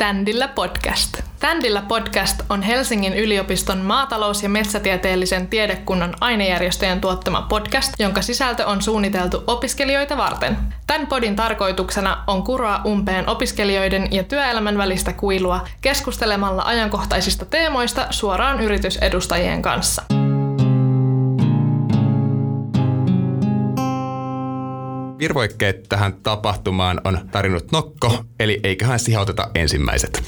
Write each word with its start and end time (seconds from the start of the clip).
Standilla 0.00 0.48
podcast. 0.48 1.22
Standilla 1.36 1.82
podcast 1.88 2.42
on 2.48 2.62
Helsingin 2.62 3.14
yliopiston 3.14 3.78
maatalous- 3.78 4.42
ja 4.42 4.48
metsätieteellisen 4.48 5.48
tiedekunnan 5.48 6.14
ainejärjestöjen 6.20 7.00
tuottama 7.00 7.42
podcast, 7.42 7.94
jonka 7.98 8.22
sisältö 8.22 8.66
on 8.66 8.82
suunniteltu 8.82 9.44
opiskelijoita 9.46 10.16
varten. 10.16 10.58
Tämän 10.86 11.06
podin 11.06 11.36
tarkoituksena 11.36 12.24
on 12.26 12.42
kuroa 12.42 12.80
umpeen 12.86 13.28
opiskelijoiden 13.28 14.08
ja 14.12 14.24
työelämän 14.24 14.78
välistä 14.78 15.12
kuilua 15.12 15.66
keskustelemalla 15.80 16.62
ajankohtaisista 16.62 17.44
teemoista 17.44 18.06
suoraan 18.10 18.60
yritysedustajien 18.60 19.62
kanssa. 19.62 20.19
Virvoikkeet 25.20 25.82
tähän 25.88 26.14
tapahtumaan 26.22 27.00
on 27.04 27.28
tarinut 27.32 27.72
Nokko, 27.72 28.24
eli 28.40 28.60
eiköhän 28.62 28.98
sihauteta 28.98 29.50
ensimmäiset. 29.54 30.22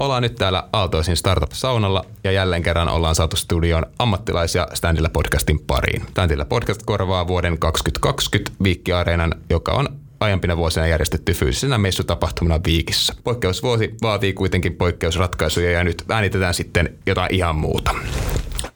Ollaan 0.00 0.22
nyt 0.22 0.34
täällä 0.34 0.68
Aaltoisin 0.72 1.16
Startup-saunalla 1.16 2.04
ja 2.24 2.32
jälleen 2.32 2.62
kerran 2.62 2.88
ollaan 2.88 3.14
saatu 3.14 3.36
studioon 3.36 3.86
ammattilaisia 3.98 4.66
Standilla 4.74 5.08
podcastin 5.08 5.60
pariin. 5.66 6.02
Standilla 6.10 6.44
podcast 6.44 6.82
korvaa 6.86 7.26
vuoden 7.26 7.58
2020 7.58 8.50
Viikki-areenan, 8.64 9.34
joka 9.50 9.72
on 9.72 9.88
aiempina 10.20 10.56
vuosina 10.56 10.86
järjestetty 10.86 11.32
fyysisenä 11.32 11.78
messutapahtumana 11.78 12.60
Viikissä. 12.66 13.14
Poikkeusvuosi 13.24 13.94
vaatii 14.02 14.32
kuitenkin 14.32 14.76
poikkeusratkaisuja 14.76 15.70
ja 15.70 15.84
nyt 15.84 16.04
äänitetään 16.08 16.54
sitten 16.54 16.94
jotain 17.06 17.34
ihan 17.34 17.56
muuta. 17.56 17.94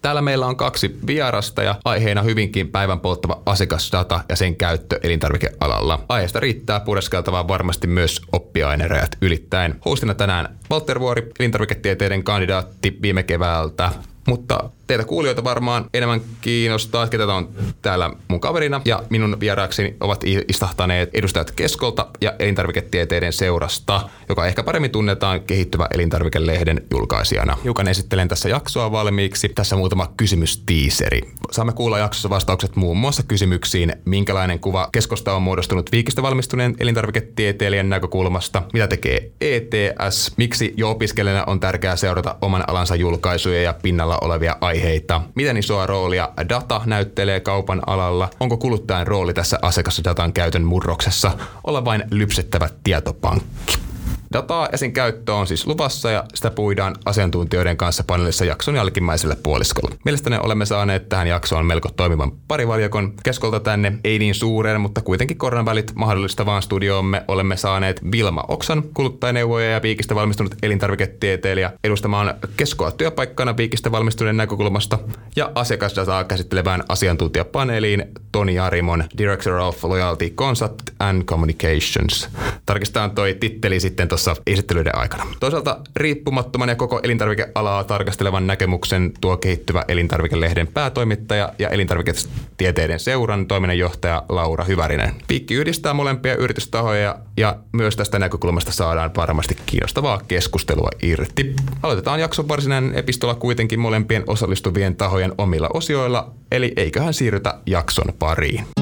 Täällä 0.03 0.23
meillä 0.23 0.47
on 0.47 0.57
kaksi 0.57 0.97
vierasta 1.07 1.63
ja 1.63 1.75
aiheena 1.85 2.23
hyvinkin 2.23 2.69
päivän 2.69 3.01
polttava 3.01 3.43
asiakasdata 3.47 4.21
ja 4.29 4.37
sen 4.37 4.57
käyttö 4.57 5.01
elintarvikealalla. 5.03 6.05
Aiheesta 6.09 6.41
riittää 6.41 6.81
pureskeltavaa 6.81 7.49
varmasti 7.49 7.87
myös 7.87 8.23
oppiainerajat 8.33 9.17
ylittäen. 9.21 9.75
Hostina 9.85 10.15
tänään 10.15 10.59
Walter 10.71 11.01
Vuori, 11.01 11.31
elintarviketieteiden 11.39 12.25
kandidaatti 12.25 12.99
viime 13.03 13.23
keväältä, 13.23 13.93
mutta 14.27 14.71
teitä 14.93 15.05
kuulijoita 15.05 15.45
varmaan 15.45 15.85
enemmän 15.95 16.21
kiinnostaa, 16.41 17.07
ketä 17.07 17.35
on 17.35 17.49
täällä 17.83 18.11
mun 18.29 18.41
kaverina. 18.41 18.81
Ja 18.85 19.03
minun 19.11 19.41
vieraakseni 19.41 19.97
ovat 20.01 20.25
istahtaneet 20.49 21.11
edustajat 21.15 21.51
Keskolta 21.51 22.07
ja 22.21 22.33
elintarviketieteiden 22.39 23.33
seurasta, 23.33 24.09
joka 24.29 24.47
ehkä 24.47 24.63
paremmin 24.63 24.91
tunnetaan 24.91 25.41
kehittyvä 25.41 25.87
elintarvikelehden 25.95 26.83
julkaisijana. 26.91 27.57
Hiukan 27.65 27.89
esittelen 27.89 28.29
tässä 28.29 28.49
jaksoa 28.49 28.93
valmiiksi. 28.93 29.49
Tässä 29.49 29.77
muutama 29.77 30.13
kysymystiiseri. 30.17 31.21
Saamme 31.51 31.73
kuulla 31.73 31.99
jaksossa 31.99 32.31
vastaukset 32.31 32.77
muun 32.77 32.97
muassa 32.97 33.23
kysymyksiin, 33.23 33.93
minkälainen 34.05 34.59
kuva 34.59 34.89
Keskosta 34.93 35.35
on 35.35 35.43
muodostunut 35.43 35.93
viikistä 35.93 36.23
valmistuneen 36.23 36.77
elintarviketieteilijän 36.81 37.89
näkökulmasta, 37.89 38.63
mitä 38.73 38.89
tekee 38.89 39.31
ETS, 39.41 40.33
miksi 40.37 40.75
jo 40.77 40.91
opiskelijana 40.91 41.45
on 41.47 41.61
tärkeää 41.61 41.97
seurata 41.97 42.37
oman 42.41 42.65
alansa 42.67 42.97
julkaisuja 42.97 43.63
ja 43.63 43.75
pinnalla 43.83 44.19
olevia 44.19 44.57
aiheita 44.61 44.82
aiheita. 44.83 45.21
Miten 45.35 45.57
isoa 45.57 45.87
roolia 45.87 46.29
data 46.49 46.81
näyttelee 46.87 47.41
kaupan 47.41 47.83
alalla? 47.87 48.31
Onko 48.41 48.57
kuluttajan 48.57 49.07
rooli 49.07 49.35
tässä 49.35 49.59
asiakasdatan 49.63 50.33
käytön 50.33 50.65
murroksessa 50.65 51.33
olla 51.65 51.85
vain 51.85 52.05
lypsettävä 52.11 52.69
tietopankki? 52.85 53.92
Dataa 54.33 54.69
ja 54.73 54.79
sen 54.79 54.93
käyttö 54.93 55.35
on 55.35 55.47
siis 55.47 55.67
luvassa 55.67 56.11
ja 56.11 56.25
sitä 56.35 56.51
puidaan 56.51 56.95
asiantuntijoiden 57.05 57.77
kanssa 57.77 58.05
paneelissa 58.07 58.45
jakson 58.45 58.77
jälkimmäiselle 58.77 59.37
puoliskolla. 59.43 59.97
Mielestäni 60.05 60.37
olemme 60.37 60.67
saaneet 60.67 61.09
tähän 61.09 61.27
jaksoon 61.27 61.67
melko 61.67 61.89
toimivan 61.97 62.33
parivaljakon. 62.49 63.13
Keskolta 63.23 63.61
tänne 63.61 63.93
ei 64.05 64.19
niin 64.19 64.35
suuren, 64.35 64.81
mutta 64.81 65.01
kuitenkin 65.01 65.39
koronavälit 65.39 65.93
mahdollistavaan 65.95 66.63
studioomme 66.63 67.25
olemme 67.29 67.57
saaneet 67.57 68.01
Vilma 68.13 68.45
Oksan, 68.49 68.83
kuluttajaneuvoja 68.95 69.71
ja 69.71 69.83
Viikistä 69.83 70.15
valmistunut 70.15 70.55
elintarviketieteilijä 70.63 71.73
edustamaan 71.85 72.35
Keskoa 72.57 72.91
työpaikkana 72.91 73.57
Viikistä 73.57 73.93
valmistuneen 73.93 74.37
näkökulmasta 74.37 74.99
ja 75.37 75.53
asiakasdataa 75.55 76.25
käsittelevään 76.25 76.85
asiantuntijapaneeliin 76.89 78.05
Toni 78.33 78.59
Arimon, 78.59 79.05
Director 79.19 79.55
of 79.55 79.85
Loyalty 79.85 80.31
Concept 80.31 80.83
and 80.99 81.23
Communications. 81.25 82.29
Tarkistetaan 82.67 83.11
toi 83.11 83.35
titteli 83.35 83.81
sitten 83.81 84.09
tuossa 84.09 84.22
tuossa 84.25 84.43
esittelyiden 84.47 84.99
aikana. 84.99 85.27
Toisaalta 85.41 85.79
riippumattoman 85.97 86.69
ja 86.69 86.75
koko 86.75 87.01
elintarvikealaa 87.03 87.85
tarkastelevan 87.85 88.47
näkemyksen 88.47 89.13
tuo 89.21 89.37
kehittyvä 89.37 89.85
elintarvikelehden 89.89 90.67
päätoimittaja 90.67 91.53
ja 91.59 91.69
elintarviketieteiden 91.69 93.01
seuran 93.01 93.47
toiminnanjohtaja 93.47 94.23
Laura 94.29 94.65
Hyvärinen. 94.65 95.15
Piikki 95.29 95.55
yhdistää 95.55 95.95
molempia 95.95 96.37
yritystahoja 96.37 97.17
ja 97.37 97.57
myös 97.73 97.97
tästä 97.97 98.19
näkökulmasta 98.19 98.73
saadaan 98.73 99.11
varmasti 99.17 99.57
kiinnostavaa 99.67 100.21
keskustelua 100.29 100.89
irti. 101.03 101.57
Aloitetaan 101.83 102.21
jakson 102.21 102.49
varsinainen 102.49 102.95
epistola 102.95 103.35
kuitenkin 103.35 103.81
molempien 103.81 104.25
osallistuvien 104.27 104.97
tahojen 104.97 105.33
omilla 105.39 105.69
osioilla, 105.75 106.31
eli 106.53 106.73
eiköhän 106.77 107.15
siirrytä 107.15 107.59
jakson 107.67 108.15
pariin. 108.19 108.82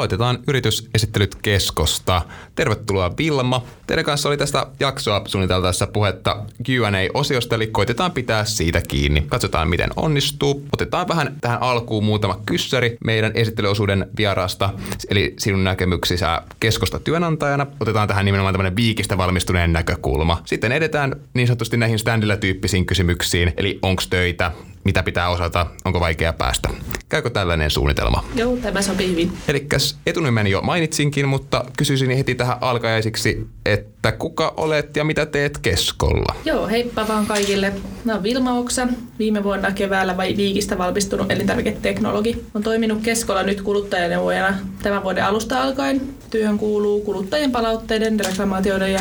Aloitetaan 0.00 0.38
yritysesittelyt 0.48 1.34
Keskosta. 1.42 2.22
Tervetuloa 2.54 3.10
Vilma. 3.18 3.62
Teidän 3.86 4.04
kanssa 4.04 4.28
oli 4.28 4.36
tästä 4.36 4.66
jaksoa 4.80 5.22
suunniteltaessa 5.26 5.86
puhetta 5.86 6.36
Q&A-osiosta, 6.66 7.54
eli 7.54 7.66
koitetaan 7.66 8.12
pitää 8.12 8.44
siitä 8.44 8.82
kiinni. 8.88 9.26
Katsotaan, 9.28 9.68
miten 9.68 9.90
onnistuu. 9.96 10.64
Otetaan 10.72 11.08
vähän 11.08 11.36
tähän 11.40 11.62
alkuun 11.62 12.04
muutama 12.04 12.40
kyssäri 12.46 12.96
meidän 13.04 13.32
esittelyosuuden 13.34 14.06
vieraasta, 14.16 14.70
eli 15.10 15.34
sinun 15.38 15.64
näkemyksissä 15.64 16.42
Keskosta 16.60 16.98
työnantajana. 16.98 17.66
Otetaan 17.80 18.08
tähän 18.08 18.24
nimenomaan 18.24 18.54
tämmöinen 18.54 18.76
viikistä 18.76 19.18
valmistuneen 19.18 19.72
näkökulma. 19.72 20.42
Sitten 20.44 20.72
edetään 20.72 21.16
niin 21.34 21.46
sanotusti 21.46 21.76
näihin 21.76 21.98
standilla 21.98 22.36
tyyppisiin 22.36 22.86
kysymyksiin, 22.86 23.52
eli 23.56 23.78
onko 23.82 24.02
töitä, 24.10 24.52
mitä 24.84 25.02
pitää 25.02 25.28
osata, 25.28 25.66
onko 25.84 26.00
vaikea 26.00 26.32
päästä. 26.32 26.68
Käykö 27.08 27.30
tällainen 27.30 27.70
suunnitelma? 27.70 28.24
Joo, 28.34 28.56
tämä 28.56 28.82
sopii 28.82 29.10
hyvin. 29.10 29.32
Eli 29.48 29.60
etunimen 30.06 30.46
jo 30.46 30.60
mainitsinkin, 30.60 31.28
mutta 31.28 31.64
kysyisin 31.78 32.10
heti 32.10 32.34
tähän 32.34 32.56
alkajaisiksi, 32.60 33.46
että 33.66 34.12
kuka 34.12 34.54
olet 34.56 34.96
ja 34.96 35.04
mitä 35.04 35.26
teet 35.26 35.58
Keskolla? 35.58 36.34
Joo, 36.44 36.68
heippa 36.68 37.08
vaan 37.08 37.26
kaikille. 37.26 37.72
Mä 38.04 38.12
oon 38.12 38.22
Vilma 38.22 38.58
Oksa, 38.58 38.88
viime 39.18 39.44
vuonna 39.44 39.70
keväällä 39.72 40.16
vai 40.16 40.36
viikistä 40.36 40.78
valmistunut 40.78 41.30
elintarviketeknologi. 41.30 42.44
On 42.54 42.62
toiminut 42.62 43.02
Keskolla 43.02 43.42
nyt 43.42 43.60
kuluttajaneuvojana 43.60 44.58
tämän 44.82 45.02
vuoden 45.02 45.24
alusta 45.24 45.62
alkaen. 45.62 46.00
Työhön 46.30 46.58
kuuluu 46.58 47.00
kuluttajien 47.00 47.52
palautteiden, 47.52 48.20
reklamaatioiden 48.20 48.92
ja 48.92 49.00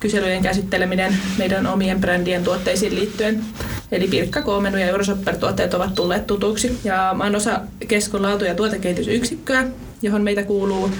kyselyjen 0.00 0.42
käsitteleminen 0.42 1.16
meidän 1.38 1.66
omien 1.66 2.00
brändien 2.00 2.44
tuotteisiin 2.44 2.94
liittyen. 2.94 3.44
Eli 3.92 4.08
Pirkka 4.08 4.42
Koomenu 4.42 4.76
ja 4.76 4.86
Eurosopper-tuotteet 4.86 5.74
ovat 5.74 5.94
tulleet 5.94 6.26
tutuksi. 6.26 6.78
Ja 6.84 7.14
mä 7.16 7.24
oon 7.24 7.36
osa 7.36 7.60
Keskon 7.88 8.22
laatu- 8.22 8.44
ja 8.44 8.54
tuotekehitysyksikköä, 8.54 9.64
johon 10.02 10.22
meitä 10.22 10.42
kuuluu 10.42 10.90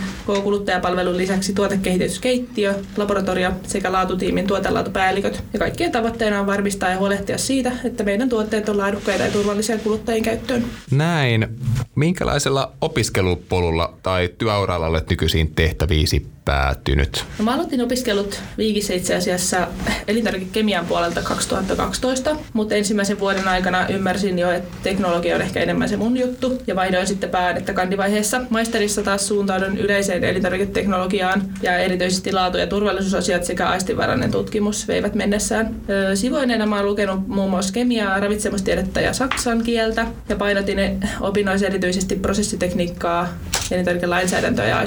kuluttajapalvelun 0.42 1.16
lisäksi 1.16 1.52
tuotekehityskeittiö, 1.52 2.74
laboratorio 2.96 3.52
sekä 3.66 3.92
laatutiimin 3.92 4.46
tuotelaatupäälliköt. 4.46 5.44
Ja 5.52 5.58
kaikkien 5.58 5.92
tavoitteena 5.92 6.40
on 6.40 6.46
varmistaa 6.46 6.90
ja 6.90 6.98
huolehtia 6.98 7.38
siitä, 7.38 7.72
että 7.84 8.04
meidän 8.04 8.28
tuotteet 8.28 8.68
on 8.68 8.78
laadukkaita 8.78 9.24
ja 9.24 9.30
turvallisia 9.30 9.78
kuluttajien 9.78 10.24
käyttöön. 10.24 10.64
Näin. 10.90 11.48
Minkälaisella 11.94 12.72
opiskelupolulla 12.80 13.94
tai 14.02 14.30
työuralla 14.38 14.86
olet 14.86 15.10
nykyisin 15.10 15.54
tehtäviisi 15.54 16.26
päätynyt? 16.48 17.24
No, 17.38 17.44
mä 17.44 17.54
aloitin 17.54 17.80
opiskelut 17.80 18.40
Viikissä 18.58 18.94
itse 18.94 19.14
asiassa 19.14 19.68
elintarvikekemian 20.08 20.86
puolelta 20.86 21.22
2012, 21.22 22.36
mutta 22.52 22.74
ensimmäisen 22.74 23.20
vuoden 23.20 23.48
aikana 23.48 23.88
ymmärsin 23.88 24.38
jo, 24.38 24.50
että 24.50 24.76
teknologia 24.82 25.34
on 25.34 25.42
ehkä 25.42 25.60
enemmän 25.60 25.88
se 25.88 25.96
mun 25.96 26.16
juttu 26.16 26.62
ja 26.66 26.76
vaihdoin 26.76 27.06
sitten 27.06 27.30
päädettä 27.30 27.72
kandivaiheessa. 27.72 28.40
Maisterissa 28.50 29.02
taas 29.02 29.28
suuntaudun 29.28 29.78
yleiseen 29.78 30.24
elintarviketeknologiaan 30.24 31.42
ja 31.62 31.78
erityisesti 31.78 32.32
laatu- 32.32 32.58
ja 32.58 32.66
turvallisuusasiat 32.66 33.44
sekä 33.44 33.68
aistivarainen 33.68 34.30
tutkimus 34.30 34.88
veivät 34.88 35.14
mennessään. 35.14 35.74
Sivuaineena 36.14 36.66
mä 36.66 36.76
oon 36.76 36.86
lukenut 36.86 37.28
muun 37.28 37.50
muassa 37.50 37.72
kemiaa, 37.72 38.20
ravitsemustiedettä 38.20 39.00
ja 39.00 39.12
saksan 39.12 39.62
kieltä 39.62 40.06
ja 40.28 40.36
painotin 40.36 41.06
opinnoissa 41.20 41.66
erityisesti 41.66 42.16
prosessitekniikkaa, 42.16 43.28
elintarvikelainsäädäntöä 43.70 44.66
ja 44.66 44.84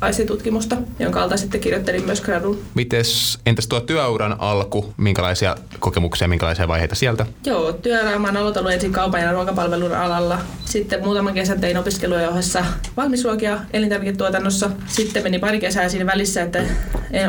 aistitutkimusta 0.00 0.76
jonka 1.02 1.22
alta 1.22 1.36
sitten 1.36 1.60
kirjoittelin 1.60 2.04
myös 2.04 2.20
gradun. 2.20 2.62
Mites, 2.74 3.38
entäs 3.46 3.66
tuo 3.66 3.80
työuran 3.80 4.36
alku, 4.38 4.94
minkälaisia 4.96 5.56
kokemuksia, 5.78 6.28
minkälaisia 6.28 6.68
vaiheita 6.68 6.94
sieltä? 6.94 7.26
Joo, 7.46 7.72
työuraa 7.72 8.18
mä 8.18 8.28
oon 8.28 8.36
aloitellut 8.36 8.72
ensin 8.72 8.92
kaupan 8.92 9.20
ja 9.20 9.32
ruokapalvelun 9.32 9.94
alalla. 9.94 10.38
Sitten 10.64 11.04
muutaman 11.04 11.34
kesän 11.34 11.60
tein 11.60 11.76
opiskeluja 11.76 12.30
ohessa 12.30 12.64
valmisruokia 12.96 13.60
elintarviketuotannossa. 13.72 14.70
Sitten 14.86 15.22
meni 15.22 15.38
pari 15.38 15.60
kesää 15.60 15.88
siinä 15.88 16.06
välissä, 16.06 16.42
että 16.42 16.62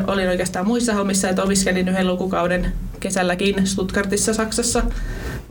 olin 0.08 0.30
oikeastaan 0.30 0.68
muissa 0.68 0.94
hommissa, 0.94 1.30
että 1.30 1.44
opiskelin 1.44 1.88
yhden 1.88 2.08
lukukauden 2.08 2.74
kesälläkin 3.00 3.68
Stuttgartissa 3.68 4.34
Saksassa 4.34 4.84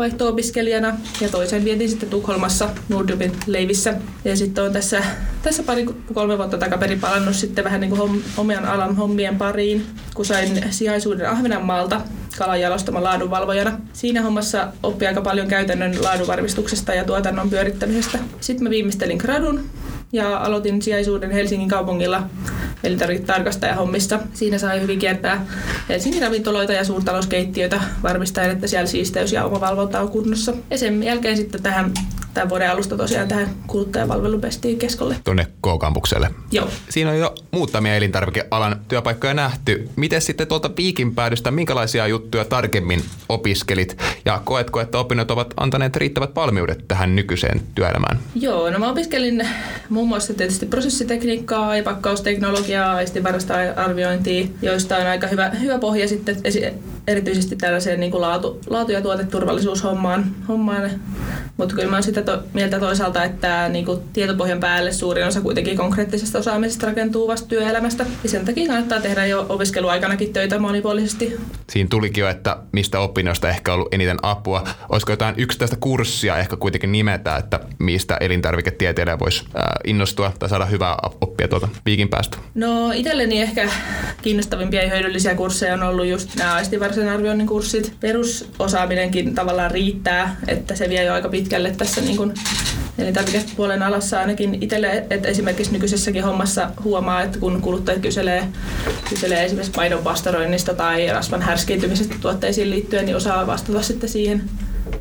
vaihto-opiskelijana 0.02 0.96
ja 1.20 1.28
toisen 1.28 1.64
vietin 1.64 1.88
sitten 1.88 2.08
Tukholmassa 2.08 2.68
Nordjobin 2.88 3.32
leivissä. 3.46 3.94
Ja 4.24 4.36
sitten 4.36 4.64
on 4.64 4.72
tässä, 4.72 5.02
tässä 5.42 5.62
pari 5.62 5.86
kolme 6.14 6.38
vuotta 6.38 6.58
takaperin 6.58 7.00
palannut 7.00 7.34
sitten 7.34 7.64
vähän 7.64 7.80
niin 7.80 7.96
kuin 7.96 8.24
omian 8.36 8.64
alan 8.64 8.96
hommien 8.96 9.38
pariin, 9.38 9.86
kun 10.14 10.24
sain 10.24 10.64
sijaisuuden 10.70 11.30
Ahvenanmaalta 11.30 12.00
kalanjalostama 12.38 13.02
laadunvalvojana. 13.02 13.80
Siinä 13.92 14.22
hommassa 14.22 14.72
oppi 14.82 15.06
aika 15.06 15.20
paljon 15.20 15.48
käytännön 15.48 16.02
laadunvarmistuksesta 16.02 16.94
ja 16.94 17.04
tuotannon 17.04 17.50
pyörittämisestä. 17.50 18.18
Sitten 18.40 18.64
mä 18.64 18.70
viimeistelin 18.70 19.18
gradun 19.18 19.70
ja 20.12 20.38
aloitin 20.38 20.82
sijaisuuden 20.82 21.30
Helsingin 21.30 21.68
kaupungilla 21.68 22.22
elintarviketarkastaja 22.84 23.74
hommissa. 23.74 24.20
Siinä 24.34 24.58
sai 24.58 24.80
hyvin 24.80 24.98
kiertää 24.98 25.46
Helsingin 25.88 26.22
ravintoloita 26.22 26.72
ja 26.72 26.84
suurtalouskeittiöitä 26.84 27.80
varmistaen, 28.02 28.50
että 28.50 28.66
siellä 28.66 28.86
siisteys 28.86 29.32
ja 29.32 29.44
omavalvonta 29.44 30.00
on 30.00 30.08
kunnossa. 30.08 30.54
Ja 30.70 30.78
sen 30.78 31.02
jälkeen 31.02 31.36
sitten 31.36 31.62
tähän 31.62 31.92
tämän 32.34 32.48
vuoden 32.48 32.70
alusta 32.70 32.96
tosiaan 32.96 33.28
tähän 33.28 33.48
kuluttajapalvelupestiin 33.66 34.78
keskolle. 34.78 35.16
Tuonne 35.24 35.44
K-kampukselle. 35.44 36.30
Joo. 36.50 36.68
Siinä 36.90 37.10
on 37.10 37.18
jo 37.18 37.34
muutamia 37.50 37.96
elintarvikealan 37.96 38.80
työpaikkoja 38.88 39.34
nähty. 39.34 39.88
Miten 39.96 40.22
sitten 40.22 40.46
tuolta 40.46 40.68
piikin 40.68 41.14
päädystä, 41.14 41.50
minkälaisia 41.50 42.06
juttuja 42.06 42.44
tarkemmin 42.44 43.04
opiskelit 43.28 43.98
ja 44.24 44.40
koetko, 44.44 44.80
että 44.80 44.98
opinnot 44.98 45.30
ovat 45.30 45.54
antaneet 45.56 45.96
riittävät 45.96 46.36
valmiudet 46.36 46.88
tähän 46.88 47.16
nykyiseen 47.16 47.60
työelämään? 47.74 48.18
Joo, 48.34 48.70
no 48.70 48.78
mä 48.78 48.90
opiskelin 48.90 49.48
muun 49.88 50.08
muassa 50.08 50.34
tietysti 50.34 50.66
prosessitekniikkaa 50.66 51.76
ja 51.76 51.82
pakkausteknologiaa, 51.82 52.94
aistinvarasta 52.94 53.54
arviointia, 53.76 54.46
joista 54.62 54.96
on 54.96 55.06
aika 55.06 55.26
hyvä, 55.26 55.50
hyvä 55.50 55.78
pohja 55.78 56.08
sitten 56.08 56.36
erityisesti 57.06 57.56
tällaiseen 57.56 58.00
niin 58.00 58.10
kuin 58.10 58.20
laatu, 58.20 58.60
laatu- 58.66 58.92
ja 58.92 59.02
tuoteturvallisuushommaan. 59.02 60.34
Hommaan. 60.48 60.90
Mutta 61.56 61.74
kyllä 61.74 61.90
mä 61.90 61.96
oon 61.96 62.02
sitä 62.02 62.21
to, 62.22 62.42
mieltä 62.52 62.80
toisaalta, 62.80 63.24
että 63.24 63.68
niin 63.68 63.84
kuin 63.84 64.00
tietopohjan 64.12 64.60
päälle 64.60 64.92
suurin 64.92 65.26
osa 65.26 65.40
kuitenkin 65.40 65.76
konkreettisesta 65.76 66.38
osaamisesta 66.38 66.86
rakentuu 66.86 67.28
vasta 67.28 67.48
työelämästä. 67.48 68.06
Ja 68.22 68.28
sen 68.28 68.44
takia 68.44 68.66
kannattaa 68.66 69.00
tehdä 69.00 69.26
jo 69.26 69.46
opiskeluaikanakin 69.48 70.32
töitä 70.32 70.58
monipuolisesti. 70.58 71.36
Siinä 71.70 71.88
tulikin 71.90 72.22
jo, 72.22 72.28
että 72.28 72.56
mistä 72.72 73.00
opinnoista 73.00 73.48
ehkä 73.48 73.74
ollut 73.74 73.94
eniten 73.94 74.18
apua. 74.22 74.64
Olisiko 74.88 75.12
jotain 75.12 75.34
yksittäistä 75.38 75.76
kurssia 75.80 76.38
ehkä 76.38 76.56
kuitenkin 76.56 76.92
nimetä, 76.92 77.36
että 77.36 77.60
mistä 77.78 78.16
elintarviketieteilijä 78.20 79.18
voisi 79.18 79.44
innostua 79.84 80.32
tai 80.38 80.48
saada 80.48 80.66
hyvää 80.66 80.96
oppia 81.20 81.48
tuota 81.48 81.68
viikin 81.86 82.08
päästä? 82.08 82.38
No 82.54 82.92
itselleni 82.92 83.40
ehkä 83.40 83.68
kiinnostavimpia 84.22 84.82
ja 84.82 84.90
hyödyllisiä 84.90 85.34
kursseja 85.34 85.74
on 85.74 85.82
ollut 85.82 86.06
just 86.06 86.36
nämä 86.36 86.54
aistivarsen 86.54 87.08
arvioinnin 87.08 87.46
kurssit. 87.46 87.92
Perusosaaminenkin 88.00 89.34
tavallaan 89.34 89.70
riittää, 89.70 90.36
että 90.48 90.74
se 90.74 90.88
vie 90.88 91.04
jo 91.04 91.12
aika 91.12 91.28
pitkälle 91.28 91.70
tässä 91.70 92.00
niin 92.00 92.11
kuin 92.16 92.34
elintarvikepuolen 92.98 93.82
alassa 93.82 94.18
ainakin 94.18 94.58
itselle, 94.60 95.06
että 95.10 95.28
esimerkiksi 95.28 95.72
nykyisessäkin 95.72 96.24
hommassa 96.24 96.70
huomaa, 96.84 97.22
että 97.22 97.38
kun 97.38 97.62
kuluttajat 97.62 98.00
kyselee, 98.00 98.48
kyselee 99.08 99.44
esimerkiksi 99.44 99.76
maidon 99.76 100.02
pastoroinnista 100.02 100.74
tai 100.74 101.12
rasvan 101.12 101.42
härskiytymisestä 101.42 102.14
tuotteisiin 102.20 102.70
liittyen, 102.70 103.06
niin 103.06 103.16
osaa 103.16 103.46
vastata 103.46 103.82
sitten 103.82 104.08
siihen 104.08 104.50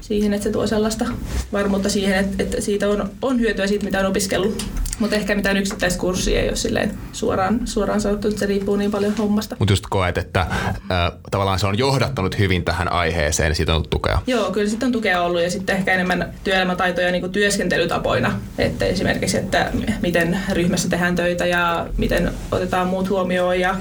siihen, 0.01 0.33
että 0.33 0.43
se 0.43 0.49
tuo 0.49 0.67
sellaista 0.67 1.05
varmuutta 1.53 1.89
siihen, 1.89 2.19
että, 2.19 2.43
että 2.43 2.61
siitä 2.61 2.89
on, 2.89 3.09
on 3.21 3.39
hyötyä 3.39 3.67
siitä, 3.67 3.85
mitä 3.85 3.99
on 3.99 4.05
opiskellut. 4.05 4.65
Mutta 4.99 5.15
ehkä 5.15 5.35
mitään 5.35 5.57
yksittäiskurssia 5.57 6.41
ei 6.41 6.47
ole 6.47 6.55
silleen 6.55 6.91
suoraan, 7.11 7.59
suoraan 7.65 8.01
sanottu, 8.01 8.27
että 8.27 8.39
se 8.39 8.45
riippuu 8.45 8.75
niin 8.75 8.91
paljon 8.91 9.15
hommasta. 9.17 9.55
Mutta 9.59 9.71
just 9.71 9.85
koet, 9.89 10.17
että 10.17 10.41
äh, 10.41 11.11
tavallaan 11.31 11.59
se 11.59 11.67
on 11.67 11.77
johdattanut 11.77 12.39
hyvin 12.39 12.63
tähän 12.63 12.91
aiheeseen, 12.91 13.49
niin 13.49 13.55
siitä 13.55 13.75
on 13.75 13.89
tukea. 13.89 14.21
Joo, 14.27 14.51
kyllä 14.51 14.69
siitä 14.69 14.85
on 14.85 14.91
tukea 14.91 15.21
ollut 15.21 15.41
ja 15.41 15.51
sitten 15.51 15.75
ehkä 15.75 15.93
enemmän 15.93 16.33
työelämätaitoja 16.43 17.11
niin 17.11 17.21
kuin 17.21 17.31
työskentelytapoina. 17.31 18.39
Että 18.57 18.85
esimerkiksi, 18.85 19.38
että 19.38 19.71
miten 20.01 20.39
ryhmässä 20.51 20.89
tehdään 20.89 21.15
töitä 21.15 21.45
ja 21.45 21.88
miten 21.97 22.31
otetaan 22.51 22.88
muut 22.88 23.09
huomioon 23.09 23.59
ja 23.59 23.75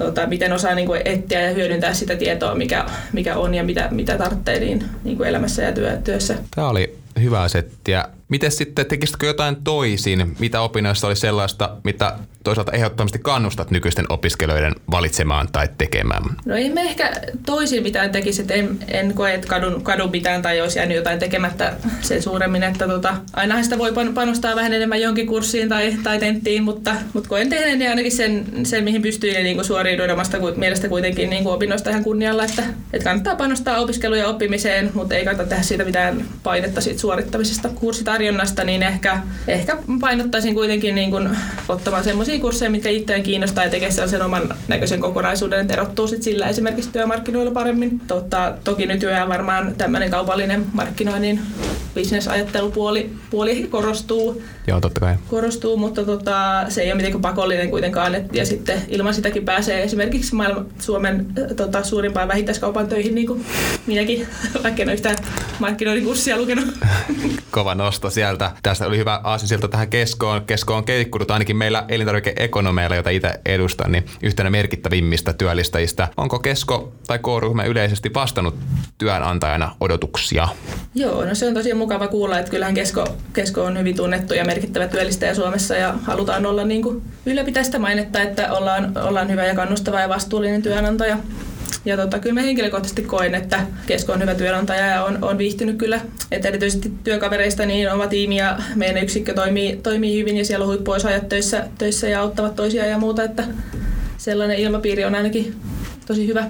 tota, 0.00 0.26
miten 0.26 0.52
osaa 0.52 0.74
niin 0.74 0.86
kuin 0.86 1.02
etsiä 1.04 1.40
ja 1.40 1.54
hyödyntää 1.54 1.94
sitä 1.94 2.16
tietoa, 2.16 2.54
mikä, 2.54 2.86
mikä 3.12 3.36
on 3.36 3.54
ja 3.54 3.64
mitä, 3.64 3.88
mitä 3.90 4.18
tarvitsee 4.18 4.60
niin, 4.60 4.84
niin 5.04 5.16
kuin 5.16 5.28
elämässä 5.28 5.62
ja 5.62 5.72
työ, 5.72 5.96
työssä. 6.04 6.34
Tämä 6.54 6.68
oli 6.68 6.98
hyvä 7.20 7.48
settiä. 7.48 8.04
Miten 8.30 8.50
sitten, 8.50 8.86
tekisitkö 8.86 9.26
jotain 9.26 9.56
toisin? 9.64 10.36
Mitä 10.38 10.60
opinnoissa 10.60 11.06
oli 11.06 11.16
sellaista, 11.16 11.76
mitä 11.84 12.18
toisaalta 12.44 12.72
ehdottomasti 12.72 13.18
kannustat 13.18 13.70
nykyisten 13.70 14.04
opiskelijoiden 14.08 14.74
valitsemaan 14.90 15.48
tai 15.52 15.68
tekemään? 15.78 16.22
No 16.44 16.54
ei 16.54 16.70
me 16.70 16.80
ehkä 16.80 17.12
toisin 17.46 17.82
mitään 17.82 18.10
tekisi, 18.10 18.42
että 18.42 18.54
en, 18.54 18.78
en 18.88 19.14
koe, 19.14 19.34
että 19.34 19.48
kadun, 19.48 19.82
kadun 19.82 20.10
mitään 20.10 20.42
tai 20.42 20.60
olisi 20.60 20.78
jäänyt 20.78 20.96
jotain 20.96 21.18
tekemättä 21.18 21.72
sen 22.00 22.22
suuremmin, 22.22 22.62
että 22.62 22.88
tota, 22.88 23.16
ainahan 23.32 23.64
sitä 23.64 23.78
voi 23.78 23.92
panostaa 24.14 24.56
vähän 24.56 24.72
enemmän 24.72 25.00
jonkin 25.00 25.26
kurssiin 25.26 25.68
tai, 25.68 25.96
tai 26.02 26.18
tenttiin, 26.18 26.62
mutta, 26.62 26.94
mutta 27.12 27.28
koen 27.28 27.48
tehneen 27.48 27.78
niin 27.78 27.90
ainakin 27.90 28.12
sen, 28.12 28.44
sen 28.62 28.84
mihin 28.84 29.02
pystyy 29.02 29.30
ja 29.30 29.42
niin 29.42 29.64
suoriuduin 29.64 30.10
omasta 30.10 30.38
mielestä 30.56 30.88
kuitenkin 30.88 31.30
niin 31.30 31.42
kuin 31.42 31.54
opinnoista 31.54 31.90
ihan 31.90 32.04
kunnialla, 32.04 32.44
että, 32.44 32.62
että 32.92 33.04
kannattaa 33.04 33.36
panostaa 33.36 33.78
opiskeluun 33.80 34.18
ja 34.18 34.28
oppimiseen, 34.28 34.90
mutta 34.94 35.14
ei 35.14 35.24
kannata 35.24 35.48
tehdä 35.48 35.62
siitä 35.62 35.84
mitään 35.84 36.24
painetta 36.42 36.80
siitä 36.80 37.00
suorittamisesta. 37.00 37.68
Kurssitarjonnasta, 38.20 38.64
niin 38.64 38.82
ehkä, 38.82 39.20
ehkä 39.48 39.76
painottaisin 40.00 40.54
kuitenkin 40.54 40.94
niin 40.94 41.10
kuin 41.10 41.30
ottamaan 41.68 42.04
semmoisia 42.04 42.40
kursseja, 42.40 42.70
mitkä 42.70 42.88
itseään 42.88 43.22
kiinnostaa 43.22 43.64
ja 43.64 43.70
tekee 43.70 43.90
sellaisen 43.90 44.22
oman 44.22 44.54
näköisen 44.68 45.00
kokonaisuuden, 45.00 45.60
että 45.60 45.74
erottuu 45.74 46.06
sit 46.06 46.22
sillä 46.22 46.46
esimerkiksi 46.46 46.90
työmarkkinoilla 46.92 47.50
paremmin. 47.50 48.00
Totta, 48.06 48.54
toki 48.64 48.86
nykyään 48.86 49.28
varmaan 49.28 49.74
tämmöinen 49.74 50.10
kaupallinen 50.10 50.66
markkinoinnin 50.72 51.40
bisnesajattelupuoli 51.94 53.10
puoli 53.30 53.68
korostuu. 53.70 54.42
Joo, 54.66 54.80
totta 54.80 55.00
kai. 55.00 55.14
Korostuu, 55.28 55.76
mutta 55.76 56.04
tota, 56.04 56.64
se 56.68 56.82
ei 56.82 56.88
ole 56.88 56.96
mitenkään 56.96 57.22
pakollinen 57.22 57.70
kuitenkaan. 57.70 58.14
Et, 58.14 58.34
ja 58.34 58.46
sitten 58.46 58.82
ilman 58.88 59.14
sitäkin 59.14 59.44
pääsee 59.44 59.82
esimerkiksi 59.82 60.34
maailman, 60.34 60.66
Suomen 60.78 61.26
tota, 61.56 61.84
suurimpaan 61.84 62.28
vähittäiskaupan 62.28 62.88
töihin, 62.88 63.14
niin 63.14 63.26
kuin 63.26 63.46
minäkin, 63.86 64.26
vaikka 64.64 64.82
en 64.82 64.88
ole 64.88 64.94
yhtään 64.94 65.16
markkinoinnin 65.58 66.04
kurssia 66.04 66.38
lukenut. 66.38 66.66
Kova 67.50 67.74
nosto 67.74 68.09
sieltä. 68.10 68.50
Tästä 68.62 68.86
oli 68.86 68.98
hyvä 68.98 69.20
aasinsilta 69.24 69.68
tähän 69.68 69.88
keskoon. 69.88 70.44
Kesko 70.44 70.74
on 70.74 70.84
keikkunut 70.84 71.30
ainakin 71.30 71.56
meillä 71.56 71.84
elintarvikeekonomeilla, 71.88 72.96
jota 72.96 73.10
itse 73.10 73.40
edustan, 73.46 73.92
niin 73.92 74.06
yhtenä 74.22 74.50
merkittävimmistä 74.50 75.32
työllistäjistä. 75.32 76.08
Onko 76.16 76.38
kesko 76.38 76.92
tai 77.06 77.18
K-ryhmä 77.18 77.64
yleisesti 77.64 78.14
vastannut 78.14 78.54
työnantajana 78.98 79.76
odotuksia? 79.80 80.48
Joo, 80.94 81.24
no 81.24 81.34
se 81.34 81.46
on 81.46 81.54
tosiaan 81.54 81.78
mukava 81.78 82.08
kuulla, 82.08 82.38
että 82.38 82.50
kyllähän 82.50 82.74
Kesko, 82.74 83.16
Kesko 83.32 83.64
on 83.64 83.78
hyvin 83.78 83.96
tunnettu 83.96 84.34
ja 84.34 84.44
merkittävä 84.44 84.88
työllistäjä 84.88 85.34
Suomessa 85.34 85.76
ja 85.76 85.94
halutaan 86.02 86.46
olla 86.46 86.64
niin 86.64 86.82
kuin 86.82 87.02
ylläpitää 87.26 87.62
sitä 87.62 87.78
mainetta, 87.78 88.22
että 88.22 88.52
ollaan, 88.52 88.98
ollaan 88.98 89.30
hyvä 89.30 89.44
ja 89.44 89.54
kannustava 89.54 90.00
ja 90.00 90.08
vastuullinen 90.08 90.62
työnantaja. 90.62 91.16
Ja 91.84 91.96
tota, 91.96 92.18
kyllä 92.18 92.34
mä 92.34 92.40
henkilökohtaisesti 92.40 93.02
koen, 93.02 93.34
että 93.34 93.66
Kesko 93.86 94.12
on 94.12 94.20
hyvä 94.20 94.34
työnantaja 94.34 94.86
ja 94.86 95.04
on, 95.04 95.18
on 95.22 95.38
viihtynyt 95.38 95.76
kyllä. 95.76 96.00
Että 96.30 96.48
erityisesti 96.48 96.92
työkavereista 97.04 97.66
niin 97.66 97.92
oma 97.92 98.06
tiimi 98.06 98.36
ja 98.36 98.58
meidän 98.74 99.02
yksikkö 99.02 99.34
toimii, 99.34 99.76
toimii 99.82 100.18
hyvin 100.18 100.36
ja 100.36 100.44
siellä 100.44 100.62
on 100.62 100.68
huippuosaajat 100.68 101.28
töissä, 101.28 101.66
töissä 101.78 102.08
ja 102.08 102.20
auttavat 102.20 102.56
toisiaan 102.56 102.88
ja 102.88 102.98
muuta. 102.98 103.22
Että 103.22 103.44
sellainen 104.18 104.58
ilmapiiri 104.58 105.04
on 105.04 105.14
ainakin 105.14 105.56
tosi 106.10 106.26
hyvä. 106.26 106.46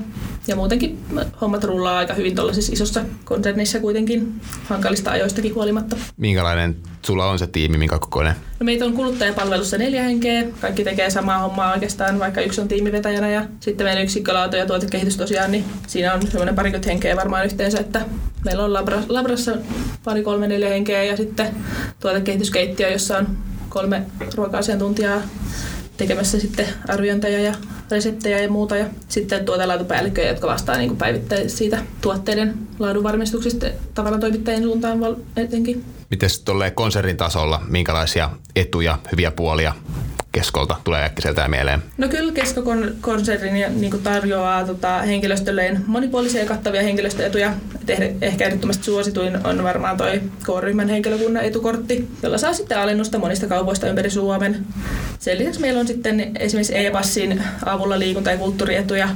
Ja 0.48 0.56
muutenkin 0.56 0.98
hommat 1.40 1.64
rullaa 1.64 1.98
aika 1.98 2.14
hyvin 2.14 2.34
tuollaisessa 2.34 2.72
isossa 2.72 3.04
konsernissa 3.24 3.80
kuitenkin 3.80 4.40
hankalista 4.64 5.10
ajoistakin 5.10 5.54
huolimatta. 5.54 5.96
Minkälainen 6.16 6.76
sulla 7.06 7.30
on 7.30 7.38
se 7.38 7.46
tiimi, 7.46 7.78
minkä 7.78 7.98
kokoinen? 7.98 8.34
No 8.60 8.64
meitä 8.64 8.84
on 8.84 8.92
kuluttajapalvelussa 8.92 9.78
neljä 9.78 10.02
henkeä. 10.02 10.44
Kaikki 10.60 10.84
tekee 10.84 11.10
samaa 11.10 11.38
hommaa 11.38 11.72
oikeastaan, 11.72 12.18
vaikka 12.18 12.40
yksi 12.40 12.60
on 12.60 12.68
tiimivetäjänä. 12.68 13.30
Ja 13.30 13.44
sitten 13.60 13.86
meidän 13.86 14.02
yksikkölaatu 14.02 14.56
ja 14.56 14.66
tuotekehitys 14.66 15.16
tosiaan, 15.16 15.52
niin 15.52 15.64
siinä 15.86 16.14
on 16.14 16.22
semmoinen 16.22 16.54
parikymmentä 16.54 16.90
henkeä 16.90 17.16
varmaan 17.16 17.44
yhteensä, 17.46 17.80
että 17.80 18.04
meillä 18.44 18.64
on 18.64 18.72
labra, 18.72 19.02
labrassa 19.08 19.52
pari, 20.04 20.22
kolme, 20.22 20.48
neljä 20.48 20.68
henkeä 20.68 21.04
ja 21.04 21.16
sitten 21.16 21.54
tuotekehityskeittiö, 22.00 22.90
jossa 22.90 23.18
on 23.18 23.28
kolme 23.68 24.02
ruoka-asiantuntijaa 24.34 25.22
tekemässä 26.00 26.40
sitten 26.40 26.66
arviointeja 26.88 27.40
ja 27.40 27.54
reseptejä 27.90 28.40
ja 28.40 28.50
muuta. 28.50 28.76
Ja 28.76 28.86
sitten 29.08 29.44
tuotelaatupäällikköjä, 29.44 30.28
jotka 30.28 30.46
vastaa 30.46 30.76
niin 30.76 30.96
päivittäin 30.96 31.50
siitä 31.50 31.78
tuotteiden 32.00 32.54
laadunvarmistuksista 32.78 33.66
toimittajien 34.20 34.62
suuntaan 34.62 34.98
etenkin. 35.36 35.84
Miten 36.10 36.30
tuolle 36.44 36.70
konsernin 36.70 37.16
tasolla, 37.16 37.62
minkälaisia 37.68 38.30
etuja, 38.56 38.98
hyviä 39.12 39.30
puolia 39.30 39.74
keskolta 40.32 40.76
tulee 40.84 41.04
äkkiseltä 41.04 41.48
mieleen? 41.48 41.82
No 41.98 42.08
kyllä 42.08 42.32
Kesko-konserni 42.32 43.68
niin 43.68 44.02
tarjoaa 44.02 44.64
tota, 44.64 44.98
henkilöstölleen 44.98 45.84
monipuolisia 45.86 46.40
ja 46.40 46.46
kattavia 46.46 46.82
henkilöstöetuja. 46.82 47.52
Et 47.88 48.22
ehkä 48.22 48.46
ehdottomasti 48.46 48.84
suosituin 48.84 49.46
on 49.46 49.62
varmaan 49.62 49.96
toi 49.96 50.22
K-ryhmän 50.42 50.88
henkilökunnan 50.88 51.44
etukortti, 51.44 52.08
jolla 52.22 52.38
saa 52.38 52.52
sitten 52.52 52.78
alennusta 52.78 53.18
monista 53.18 53.46
kaupoista 53.46 53.88
ympäri 53.88 54.10
Suomen. 54.10 54.66
Sen 55.18 55.38
lisäksi 55.38 55.60
meillä 55.60 55.80
on 55.80 55.86
sitten 55.86 56.32
esimerkiksi 56.38 56.78
e-passin 56.78 57.42
avulla 57.66 57.98
liikunta- 57.98 58.30
ja 58.30 58.38
kulttuurietuja 58.38 59.08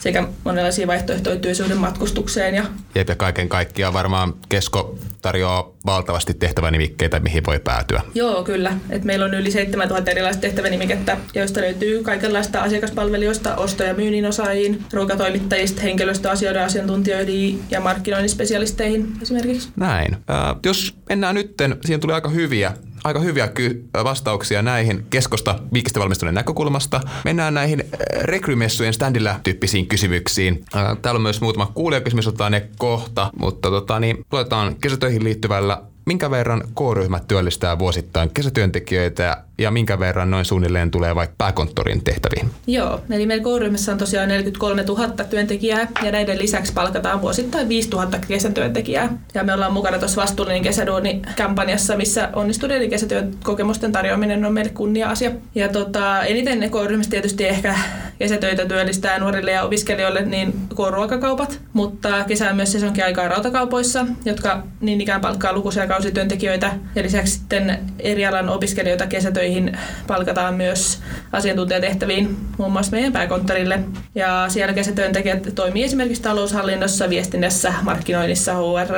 sekä 0.00 0.28
monenlaisia 0.44 0.86
vaihtoehtoja 0.86 1.36
työsuhden 1.36 1.78
matkustukseen. 1.78 2.54
Ja... 2.54 2.64
Jep, 2.94 3.08
ja 3.08 3.16
kaiken 3.16 3.48
kaikkiaan 3.48 3.92
varmaan 3.94 4.34
Kesko 4.48 4.98
tarjoaa 5.24 5.70
valtavasti 5.86 6.34
tehtävänimikkeitä, 6.34 7.20
mihin 7.20 7.42
voi 7.46 7.60
päätyä. 7.60 8.02
Joo, 8.14 8.44
kyllä. 8.44 8.78
Et 8.90 9.04
meillä 9.04 9.24
on 9.24 9.34
yli 9.34 9.50
7000 9.50 10.10
erilaista 10.10 10.40
tehtävänimikettä, 10.40 11.16
joista 11.34 11.60
löytyy 11.60 12.02
kaikenlaista 12.02 12.60
asiakaspalvelijoista, 12.60 13.56
osto- 13.56 13.84
ja 13.84 13.94
myynnin 13.94 14.26
osaajiin, 14.26 14.84
ruokatoimittajista, 14.92 15.82
henkilöstöasioiden 15.82 16.64
asiantuntijoihin 16.64 17.60
ja 17.70 17.80
markkinoinnin 17.80 18.28
spesialisteihin 18.28 19.12
esimerkiksi. 19.22 19.68
Näin. 19.76 20.14
Äh, 20.14 20.56
jos 20.66 20.96
mennään 21.08 21.34
nytten, 21.34 21.76
siihen 21.84 22.00
tuli 22.00 22.12
aika 22.12 22.28
hyviä 22.28 22.72
aika 23.04 23.20
hyviä 23.20 23.48
ky- 23.48 23.84
vastauksia 24.04 24.62
näihin 24.62 25.06
keskosta 25.10 25.58
viikistä 25.72 26.00
valmistuneen 26.00 26.34
näkökulmasta. 26.34 27.00
Mennään 27.24 27.54
näihin 27.54 27.84
rekrymessujen 28.20 28.94
standilla 28.94 29.40
tyyppisiin 29.42 29.86
kysymyksiin. 29.86 30.64
Täällä 31.02 31.18
on 31.18 31.22
myös 31.22 31.40
muutama 31.40 31.70
kuulijakysymys, 31.74 32.28
otetaan 32.28 32.52
ne 32.52 32.68
kohta, 32.78 33.30
mutta 33.38 33.70
tota, 33.70 34.00
niin, 34.00 34.24
luetaan 34.32 34.76
kesätöihin 34.76 35.24
liittyvällä 35.24 35.82
minkä 36.04 36.30
verran 36.30 36.62
K-ryhmät 36.74 37.28
työllistää 37.28 37.78
vuosittain 37.78 38.30
kesätyöntekijöitä 38.34 39.44
ja 39.58 39.70
minkä 39.70 39.98
verran 39.98 40.30
noin 40.30 40.44
suunnilleen 40.44 40.90
tulee 40.90 41.14
vaikka 41.14 41.34
pääkonttorin 41.38 42.04
tehtäviin? 42.04 42.50
Joo, 42.66 43.00
eli 43.10 43.26
meillä 43.26 43.44
K-ryhmässä 43.44 43.92
on 43.92 43.98
tosiaan 43.98 44.28
43 44.28 44.82
000 44.82 45.08
työntekijää 45.08 45.88
ja 46.02 46.12
näiden 46.12 46.38
lisäksi 46.38 46.72
palkataan 46.72 47.22
vuosittain 47.22 47.68
5 47.68 47.90
000 47.90 48.08
kesätyöntekijää. 48.28 49.18
Ja 49.34 49.44
me 49.44 49.54
ollaan 49.54 49.72
mukana 49.72 49.98
tuossa 49.98 50.22
vastuullinen 50.22 50.62
kesäduuni-kampanjassa, 50.62 51.96
missä 51.96 52.28
onnistuneiden 52.32 52.90
kesätyön 52.90 53.34
kokemusten 53.44 53.92
tarjoaminen 53.92 54.44
on 54.44 54.52
meille 54.52 54.70
kunnia-asia. 54.70 55.30
Ja 55.54 55.68
tota, 55.68 56.22
eniten 56.22 56.60
ne 56.60 56.68
K-ryhmässä 56.68 57.10
tietysti 57.10 57.44
ehkä 57.44 57.74
kesätöitä 58.18 58.66
työllistää 58.66 59.18
nuorille 59.18 59.50
ja 59.50 59.62
opiskelijoille 59.62 60.22
niin 60.22 60.52
K-ruokakaupat, 60.52 61.60
mutta 61.72 62.24
kesään 62.24 62.56
myös 62.56 62.72
sesonkiaikaa 62.72 63.28
rautakaupoissa, 63.28 64.06
jotka 64.24 64.62
niin 64.80 65.00
ikään 65.00 65.20
palkkaa 65.20 65.52
lukuisia 65.52 65.86
kausityöntekijöitä 65.94 66.72
ja 66.94 67.02
lisäksi 67.02 67.32
sitten 67.32 67.78
eri 67.98 68.26
alan 68.26 68.48
opiskelijoita 68.48 69.06
kesätöihin 69.06 69.78
palkataan 70.06 70.54
myös 70.54 71.02
asiantuntijatehtäviin 71.32 72.36
muun 72.58 72.72
muassa 72.72 72.92
meidän 72.92 73.12
pääkonttorille. 73.12 73.80
Ja 74.14 74.44
siellä 74.48 74.72
kesätyöntekijät 74.72 75.48
toimii 75.54 75.84
esimerkiksi 75.84 76.22
taloushallinnossa, 76.22 77.10
viestinnässä, 77.10 77.74
markkinoinnissa, 77.82 78.54
HR 78.54 78.94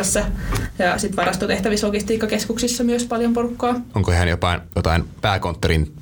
ja 0.79 0.99
sitten 0.99 1.17
varastotehtävissä 1.17 1.87
logistiikkakeskuksissa 1.87 2.85
myös 2.85 3.05
paljon 3.05 3.33
porukkaa. 3.33 3.75
Onko 3.95 4.13
ihan 4.13 4.29
jotain, 4.29 4.61
jotain 4.77 5.05
pääkonttorin 5.21 5.93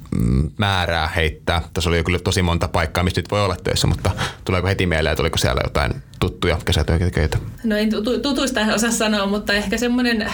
määrää 0.59 1.09
heittää? 1.09 1.63
Tässä 1.75 1.91
oli 1.91 1.97
jo 1.97 2.05
kyllä 2.05 2.19
tosi 2.19 2.43
monta 2.43 2.69
paikkaa, 2.69 3.05
mistä 3.05 3.21
nyt 3.21 3.31
voi 3.31 3.45
olla 3.45 3.57
töissä, 3.65 3.87
mutta 3.87 4.11
tuleeko 4.45 4.69
heti 4.69 4.87
mieleen, 4.87 5.13
että 5.13 5.23
oliko 5.23 5.39
siellä 5.39 5.61
jotain 5.65 5.93
tuttuja 6.21 6.59
kesätyöntekijöitä? 6.65 7.39
No 7.65 7.77
en 7.77 7.91
tutuista 8.23 8.61
osaa 8.75 8.91
sanoa, 8.91 9.27
mutta 9.27 9.53
ehkä 9.53 9.79
semmoinen 9.79 10.31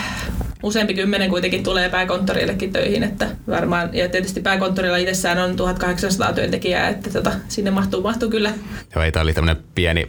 useampi 0.63 0.95
kymmenen 0.95 1.31
kuitenkin 1.31 1.63
tulee 1.63 1.89
pääkonttorillekin 1.89 2.73
töihin, 2.73 3.03
että 3.03 3.29
varmaan, 3.49 3.91
ja 3.93 4.09
tietysti 4.09 4.41
pääkonttorilla 4.41 4.97
itsessään 4.97 5.39
on 5.39 5.57
1800 5.57 6.33
työntekijää, 6.33 6.89
että 6.89 7.11
tota, 7.11 7.33
sinne 7.49 7.71
mahtuu, 7.71 8.03
mahtuu 8.03 8.31
kyllä. 8.31 8.53
Joo, 8.95 9.05
ei, 9.05 9.13
tämä 9.13 9.23
oli 9.23 9.33
tämmöinen 9.33 9.63
pieni, 9.75 10.09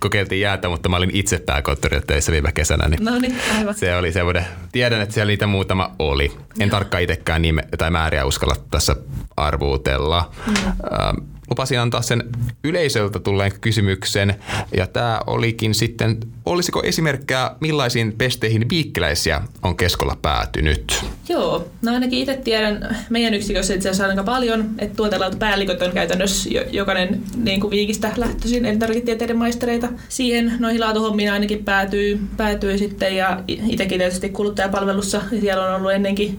kokeiltiin 0.00 0.40
jäätä, 0.40 0.68
mutta 0.68 0.88
mä 0.88 0.96
olin 0.96 1.10
itse 1.12 1.38
pääkonttorilla 1.38 2.04
töissä 2.06 2.32
viime 2.32 2.52
kesänä, 2.52 2.88
niin, 2.88 3.04
no 3.04 3.18
niin 3.18 3.36
aivan. 3.58 3.74
se 3.74 3.96
oli 3.96 4.12
semmoinen, 4.12 4.44
tiedän, 4.72 5.00
että 5.00 5.14
siellä 5.14 5.30
niitä 5.30 5.46
muutama 5.46 5.94
oli. 5.98 6.32
En 6.60 6.70
tarkkaan 6.70 7.02
itsekään 7.02 7.42
nime, 7.42 7.62
tai 7.78 7.90
määriä 7.90 8.24
uskalla 8.24 8.56
tässä 8.70 8.96
arvuutella. 9.36 10.30
Mm. 10.46 10.54
Ähm, 10.56 11.35
lupasin 11.50 11.80
antaa 11.80 12.02
sen 12.02 12.24
yleisöltä 12.64 13.18
tulleen 13.18 13.52
kysymyksen, 13.60 14.34
ja 14.76 14.86
tämä 14.86 15.20
olikin 15.26 15.74
sitten, 15.74 16.18
olisiko 16.46 16.82
esimerkkejä 16.82 17.50
millaisiin 17.60 18.12
pesteihin 18.12 18.68
viikkiläisiä 18.68 19.42
on 19.62 19.76
keskolla 19.76 20.16
päätynyt? 20.22 21.04
Joo, 21.28 21.68
no 21.82 21.92
ainakin 21.92 22.18
itse 22.18 22.36
tiedän 22.36 22.96
meidän 23.10 23.34
yksikössä 23.34 23.74
itse 23.74 23.88
asiassa 23.88 24.06
aika 24.06 24.22
paljon, 24.22 24.70
että 24.78 25.02
päälliköt 25.38 25.82
on 25.82 25.92
käytännössä 25.92 26.50
jokainen 26.70 27.22
niin 27.36 27.60
kuin 27.60 27.70
viikistä 27.70 28.12
lähtöisin 28.16 28.64
elintarviketieteiden 28.64 29.36
maistereita. 29.36 29.88
Siihen 30.08 30.52
noihin 30.58 30.80
laatuhommiin 30.80 31.32
ainakin 31.32 31.64
päätyy, 31.64 32.20
päätyy 32.36 32.78
sitten, 32.78 33.16
ja 33.16 33.40
itsekin 33.48 33.98
tietysti 33.98 34.28
kuluttajapalvelussa, 34.28 35.22
siellä 35.40 35.68
on 35.68 35.74
ollut 35.74 35.92
ennenkin 35.92 36.38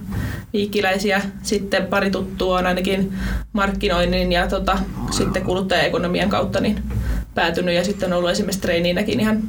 viikkiläisiä, 0.53 1.21
sitten 1.43 1.85
pari 1.85 2.11
tuttua 2.11 2.57
on 2.57 2.67
ainakin 2.67 3.13
markkinoinnin 3.53 4.31
ja 4.31 4.47
tota, 4.47 4.79
sitten 5.11 5.43
kuluttajaekonomian 5.43 6.29
kautta 6.29 6.59
niin 6.59 6.83
päätynyt 7.35 7.75
ja 7.75 7.83
sitten 7.83 8.13
on 8.13 8.17
ollut 8.17 8.31
esimerkiksi 8.31 8.61
treiniinäkin 8.61 9.19
ihan 9.19 9.43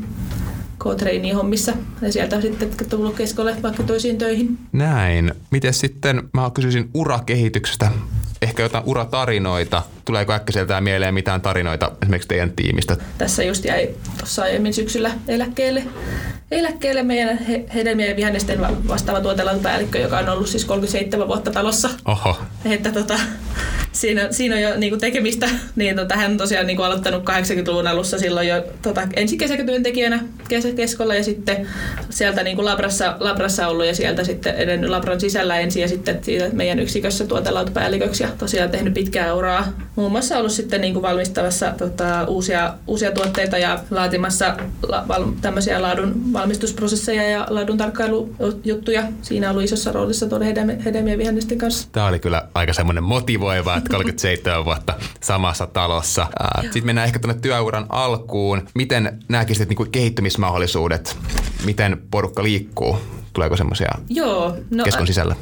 K-treiniin 0.78 1.36
hommissa 1.36 1.72
ja 2.02 2.12
sieltä 2.12 2.36
on 2.36 2.42
sitten 2.42 2.70
tullut 2.88 3.14
keskolle 3.14 3.56
vaikka 3.62 3.82
toisiin 3.82 4.18
töihin. 4.18 4.58
Näin. 4.72 5.32
Miten 5.50 5.74
sitten, 5.74 6.22
mä 6.34 6.50
kysyisin 6.54 6.90
urakehityksestä, 6.94 7.90
ehkä 8.42 8.62
jotain 8.62 8.84
uratarinoita. 8.86 9.82
Tuleeko 10.04 10.32
äkkiseltään 10.32 10.84
mieleen 10.84 11.14
mitään 11.14 11.40
tarinoita 11.40 11.92
esimerkiksi 12.02 12.28
teidän 12.28 12.52
tiimistä? 12.52 12.96
Tässä 13.18 13.42
just 13.42 13.64
jäi 13.64 13.88
tuossa 14.18 14.42
aiemmin 14.42 14.74
syksyllä 14.74 15.10
eläkkeelle, 15.28 15.84
eläkkeelle 16.50 17.02
meidän 17.02 17.38
hedelmien 17.74 18.08
ja 18.08 18.16
vihannesten 18.16 18.60
vastaava 18.88 19.20
tuotelatupäällikkö, 19.20 19.98
joka 19.98 20.18
on 20.18 20.28
ollut 20.28 20.48
siis 20.48 20.64
37 20.64 21.28
vuotta 21.28 21.50
talossa. 21.50 21.90
Oho. 22.04 22.36
Että 22.64 22.92
tota, 22.92 23.14
siinä, 23.92 24.28
siinä 24.30 24.54
on 24.54 24.62
jo 24.62 24.76
niinku 24.76 24.96
tekemistä. 24.96 25.48
Niin 25.76 25.96
tota, 25.96 26.16
hän 26.16 26.30
on 26.30 26.36
tosiaan 26.36 26.66
niinku 26.66 26.82
aloittanut 26.82 27.22
80-luvun 27.22 27.86
alussa 27.86 28.18
silloin 28.18 28.48
jo 28.48 28.62
tota, 28.82 29.02
ensi 29.16 29.36
kesätyöntekijänä 29.36 30.20
kesäkeskolla 30.48 31.14
ja 31.14 31.24
sitten 31.24 31.68
sieltä 32.10 32.42
niinku 32.42 32.64
labrassa, 32.64 33.16
labrassa 33.20 33.68
ollut 33.68 33.86
ja 33.86 33.94
sieltä 33.94 34.24
sitten 34.24 34.54
edennyt 34.54 34.90
labran 34.90 35.20
sisällä 35.20 35.60
ensin 35.60 35.82
ja 35.82 35.88
sitten 35.88 36.24
siitä 36.24 36.48
meidän 36.52 36.78
yksikössä 36.78 37.26
tuotelautapäälliköksi 37.26 38.24
ja 38.24 38.30
tosiaan 38.38 38.70
tehnyt 38.70 38.94
pitkää 38.94 39.34
uraa. 39.34 39.68
Muun 39.96 40.12
muassa 40.12 40.38
ollut 40.38 40.52
sitten 40.52 40.80
niinku 40.80 41.02
valmistavassa 41.02 41.74
tota, 41.78 42.24
uusia, 42.24 42.74
uusia 42.86 43.12
tuotteita 43.12 43.58
ja 43.58 43.78
laatimassa 43.90 44.56
la, 44.88 45.04
val, 45.08 45.24
tämmöisiä 45.40 45.82
laadun 45.82 46.32
valmistusprosesseja 46.38 47.22
ja 47.22 47.46
laadun 47.50 47.76
tarkkailujuttuja. 47.76 49.02
Siinä 49.22 49.50
ollut 49.50 49.64
isossa 49.64 49.92
roolissa 49.92 50.26
tuon 50.26 50.42
hedelmien 50.84 51.18
vihannesten 51.18 51.58
kanssa. 51.58 51.88
Tämä 51.92 52.06
oli 52.06 52.18
kyllä 52.18 52.48
aika 52.54 52.72
semmoinen 52.72 53.04
motivoiva, 53.04 53.76
että 53.76 53.90
37 53.90 54.64
vuotta 54.64 54.94
samassa 55.20 55.66
talossa. 55.66 56.26
Sitten 56.62 56.86
mennään 56.86 57.06
ehkä 57.06 57.18
tuonne 57.18 57.40
työuran 57.40 57.86
alkuun. 57.88 58.68
Miten 58.74 59.18
näkisit 59.28 59.68
niin 59.68 59.90
kehittymismahdollisuudet? 59.90 61.16
Miten 61.64 62.02
porukka 62.10 62.42
liikkuu? 62.42 62.98
Tuleeko 63.38 63.56
semmoisia 63.56 63.90
no, 64.70 64.84
keskon 64.84 65.06
sisällä? 65.06 65.34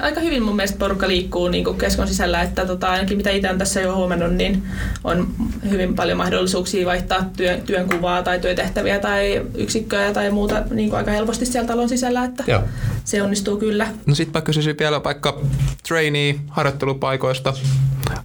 aika 0.00 0.20
hyvin 0.20 0.42
mun 0.42 0.56
mielestä 0.56 0.78
porukka 0.78 1.08
liikkuu 1.08 1.48
niin 1.48 1.64
kuin 1.64 1.78
keskon 1.78 2.08
sisällä, 2.08 2.42
että 2.42 2.66
tota, 2.66 2.88
ainakin 2.88 3.16
mitä 3.16 3.30
itse 3.30 3.50
on 3.50 3.58
tässä 3.58 3.80
jo 3.80 3.96
huomannut, 3.96 4.32
niin 4.32 4.62
on 5.04 5.28
hyvin 5.70 5.94
paljon 5.94 6.18
mahdollisuuksia 6.18 6.86
vaihtaa 6.86 7.30
työn, 7.36 7.62
työnkuvaa 7.62 8.22
tai 8.22 8.40
työtehtäviä 8.40 8.98
tai 8.98 9.42
yksikköä 9.54 10.12
tai 10.12 10.30
muuta 10.30 10.62
niin 10.70 10.88
kuin 10.88 10.98
aika 10.98 11.10
helposti 11.10 11.46
siellä 11.46 11.68
talon 11.68 11.88
sisällä, 11.88 12.24
että 12.24 12.44
Joo. 12.46 12.62
se 13.04 13.22
onnistuu 13.22 13.56
kyllä. 13.56 13.88
No 14.06 14.14
sitten 14.14 14.40
mä 14.40 14.44
kysyisin 14.44 14.76
vielä 14.78 15.04
vaikka 15.04 15.40
trainee 15.88 16.34
harjoittelupaikoista. 16.48 17.54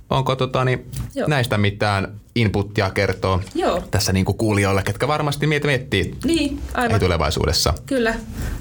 Onko 0.09 0.35
tota, 0.35 0.65
niin, 0.65 0.85
näistä 1.27 1.57
mitään 1.57 2.21
inputtia 2.35 2.89
kertoo 2.89 3.41
Joo. 3.55 3.83
tässä 3.91 4.13
niin 4.13 4.25
kuin 4.25 4.37
kuulijoille, 4.37 4.83
ketkä 4.83 5.07
varmasti 5.07 5.47
miet 5.47 5.63
miettii 5.63 6.15
niin, 6.25 6.59
aivan. 6.73 6.99
tulevaisuudessa. 6.99 7.73
Kyllä. 7.85 8.15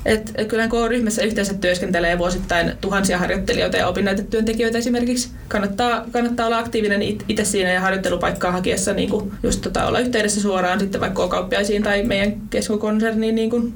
Et, 0.05 0.35
kyllä 0.49 0.69
K-ryhmässä 0.69 1.23
yhteensä 1.23 1.55
työskentelee 1.55 2.19
vuosittain 2.19 2.73
tuhansia 2.81 3.19
harjoittelijoita 3.19 3.77
ja 3.77 3.93
työntekijöitä 4.31 4.79
esimerkiksi. 4.79 5.31
Kannattaa, 5.49 6.05
kannattaa 6.11 6.47
olla 6.47 6.59
aktiivinen 6.59 7.03
itse 7.03 7.45
siinä 7.45 7.73
ja 7.73 7.81
harjoittelupaikkaa 7.81 8.53
hakiessa 8.53 8.93
niin 8.93 9.11
kuin 9.11 9.33
just 9.43 9.61
tota, 9.61 9.87
olla 9.87 9.99
yhteydessä 9.99 10.41
suoraan 10.41 10.81
sitten 10.81 11.01
vaikka 11.01 11.27
K-kauppiaisiin 11.29 11.83
tai 11.83 12.03
meidän 12.03 12.33
keskokonserniin 12.51 13.35
niin 13.35 13.51
kuin 13.51 13.75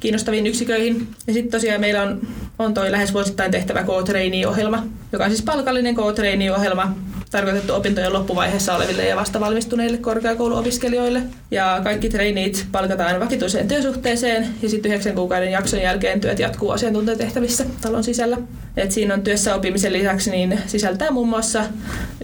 kiinnostaviin 0.00 0.46
yksiköihin. 0.46 1.08
Ja 1.26 1.32
sitten 1.32 1.50
tosiaan 1.50 1.80
meillä 1.80 2.02
on, 2.02 2.28
on 2.58 2.74
toi 2.74 2.92
lähes 2.92 3.14
vuosittain 3.14 3.50
tehtävä 3.50 3.82
K-trainee-ohjelma, 3.82 4.86
joka 5.12 5.24
on 5.24 5.30
siis 5.30 5.42
palkallinen 5.42 5.94
K-trainee-ohjelma, 5.94 6.94
tarkoitettu 7.32 7.74
opintojen 7.74 8.12
loppuvaiheessa 8.12 8.76
oleville 8.76 9.04
ja 9.04 9.16
vastavalmistuneille 9.16 9.98
korkeakouluopiskelijoille. 9.98 11.22
Ja 11.50 11.80
kaikki 11.84 12.08
traineet 12.08 12.66
palkataan 12.72 13.20
vakituiseen 13.20 13.68
työsuhteeseen 13.68 14.48
ja 14.62 14.68
sitten 14.68 14.90
yhdeksän 14.90 15.14
kuukauden 15.14 15.52
jakson 15.52 15.80
jälkeen 15.80 16.20
työt 16.20 16.38
jatkuu 16.38 16.70
asiantuntijatehtävissä 16.70 17.64
talon 17.80 18.04
sisällä. 18.04 18.38
Et 18.76 18.92
siinä 18.92 19.14
on 19.14 19.22
työssä 19.22 19.54
oppimisen 19.54 19.92
lisäksi 19.92 20.30
niin 20.30 20.58
sisältää 20.66 21.10
muun 21.10 21.28
muassa 21.28 21.64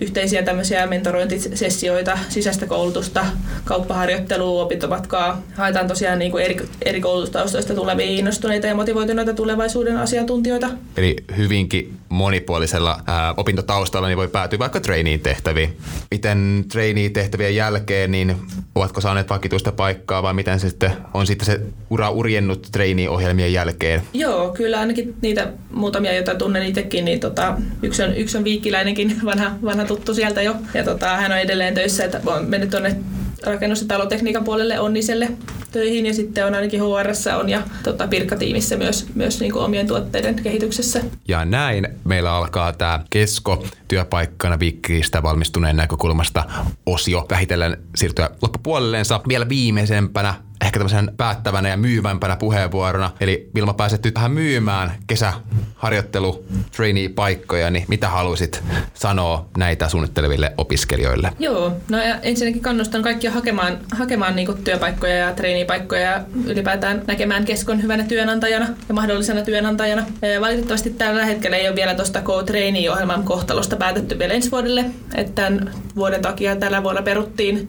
yhteisiä 0.01 0.43
tämmöisiä 0.43 0.87
mentorointisessioita, 0.87 2.19
sisäistä 2.29 2.67
koulutusta, 2.67 3.27
kauppaharjoittelua, 3.65 4.63
opintomatkaa. 4.63 5.43
Haetaan 5.55 5.89
tosiaan 5.89 6.19
niin 6.19 6.31
kuin 6.31 6.45
eri, 6.45 6.57
eri 6.85 7.01
koulutustaustoista 7.01 7.75
tulevia 7.75 8.07
innostuneita 8.07 8.67
ja 8.67 8.75
motivoituneita 8.75 9.35
tulevaisuuden 9.35 9.97
asiantuntijoita. 9.97 10.71
Eli 10.97 11.17
hyvinkin 11.37 11.97
monipuolisella 12.09 13.01
ää, 13.07 13.35
opintotaustalla 13.37 14.09
niin 14.09 14.19
voi 14.19 14.29
päätyä 14.29 14.59
vaikka 14.59 14.81
trainee 14.81 15.19
tehtäviin. 15.19 15.77
Miten 16.11 16.65
trainee 16.73 17.11
tehtävien 17.11 17.57
jälkeen, 17.57 18.11
niin 18.11 18.37
ovatko 18.75 19.01
saaneet 19.01 19.31
vakituista 19.31 19.73
paikkaa 19.73 20.23
vai 20.23 20.35
miten 20.35 20.61
se 20.61 20.69
sitten 20.69 20.93
on 21.15 21.27
sitten 21.27 21.47
se 21.47 21.61
ura 21.91 22.11
urjennut 22.11 22.69
trainee-ohjelmien 22.73 23.53
jälkeen? 23.53 24.03
Joo, 24.13 24.51
kyllä 24.51 24.81
ainakin 24.81 25.15
niitä 25.23 25.53
muutamia, 25.71 26.15
joita 26.15 26.35
tunnen 26.35 26.63
itsekin, 26.63 27.05
niin 27.05 27.21
tota, 27.21 27.57
yksi, 27.83 28.03
on, 28.03 28.17
yksi 28.17 28.39
on 28.39 28.45
viikkiläinenkin, 28.45 29.17
vanha, 29.25 29.51
vanha 29.65 29.85
tuttu 29.85 30.15
sieltä 30.15 30.43
jo. 30.43 30.55
Ja 30.75 30.85
tota, 30.85 31.17
hän 31.17 31.33
on 31.33 31.39
edelleen 31.39 31.75
töissä, 31.75 32.05
että 32.05 32.21
on 32.27 32.45
mennyt 32.45 32.71
tuonne 32.71 32.97
rakennus- 33.43 33.81
ja 33.81 33.87
talotekniikan 33.87 34.45
puolelle 34.45 34.81
Onniselle 34.81 35.29
töihin 35.73 36.07
ja 36.07 36.15
sitten 36.15 36.47
on 36.47 36.55
ainakin 36.55 36.81
HR 36.81 37.35
on 37.41 37.49
ja 37.49 37.63
tota, 37.83 38.09
Pirkka-tiimissä 38.09 38.77
myös, 38.77 39.07
myös 39.15 39.41
niin 39.41 39.53
kuin 39.53 39.65
omien 39.65 39.87
tuotteiden 39.87 40.35
kehityksessä. 40.35 41.01
Ja 41.29 41.45
näin 41.45 41.89
meillä 42.05 42.33
alkaa 42.33 42.73
tämä 42.73 43.05
Kesko 43.11 43.65
työpaikkana 43.89 44.59
viikkiistä 44.59 45.23
valmistuneen 45.23 45.77
näkökulmasta 45.77 46.45
osio 46.87 47.27
vähitellen 47.31 47.77
siirtyä 47.97 48.31
loppupuolelleensa. 48.43 49.21
Vielä 49.29 49.49
viimeisempänä 49.49 50.35
ehkä 50.65 50.79
tämmöisen 50.79 51.13
päättävänä 51.17 51.69
ja 51.69 51.77
myyvämpänä 51.77 52.37
puheenvuorona. 52.37 53.11
Eli 53.21 53.51
Vilma, 53.55 53.75
pääset 53.75 54.05
nyt 54.05 54.15
tähän 54.15 54.31
myymään 54.31 54.93
kesäharjoittelu 55.07 56.45
trainee-paikkoja, 56.77 57.71
niin 57.71 57.85
mitä 57.89 58.09
haluaisit 58.09 58.63
sanoa 58.95 59.49
näitä 59.57 59.89
suunnitteleville 59.89 60.53
opiskelijoille? 60.57 61.33
Joo, 61.39 61.73
no 61.89 61.99
ja 61.99 62.21
ensinnäkin 62.23 62.63
kannustan 62.63 63.03
kaikkia 63.03 63.31
hakemaan, 63.31 63.79
hakemaan 63.99 64.37
niinku 64.37 64.53
työpaikkoja 64.53 65.17
ja 65.17 65.35
trainee-paikkoja 65.35 66.03
ja 66.03 66.21
ylipäätään 66.47 67.03
näkemään 67.07 67.45
Keskon 67.45 67.83
hyvänä 67.83 68.05
työnantajana 68.05 68.67
ja 68.89 68.95
mahdollisena 68.95 69.43
työnantajana. 69.43 70.07
Ja 70.23 70.41
valitettavasti 70.41 70.91
tällä 70.91 71.25
hetkellä 71.25 71.57
ei 71.57 71.69
ole 71.69 71.77
vielä 71.77 71.95
tuosta 71.95 72.23
Go-trainee-ohjelman 72.23 73.23
kohtalosta 73.23 73.77
päätetty 73.77 74.19
vielä 74.19 74.35
ensi 74.35 74.51
vuodelle, 74.51 74.85
että 75.15 75.43
tämän 75.43 75.71
vuoden 75.97 76.23
takia 76.23 76.57
tällä 76.57 76.83
vuonna 76.83 77.03
peruttiin 77.03 77.69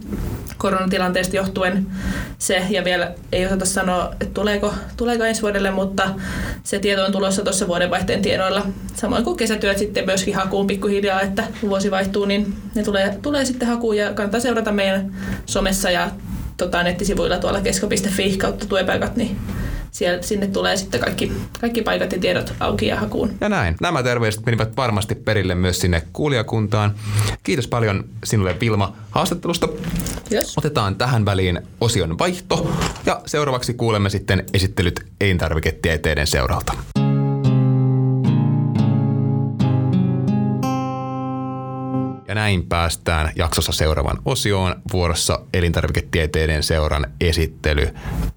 koronatilanteesta 0.60 1.36
johtuen 1.36 1.88
se, 2.38 2.66
ja 2.70 2.84
vielä 2.84 3.12
ei 3.32 3.46
osata 3.46 3.66
sanoa, 3.66 4.16
että 4.22 4.34
tuleeko, 4.34 4.74
tuleeko 4.98 5.24
ensi 5.24 5.42
vuodelle, 5.42 5.72
mutta 5.72 6.10
se 6.64 6.80
tieto 6.80 7.06
on 7.06 7.12
tulossa 7.12 7.44
tuossa 7.44 7.68
vuodenvaihteen 7.68 8.22
tiedoilla. 8.22 8.66
Samoin 8.96 9.24
kuin 9.24 9.38
kesätyöt 9.38 9.78
sitten 9.78 10.06
myöskin 10.06 10.36
hakuun 10.36 10.68
pikkuhiljaa, 10.68 11.22
että 11.22 11.44
vuosi 11.62 11.92
vaihtuu, 11.92 12.26
niin 12.26 12.56
ne 12.76 12.84
tulee, 12.84 13.18
tulee 13.22 13.46
sitten 13.46 13.68
hakuun 13.68 13.98
ja 13.98 14.14
kannattaa 14.14 14.40
seurata 14.40 14.72
meidän 14.72 15.14
somessa 15.46 15.92
ja 15.92 16.12
tota, 16.58 16.84
nettisivuilla 16.84 17.38
tuolla 17.38 17.62
kesko.fi 17.62 18.38
kautta 18.38 18.66
tuepaikat, 18.66 19.16
niin 19.16 19.38
siellä, 19.92 20.22
sinne 20.22 20.48
tulee 20.48 20.78
sitten 20.78 21.00
kaikki, 21.00 21.32
kaikki 21.62 21.82
paikat 21.82 22.12
ja 22.12 22.20
tiedot 22.20 22.54
auki 22.60 22.88
ja 22.88 22.96
hakuun. 22.96 23.32
Ja 23.42 23.50
näin. 23.50 23.76
Nämä 23.82 24.04
terveiset 24.04 24.46
menivät 24.46 24.78
varmasti 24.78 25.16
perille 25.16 25.56
myös 25.56 25.80
sinne 25.80 26.04
kuulijakuntaan. 26.14 26.96
Kiitos 27.44 27.68
paljon 27.68 28.04
sinulle 28.24 28.56
Vilma 28.60 28.96
haastattelusta. 29.12 29.70
Yes. 30.32 30.58
Otetaan 30.58 30.96
tähän 30.96 31.26
väliin 31.26 31.62
osion 31.82 32.20
vaihto 32.20 32.72
ja 33.06 33.22
seuraavaksi 33.26 33.74
kuulemme 33.74 34.10
sitten 34.10 34.44
esittelyt 34.54 35.06
elintarviketieteiden 35.22 36.28
seuralta. 36.28 36.74
Näin 42.40 42.66
päästään 42.66 43.32
jaksossa 43.36 43.72
seuraavan 43.72 44.18
osioon 44.26 44.76
vuorossa 44.92 45.40
elintarviketieteiden 45.54 46.64
seuran 46.64 47.08
esittely. 47.22 47.88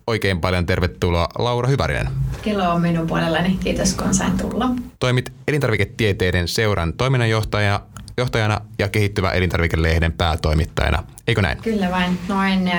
Oikein 0.07 0.41
paljon 0.41 0.67
tervetuloa 0.67 1.29
Laura 1.39 1.69
Hyvärinen. 1.69 2.09
Kello 2.43 2.71
on 2.71 2.81
minun 2.81 3.07
puolellani. 3.07 3.59
Kiitos 3.65 3.95
kun 3.95 4.15
sain 4.15 4.39
tulla. 4.39 4.69
Toimit 4.99 5.33
elintarviketieteiden 5.49 6.49
seuran 6.49 6.93
toiminnanjohtaja 6.93 7.81
johtajana 8.17 8.61
ja 8.79 8.89
kehittyvä 8.89 9.31
elintarvikelehden 9.31 10.13
päätoimittajana. 10.13 11.05
Eikö 11.27 11.43
näin? 11.43 11.59
Kyllä 11.63 11.91
vain. 11.91 12.19
Noin 12.29 12.71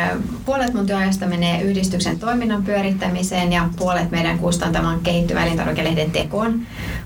puolet 0.45 0.73
mun 0.73 0.85
työajasta 0.85 1.25
menee 1.25 1.61
yhdistyksen 1.61 2.19
toiminnan 2.19 2.63
pyörittämiseen 2.63 3.53
ja 3.53 3.69
puolet 3.77 4.11
meidän 4.11 4.39
kustantaman 4.39 4.99
kehittyvä 4.99 5.45
elintarvikelehden 5.45 6.11
tekoon. 6.11 6.61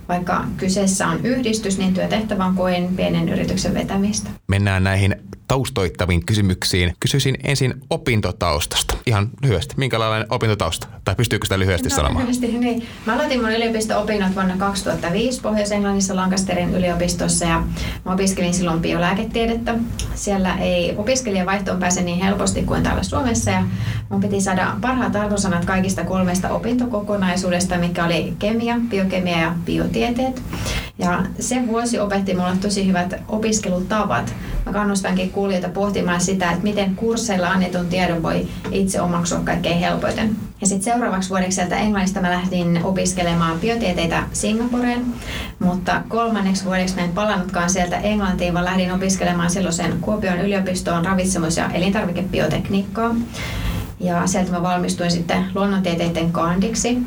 Vaikka 0.10 0.46
kyseessä 0.58 1.08
on 1.08 1.26
yhdistys, 1.26 1.78
niin 1.78 1.94
työtehtävä 1.94 2.46
on 2.46 2.56
kuin 2.56 2.96
pienen 2.96 3.30
yrityksen 3.30 3.74
vetämistä. 3.74 4.30
Mennään 4.48 4.84
näihin 4.84 5.16
taustoittaviin 5.48 6.26
kysymyksiin. 6.26 6.94
Kysyisin 7.00 7.38
ensin 7.44 7.74
opintotaustasta. 7.90 8.98
Ihan 9.06 9.30
lyhyesti. 9.42 9.74
Minkälainen 9.78 10.28
opintotausta? 10.30 10.88
Tai 11.06 11.16
pystyykö 11.16 11.46
sitä 11.46 11.60
lyhyesti 11.60 11.90
no, 11.90 11.96
sanomaan? 11.96 12.22
Lyhyesti, 12.22 12.48
niin. 12.48 12.88
Mä 13.06 13.14
aloitin 13.14 13.42
mun 13.42 13.52
yliopisto-opinnot 13.52 14.36
vuonna 14.36 14.58
2005 14.58 15.42
Pohjois-Englannissa 15.42 16.16
Lancasterin 16.16 16.76
yliopistossa 16.76 17.46
ja 17.46 17.64
mä 18.06 18.14
opiskelin 18.14 18.54
silloin 18.54 18.80
biolääketiedettä. 18.80 19.76
Siellä 20.16 20.58
ei 20.58 20.96
opiskelijavaihtoon 21.28 21.80
pääse 21.80 22.02
niin 22.02 22.20
helposti 22.20 22.64
kuin 22.64 22.84
täällä 22.84 23.04
Suomessa 23.04 23.52
ja 23.52 23.64
mun 24.10 24.22
piti 24.22 24.42
saada 24.42 24.76
parhaat 24.82 25.16
arvosanat 25.16 25.66
kaikista 25.66 26.04
kolmesta 26.04 26.50
opintokokonaisuudesta, 26.50 27.78
mikä 27.78 28.06
oli 28.06 28.34
kemia, 28.40 28.76
biokemia 28.90 29.38
ja 29.38 29.56
biotieteet. 29.66 30.42
Ja 31.00 31.24
se 31.40 31.68
vuosi 31.68 32.00
opetti 32.00 32.34
mulle 32.34 32.58
tosi 32.62 32.88
hyvät 32.88 33.14
opiskelutavat. 33.28 34.34
Mä 34.66 34.74
kannustankin 34.74 35.32
kuulijoita 35.32 35.70
pohtimaan 35.70 36.22
sitä, 36.22 36.52
että 36.52 36.64
miten 36.64 36.96
kursseilla 36.96 37.50
annetun 37.50 37.88
tiedon 37.88 38.24
voi 38.24 38.48
itse 38.72 39.02
omaksua 39.02 39.40
kaikkein 39.40 39.80
helpoiten. 39.80 40.47
Ja 40.62 40.68
sitten 40.68 40.94
seuraavaksi 40.94 41.30
vuodeksi 41.30 41.56
sieltä 41.56 41.78
Englannista 41.78 42.22
mä 42.22 42.32
lähdin 42.32 42.82
opiskelemaan 42.84 43.60
biotieteitä 43.60 44.24
Singaporeen, 44.34 45.06
mutta 45.60 46.02
kolmanneksi 46.08 46.66
vuodeksi 46.66 46.96
mä 46.96 47.02
en 47.02 47.12
palannutkaan 47.12 47.70
sieltä 47.70 47.98
Englantiin, 47.98 48.54
vaan 48.54 48.66
lähdin 48.66 48.94
opiskelemaan 48.94 49.50
silloisen 49.50 49.98
Kuopion 50.02 50.40
yliopistoon 50.40 51.06
ravitsemus- 51.06 51.58
ja 51.58 51.70
elintarvikebiotekniikkaa. 51.70 53.16
Ja 54.00 54.28
sieltä 54.28 54.52
mä 54.52 54.64
valmistuin 54.64 55.12
sitten 55.12 55.46
luonnontieteiden 55.56 56.32
kandiksi. 56.32 56.98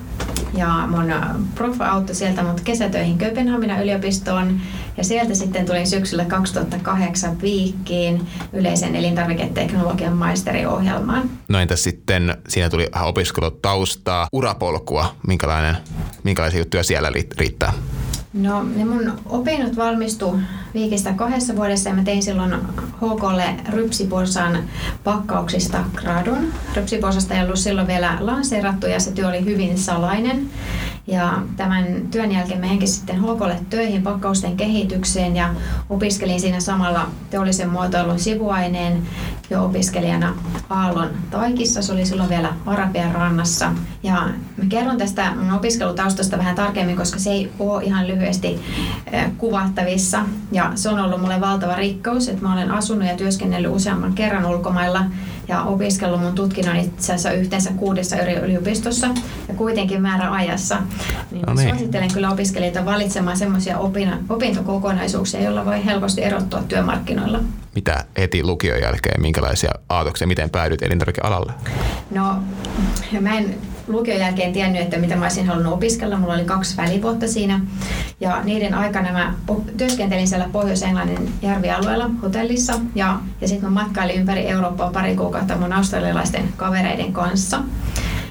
Ja 0.61 0.87
mun 0.87 1.13
profa 1.55 1.87
auttoi 1.87 2.15
sieltä 2.15 2.43
mut 2.43 2.61
kesätöihin 2.61 3.19
Kööpenhaminan 3.19 3.83
yliopistoon. 3.83 4.61
Ja 4.97 5.05
sieltä 5.05 5.35
sitten 5.35 5.67
tulin 5.67 5.87
syksyllä 5.87 6.25
2008 6.25 7.41
Viikkiin 7.41 8.27
yleisen 8.53 8.97
elintarviketeknologian 8.97 10.17
maisteriohjelmaan. 10.17 11.31
No 11.49 11.59
entäs 11.59 11.85
sitten, 11.85 12.37
siinä 12.49 12.69
tuli 12.69 12.87
opiskelutaustaa, 13.03 14.29
urapolkua, 14.33 15.15
minkälainen, 15.27 15.77
minkälaisia 16.23 16.61
juttuja 16.61 16.83
siellä 16.83 17.13
riittää? 17.39 17.73
No 18.33 18.63
ne 18.63 18.85
mun 18.85 19.13
opinnot 19.27 19.77
valmistu 19.77 20.39
viikistä 20.75 21.13
kahdessa 21.13 21.57
vuodessa 21.57 21.89
ja 21.89 21.95
mä 21.95 22.03
tein 22.03 22.23
silloin 22.23 22.55
HKlle 22.97 23.45
Rypsiporsan 23.69 24.59
pakkauksista 25.05 25.85
gradun. 25.95 26.53
Rypsiporsasta 26.77 27.35
ei 27.35 27.45
ollut 27.45 27.59
silloin 27.59 27.87
vielä 27.87 28.17
lanseerattu 28.21 28.87
ja 28.87 29.01
se 29.01 29.13
työ 29.13 29.29
oli 29.29 29.45
hyvin 29.45 29.79
salainen. 29.79 30.51
Ja 31.07 31.43
tämän 31.57 31.85
työn 32.11 32.33
jälkeen 32.33 32.61
meidänkin 32.61 32.89
sitten 32.89 33.21
HKlle 33.23 33.61
töihin 33.71 34.03
pakkausten 34.03 34.57
kehitykseen 34.57 35.37
ja 35.37 35.55
opiskelin 35.91 36.41
siinä 36.41 36.61
samalla 36.61 37.07
teollisen 37.31 37.69
muotoilun 37.69 38.19
sivuaineen 38.19 39.03
jo 39.51 39.65
opiskelijana 39.65 40.35
Aallon 40.71 41.11
Taikissa. 41.31 41.83
Se 41.83 41.93
oli 41.93 42.07
silloin 42.07 42.29
vielä 42.29 42.53
Arabian 42.67 43.15
rannassa. 43.15 43.73
Ja 44.03 44.29
mä 44.57 44.65
kerron 44.69 44.99
tästä 44.99 45.35
mun 45.35 45.53
opiskelutaustasta 45.53 46.39
vähän 46.39 46.55
tarkemmin, 46.55 46.97
koska 46.97 47.19
se 47.19 47.31
ei 47.31 47.53
ole 47.59 47.85
ihan 47.85 48.09
lyhyesti 48.09 48.61
kuvattavissa. 49.39 50.21
Ja 50.53 50.73
se 50.75 50.89
on 50.89 50.99
ollut 50.99 51.21
mulle 51.21 51.41
valtava 51.41 51.75
rikkaus, 51.75 52.29
että 52.29 52.43
mä 52.43 52.53
olen 52.53 52.71
asunut 52.71 53.09
ja 53.09 53.17
työskennellyt 53.17 53.73
useamman 53.73 54.13
kerran 54.13 54.47
ulkomailla 54.47 55.05
ja 55.51 55.63
opiskellut 55.63 56.21
mun 56.21 56.35
tutkinnon 56.35 56.77
itse 56.77 57.13
asiassa 57.13 57.33
yhteensä 57.33 57.73
kuudessa 57.73 58.17
eri 58.17 58.35
yliopistossa 58.35 59.07
ja 59.49 59.55
kuitenkin 59.55 60.03
määrä 60.03 60.33
ajassa. 60.33 60.77
Niin 61.31 61.43
no 61.47 61.55
niin. 61.55 61.69
Suosittelen 61.69 62.13
kyllä 62.13 62.31
opiskelijoita 62.31 62.85
valitsemaan 62.85 63.37
semmoisia 63.37 63.79
opintokokonaisuuksia, 64.29 65.43
joilla 65.43 65.65
voi 65.65 65.85
helposti 65.85 66.23
erottua 66.23 66.63
työmarkkinoilla. 66.63 67.41
Mitä 67.75 68.05
heti 68.19 68.43
lukion 68.43 68.81
jälkeen, 68.81 69.23
minkälaisia 69.23 69.71
aatoksia, 69.89 70.27
miten 70.27 70.51
päädyit 70.51 70.83
elintarvikealalle? 70.83 71.53
No, 72.11 72.43
mä 73.21 73.39
en 73.39 73.55
lukion 73.93 74.19
jälkeen 74.19 74.53
tiennyt, 74.53 74.83
että 74.83 74.99
mitä 74.99 75.17
mä 75.17 75.25
olisin 75.25 75.47
halunnut 75.47 75.73
opiskella. 75.73 76.19
Mulla 76.19 76.35
oli 76.35 76.45
kaksi 76.45 76.77
välivuotta 76.77 77.29
siinä. 77.29 77.61
Ja 78.21 78.41
niiden 78.45 78.75
aikana 78.75 79.13
mä 79.13 79.35
työskentelin 79.77 80.29
siellä 80.29 80.49
Pohjois-Englannin 80.53 81.33
järvialueella 81.43 82.11
hotellissa. 82.23 82.73
Ja, 82.95 83.19
ja 83.41 83.49
sitten 83.49 83.73
mä 83.73 83.83
matkailin 83.83 84.17
ympäri 84.17 84.49
Eurooppaa 84.49 84.91
pari 84.91 85.17
kuukautta 85.17 85.57
mun 85.57 85.73
australialaisten 85.73 86.53
kavereiden 86.57 87.13
kanssa. 87.13 87.63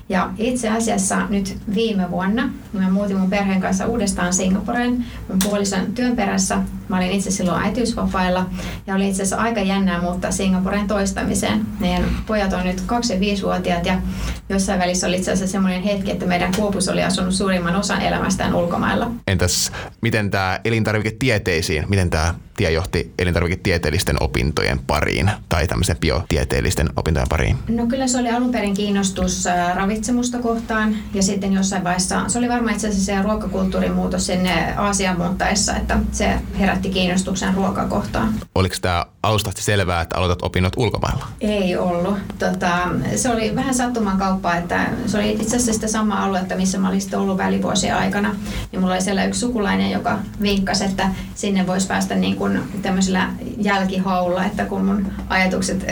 Ja 0.10 0.30
itse 0.38 0.69
asiassa 0.69 1.28
nyt 1.30 1.58
viime 1.76 2.12
vuonna 2.12 2.50
niin 2.74 2.84
mä 2.84 2.89
muutin 2.89 3.17
mun 3.17 3.30
perheen 3.30 3.62
kanssa 3.62 3.86
uudestaan 3.86 4.34
Singaporeen 4.34 5.06
mun 5.28 5.39
puolison 5.43 5.93
työn 5.95 6.15
perässä. 6.15 6.58
Mä 6.88 6.98
olin 6.98 7.12
itse 7.12 7.32
silloin 7.32 7.63
äitiysvapailla 7.63 8.50
ja 8.88 8.95
oli 8.95 9.10
itse 9.10 9.24
asiassa 9.24 9.43
aika 9.43 9.62
jännää 9.62 10.02
muuttaa 10.02 10.32
Singaporeen 10.32 10.88
toistamiseen. 10.88 11.65
Meidän 11.80 12.04
pojat 12.28 12.54
on 12.54 12.63
nyt 12.63 12.82
2 12.82 13.13
ja 13.13 13.19
5-vuotiaat 13.19 13.86
ja 13.86 14.02
jossain 14.50 14.80
välissä 14.80 15.08
oli 15.08 15.15
itse 15.15 15.32
asiassa 15.32 15.52
semmoinen 15.52 15.84
hetki, 15.84 16.12
että 16.12 16.26
meidän 16.26 16.52
Kuopus 16.56 16.89
oli 16.89 17.04
asunut 17.04 17.34
suurimman 17.34 17.76
osan 17.76 18.02
elämästään 18.02 18.56
ulkomailla. 18.56 19.12
Entäs 19.28 19.72
miten 20.02 20.32
tämä 20.32 20.60
elintarviketieteisiin, 20.65 21.86
miten 21.89 22.10
tämä 22.10 22.34
tie 22.60 22.72
johti 22.72 23.13
elintarviketieteellisten 23.19 24.24
opintojen 24.24 24.80
pariin 24.88 25.32
tai 25.50 25.67
tämmöisen 25.67 25.98
biotieteellisten 25.98 26.89
opintojen 26.95 27.28
pariin? 27.30 27.58
No 27.67 27.88
kyllä 27.88 28.08
se 28.08 28.17
oli 28.17 28.30
alun 28.30 28.52
perin 28.52 28.74
kiinnostus 28.74 29.45
ravitsemusta 29.76 30.39
kohtaan 30.39 30.95
ja 31.13 31.24
sitten 31.24 31.54
jossain 31.54 31.84
vaiheessa, 31.84 32.30
se 32.30 32.38
oli 32.38 32.50
varmaan 32.50 32.74
itse 32.74 32.88
asiassa 32.88 33.06
se 33.06 33.22
ruokakulttuurin 33.22 33.93
muutos 33.93 34.26
sinne 34.26 34.74
Aasian 34.78 35.17
muuttaessa, 35.17 35.76
että 35.76 36.00
se 36.12 36.34
herätti 36.60 36.89
kiinnostuksen 36.89 37.54
ruokakohtaan. 37.54 38.34
Oliko 38.56 38.76
tämä 38.82 39.06
alusta 39.24 39.52
selvää, 39.56 40.02
että 40.02 40.17
aloitat 40.17 40.41
opinnot 40.41 40.74
ulkomailla? 40.78 41.28
Ei 41.41 41.78
ollut. 41.78 42.17
Tota, 42.39 42.88
se 43.15 43.30
oli 43.30 43.56
vähän 43.56 43.74
sattuman 43.74 44.17
kauppaa, 44.17 44.56
että 44.56 44.89
se 45.06 45.17
oli 45.17 45.32
itse 45.32 45.45
asiassa 45.45 45.74
sitä 45.74 45.88
samaa 45.88 46.24
aluetta, 46.24 46.56
missä 46.56 46.78
mä 46.78 46.89
olin 46.89 47.02
ollut 47.15 47.38
välivuosien 47.38 47.95
aikana. 47.95 48.36
Niin 48.72 48.80
mulla 48.80 48.93
oli 48.93 49.02
siellä 49.02 49.26
yksi 49.26 49.39
sukulainen, 49.39 49.91
joka 49.91 50.19
vinkkasi, 50.41 50.86
että 50.86 51.10
sinne 51.36 51.67
voisi 51.67 51.88
päästä 51.88 52.15
niin 52.15 52.36
kuin 52.36 52.49
tämmöisellä 52.82 53.30
jälkihaulla, 53.58 54.46
että 54.46 54.66
kun 54.66 54.86
mun 54.86 55.12
ajatukset 55.30 55.86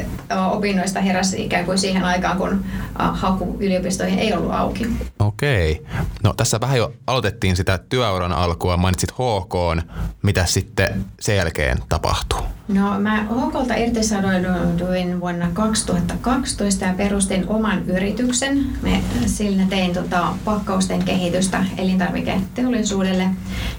opinnoista 0.52 1.02
heräsi 1.02 1.46
ikään 1.46 1.66
kuin 1.66 1.78
siihen 1.78 2.04
aikaan, 2.04 2.38
kun 2.38 2.66
haku 2.96 3.58
yliopistoihin 3.60 4.20
ei 4.20 4.34
ollut 4.34 4.52
auki. 4.54 4.88
Okei. 5.20 5.86
No 6.24 6.34
tässä 6.34 6.60
vähän 6.62 6.78
jo 6.78 6.94
aloitettiin 7.08 7.56
sitä 7.56 7.80
työuran 7.90 8.34
alkua, 8.34 8.78
mainitsit 8.78 9.12
HK, 9.12 9.84
mitä 10.22 10.46
sitten 10.46 11.06
sen 11.20 11.36
jälkeen 11.36 11.78
tapahtuu? 11.90 12.57
No 12.68 13.00
mä 13.00 13.24
HKlta 13.24 13.76
irtisanouduin 13.76 15.20
vuonna 15.20 15.50
2012 15.54 16.86
ja 16.86 16.94
perustin 16.94 17.48
oman 17.48 17.86
yrityksen. 17.86 18.66
Me 18.82 19.04
sillä 19.26 19.64
tein 19.70 19.94
tota, 19.94 20.34
pakkausten 20.46 21.04
kehitystä 21.04 21.66
elintarviketeollisuudelle. 21.78 23.30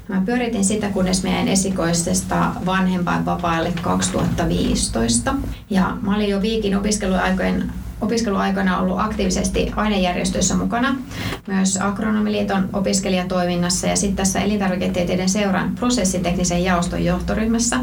Mä 0.09 0.22
pyöritin 0.27 0.64
sitä, 0.64 0.88
kunnes 0.88 1.22
meidän 1.22 1.48
esikoisesta 1.48 2.53
vanhempainvapaalle 2.66 3.72
2015. 3.83 5.35
Ja 5.70 5.96
mä 6.03 6.16
olin 6.16 6.29
jo 6.29 6.42
Viikin 6.42 6.77
opiskeluaikojen 6.77 7.72
opiskeluaikana 8.01 8.79
ollut 8.79 9.01
aktiivisesti 9.01 9.73
ainejärjestöissä 9.77 10.55
mukana, 10.55 10.97
myös 11.47 11.77
Agronomiliiton 11.77 12.69
opiskelijatoiminnassa 12.73 13.87
ja 13.87 13.97
sitten 13.97 14.17
tässä 14.17 14.41
elintarviketieteiden 14.41 15.29
seuran 15.29 15.75
prosessiteknisen 15.75 16.65
jaoston 16.65 17.05
johtoryhmässä. 17.05 17.81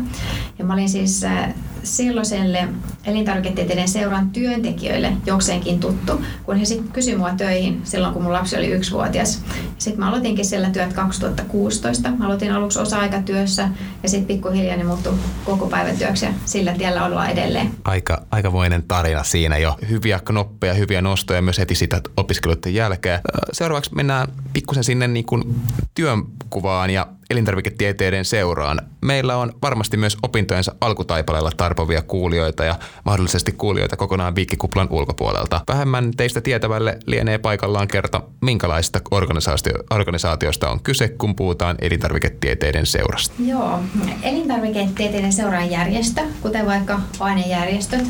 Ja 0.60 0.66
mä 0.66 0.74
olin 0.74 0.90
siis 0.90 1.24
äh, 1.24 1.54
silloiselle 1.84 2.68
elintarviketieteiden 3.06 3.88
seuran 3.88 4.30
työntekijöille 4.30 5.14
jokseenkin 5.26 5.80
tuttu, 5.80 6.22
kun 6.44 6.58
he 6.58 6.66
sitten 6.66 6.92
kysyivät 6.92 7.20
mua 7.20 7.34
töihin 7.34 7.82
silloin, 7.84 8.14
kun 8.14 8.24
mun 8.24 8.34
lapsi 8.34 8.58
oli 8.58 8.68
yksivuotias. 8.68 9.42
Sitten 9.78 10.00
mä 10.00 10.10
aloitinkin 10.10 10.46
siellä 10.46 10.70
työt 10.70 10.94
2016. 10.94 12.12
Mä 12.12 12.26
aloitin 12.26 12.52
aluksi 12.52 12.80
osa-aikatyössä 12.80 13.70
ja 14.04 14.10
sitten 14.10 14.28
pikkuhiljaa 14.28 14.78
ne 14.78 14.84
muuttui 14.84 15.14
koko 15.46 15.68
päivätyöksi 15.68 16.26
ja 16.26 16.34
sillä 16.46 16.74
tiellä 16.74 17.06
ollaan 17.06 17.30
edelleen. 17.30 17.72
Aika, 17.84 18.22
aikamoinen 18.32 18.84
tarina 18.84 19.24
siinä 19.24 19.58
jo. 19.58 19.78
Hyviä 20.06 20.20
knoppeja, 20.26 20.74
hyviä 20.74 21.02
nostoja 21.02 21.42
myös 21.42 21.58
heti 21.58 21.76
sitä 21.76 22.02
opiskeluiden 22.18 22.74
jälkeen. 22.74 23.20
Seuraavaksi 23.54 23.96
mennään 23.96 24.28
pikkusen 24.54 24.84
sinne 24.84 25.08
niin 25.08 25.26
kuin 25.26 25.62
työnkuvaan 25.96 26.90
ja 26.90 27.08
elintarviketieteiden 27.30 28.26
seuraan. 28.26 28.82
Meillä 29.02 29.38
on 29.38 29.54
varmasti 29.62 29.98
myös 29.98 30.18
opintojensa 30.24 30.76
alkutaipaleella 30.82 31.52
tarpovia 31.58 32.02
kuulijoita 32.02 32.64
ja 32.64 32.76
mahdollisesti 33.04 33.52
kuulijoita 33.52 33.98
kokonaan 33.98 34.36
viikkikuplan 34.36 34.88
ulkopuolelta. 34.92 35.62
Vähemmän 35.68 36.12
teistä 36.18 36.42
tietävälle 36.42 37.00
lienee 37.06 37.38
paikallaan 37.38 37.88
kerta, 37.88 38.22
minkälaista 38.42 39.00
organisaatio- 39.12 39.84
organisaatiosta 39.90 40.70
on 40.70 40.80
kyse, 40.80 41.08
kun 41.08 41.36
puhutaan 41.36 41.76
elintarviketieteiden 41.82 42.86
seurasta. 42.86 43.36
Joo, 43.40 43.80
elintarviketieteiden 44.24 45.34
seuran 45.34 45.72
järjestö, 45.72 46.22
kuten 46.42 46.66
vaikka 46.66 47.00
ainejärjestöt. 47.20 48.08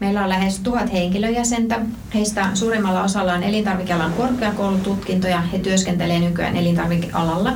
Meillä 0.00 0.22
on 0.22 0.28
lähes 0.28 0.60
tuhat 0.60 0.92
henkilöjäsentä. 0.92 1.80
Heistä 2.14 2.46
suurimmalla 2.54 3.02
osalla 3.02 3.32
on 3.32 3.42
elintarvikealan 3.42 4.12
korkeakoulututkintoja. 4.12 5.40
He 5.40 5.58
työskentelee 5.58 6.18
nykyään 6.18 6.56
elintarvikealalla. 6.56 7.52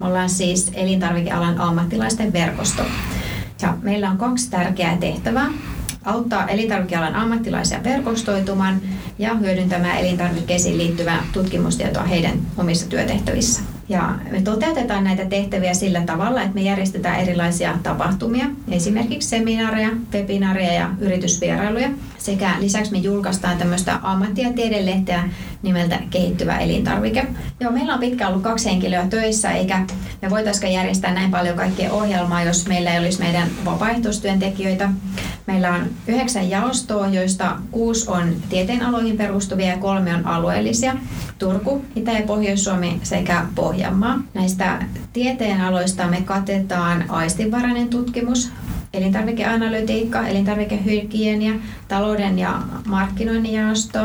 Me 0.00 0.06
ollaan 0.06 0.30
siis 0.30 0.70
elintarvikealan 0.74 1.58
ammattilaisten 1.58 2.32
verkosto. 2.32 2.82
Ja 3.62 3.76
meillä 3.82 4.10
on 4.10 4.18
kaksi 4.18 4.50
tärkeää 4.50 4.96
tehtävää. 4.96 5.50
Auttaa 6.04 6.48
elintarvikealan 6.48 7.14
ammattilaisia 7.14 7.84
verkostoitumaan 7.84 8.80
ja 9.18 9.34
hyödyntämään 9.34 9.98
elintarvikkeisiin 9.98 10.78
liittyvää 10.78 11.24
tutkimustietoa 11.32 12.02
heidän 12.02 12.40
omissa 12.56 12.88
työtehtävissä. 12.88 13.62
Ja 13.90 14.14
me 14.30 14.40
toteutetaan 14.42 15.04
näitä 15.04 15.24
tehtäviä 15.24 15.74
sillä 15.74 16.00
tavalla, 16.00 16.42
että 16.42 16.54
me 16.54 16.62
järjestetään 16.62 17.20
erilaisia 17.20 17.78
tapahtumia, 17.82 18.46
esimerkiksi 18.70 19.28
seminaareja, 19.28 19.88
webinaareja 20.14 20.72
ja 20.72 20.90
yritysvierailuja. 21.00 21.88
Sekä 22.18 22.50
lisäksi 22.60 22.92
me 22.92 22.98
julkaistaan 22.98 23.58
tämmöistä 23.58 23.98
ammatti- 24.02 24.42
ja 24.42 24.52
tiedelehteä 24.52 25.28
nimeltä 25.62 25.98
Kehittyvä 26.10 26.58
elintarvike. 26.58 27.26
Joo, 27.60 27.72
meillä 27.72 27.94
on 27.94 28.00
pitkään 28.00 28.30
ollut 28.30 28.42
kaksi 28.42 28.70
henkilöä 28.70 29.06
töissä, 29.06 29.50
eikä 29.50 29.86
me 30.22 30.30
voitaisiin 30.30 30.72
järjestää 30.72 31.14
näin 31.14 31.30
paljon 31.30 31.56
kaikkea 31.56 31.92
ohjelmaa, 31.92 32.42
jos 32.42 32.68
meillä 32.68 32.92
ei 32.92 32.98
olisi 32.98 33.18
meidän 33.18 33.48
vapaaehtoistyöntekijöitä. 33.64 34.88
Meillä 35.46 35.72
on 35.72 35.86
yhdeksän 36.06 36.50
jaostoa, 36.50 37.06
joista 37.06 37.56
kuusi 37.70 38.10
on 38.10 38.36
tieteenaloihin 38.48 39.16
perustuvia 39.16 39.66
ja 39.66 39.78
kolme 39.78 40.14
on 40.14 40.26
alueellisia. 40.26 40.96
Turku, 41.38 41.84
Itä- 41.96 42.12
ja 42.12 42.26
Pohjois-Suomi 42.26 43.00
sekä 43.02 43.46
Pohjanmaa. 43.80 44.18
Näistä 44.34 44.82
tieteenaloista 45.12 46.06
me 46.06 46.22
katetaan 46.22 47.04
aistinvarainen 47.08 47.88
tutkimus, 47.88 48.52
elintarvikeanalytiikka, 48.94 50.26
elintarvikehygienia, 50.26 51.52
talouden 51.88 52.38
ja 52.38 52.62
markkinoinnin 52.86 53.52
jaosto. 53.52 53.98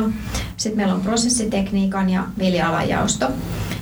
Sitten 0.57 0.77
meillä 0.77 0.93
on 0.93 1.01
prosessitekniikan 1.01 2.09
ja 2.09 2.23
vilja 2.39 2.83
jaosto. 2.83 3.31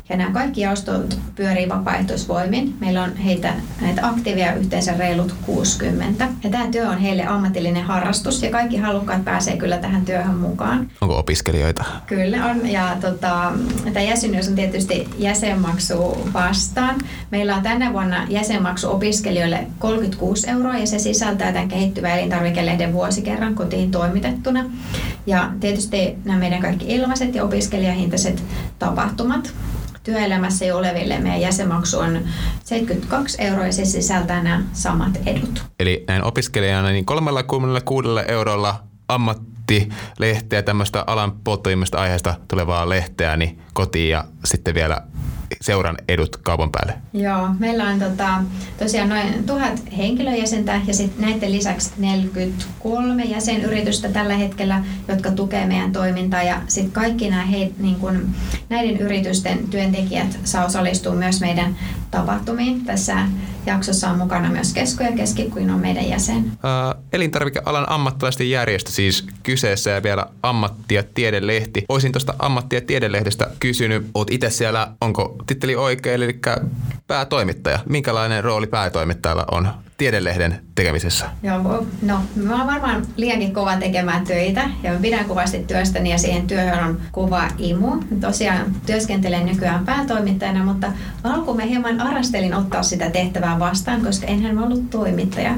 Ja 0.10 0.18
nämä 0.18 0.32
kaikki 0.32 0.62
jaostot 0.62 1.20
pyörii 1.36 1.70
vapaaehtoisvoimin. 1.70 2.76
Meillä 2.80 3.04
on 3.04 3.16
heitä, 3.16 3.54
näitä 3.82 4.08
aktiivia 4.08 4.54
yhteensä 4.54 4.94
reilut 4.98 5.36
60. 5.46 6.28
Ja 6.44 6.50
tämä 6.50 6.68
työ 6.72 6.90
on 6.90 6.98
heille 6.98 7.26
ammatillinen 7.26 7.84
harrastus 7.84 8.44
ja 8.44 8.52
kaikki 8.52 8.78
halukkaat 8.78 9.26
pääsee 9.26 9.58
kyllä 9.58 9.78
tähän 9.78 10.06
työhön 10.06 10.36
mukaan. 10.36 10.92
Onko 11.02 11.18
opiskelijoita? 11.18 11.84
Kyllä 12.08 12.46
on. 12.46 12.70
Ja 12.70 12.98
tota, 13.02 13.52
tämä 13.84 14.06
jäsenyys 14.06 14.48
on 14.48 14.56
tietysti 14.56 15.10
jäsenmaksu 15.18 16.30
vastaan. 16.34 16.96
Meillä 17.32 17.56
on 17.56 17.64
tänä 17.64 17.94
vuonna 17.94 18.26
jäsenmaksu 18.30 18.92
opiskelijoille 18.92 19.68
36 19.80 20.50
euroa 20.50 20.78
ja 20.78 20.88
se 21.00 21.04
sisältää 21.04 21.54
tämän 21.54 21.68
kehittyvän 21.68 22.12
elintarvikelehden 22.12 22.94
vuosikerran 22.94 23.56
kotiin 23.56 23.92
toimitettuna. 23.92 24.66
Ja 25.26 25.52
tietysti 25.60 26.16
nämä 26.26 26.40
meidän 26.40 26.62
kaikki 26.62 26.86
ilmaiset 26.88 27.36
ja 27.36 27.44
opiskelijahintaiset 27.44 28.44
tapahtumat 28.80 29.54
työelämässä 30.04 30.66
jo 30.66 30.78
oleville 30.78 31.20
meidän 31.20 31.42
jäsenmaksu 31.42 32.00
on 32.00 32.20
72 32.64 33.42
euroa 33.42 33.66
ja 33.66 33.74
se 33.74 33.86
sisältää 33.86 34.44
nämä 34.44 34.64
samat 34.74 35.20
edut. 35.26 35.66
Eli 35.80 36.04
näin 36.08 36.24
opiskelijana 36.24 36.90
niin 36.90 37.06
36 37.06 38.10
eurolla 38.28 38.84
ammattilehteä, 39.08 40.62
tämmöistä 40.62 41.04
alan 41.08 41.32
polttoimmista 41.32 42.02
aiheesta 42.02 42.36
tulevaa 42.48 42.90
lehteä 42.90 43.38
niin 43.38 43.62
kotiin 43.74 44.10
ja 44.10 44.24
sitten 44.46 44.76
vielä 44.76 45.02
seuran 45.62 45.98
edut 46.08 46.38
kaupan 46.38 46.72
päälle? 46.72 46.94
Joo, 47.14 47.50
meillä 47.60 47.84
on 47.84 48.00
tota, 48.00 48.44
tosiaan 48.80 49.10
noin 49.10 49.44
tuhat 49.44 49.84
henkilöjäsentä 49.98 50.82
ja 50.88 50.94
sitten 50.94 51.26
näiden 51.26 51.52
lisäksi 51.52 51.92
43 51.98 53.24
jäsenyritystä 53.24 54.10
tällä 54.10 54.34
hetkellä, 54.34 54.84
jotka 55.08 55.32
tukee 55.32 55.66
meidän 55.66 55.92
toimintaa 55.92 56.44
ja 56.44 56.62
sitten 56.68 56.92
kaikki 56.92 57.30
nämä 57.30 57.46
he, 57.46 57.72
niin 57.78 57.96
kun, 57.96 58.30
näiden 58.70 58.98
yritysten 58.98 59.68
työntekijät 59.68 60.40
saa 60.44 60.66
osallistua 60.66 61.14
myös 61.14 61.42
meidän 61.42 61.76
tapahtumiin. 62.12 62.86
Tässä 62.86 63.18
jaksossa 63.66 64.10
on 64.10 64.18
mukana 64.18 64.50
myös 64.50 64.74
Kesko 64.74 65.04
ja 65.04 65.12
Keski, 65.12 65.50
kuin 65.50 65.70
on 65.70 65.80
meidän 65.80 66.10
jäsen. 66.10 66.52
Ää, 66.64 66.96
elintarvikealan 67.14 67.90
ammattilaisten 67.90 68.50
järjestö 68.50 68.92
siis 68.92 69.26
kyseessä 69.44 69.90
ja 69.90 70.04
vielä 70.04 70.26
ammatti- 70.44 70.96
ja 70.96 71.04
tiedelehti. 71.14 71.86
Olisin 71.90 72.12
tuosta 72.12 72.34
ammatti- 72.40 72.76
ja 72.76 72.82
tiedelehdestä 72.82 73.50
kysynyt, 73.60 74.06
oot 74.14 74.32
itse 74.32 74.50
siellä, 74.50 74.88
onko 75.02 75.36
titteli 75.48 75.76
oikein, 75.76 76.24
eli 76.24 76.40
päätoimittaja. 77.08 77.80
Minkälainen 77.90 78.44
rooli 78.44 78.68
päätoimittajalla 78.68 79.46
on 79.52 79.70
tiedelehden 80.04 80.60
tekemisessä? 80.76 81.26
Joo, 81.44 81.86
no 82.02 82.20
mä 82.36 82.58
oon 82.58 82.68
varmaan 82.68 83.06
liiankin 83.16 83.54
kova 83.54 83.78
tekemään 83.78 84.24
töitä 84.24 84.70
ja 84.84 84.94
mä 84.94 85.00
pidän 85.00 85.26
kovasti 85.26 85.64
työstäni 85.68 86.12
ja 86.12 86.18
siihen 86.18 86.48
työhön 86.48 86.84
on 86.84 87.02
kova 87.12 87.48
imu. 87.58 87.92
Tosiaan 88.22 88.76
työskentelen 88.86 89.46
nykyään 89.46 89.86
päätoimittajana, 89.86 90.64
mutta 90.64 90.92
alkuun 91.24 91.58
mä 91.58 91.64
hieman 91.64 92.02
arastelin 92.02 92.54
ottaa 92.54 92.84
sitä 92.84 93.10
tehtävää 93.10 93.60
vastaan, 93.60 94.02
koska 94.02 94.28
enhän 94.28 94.56
mä 94.56 94.64
ollut 94.64 94.90
toimittaja. 94.90 95.56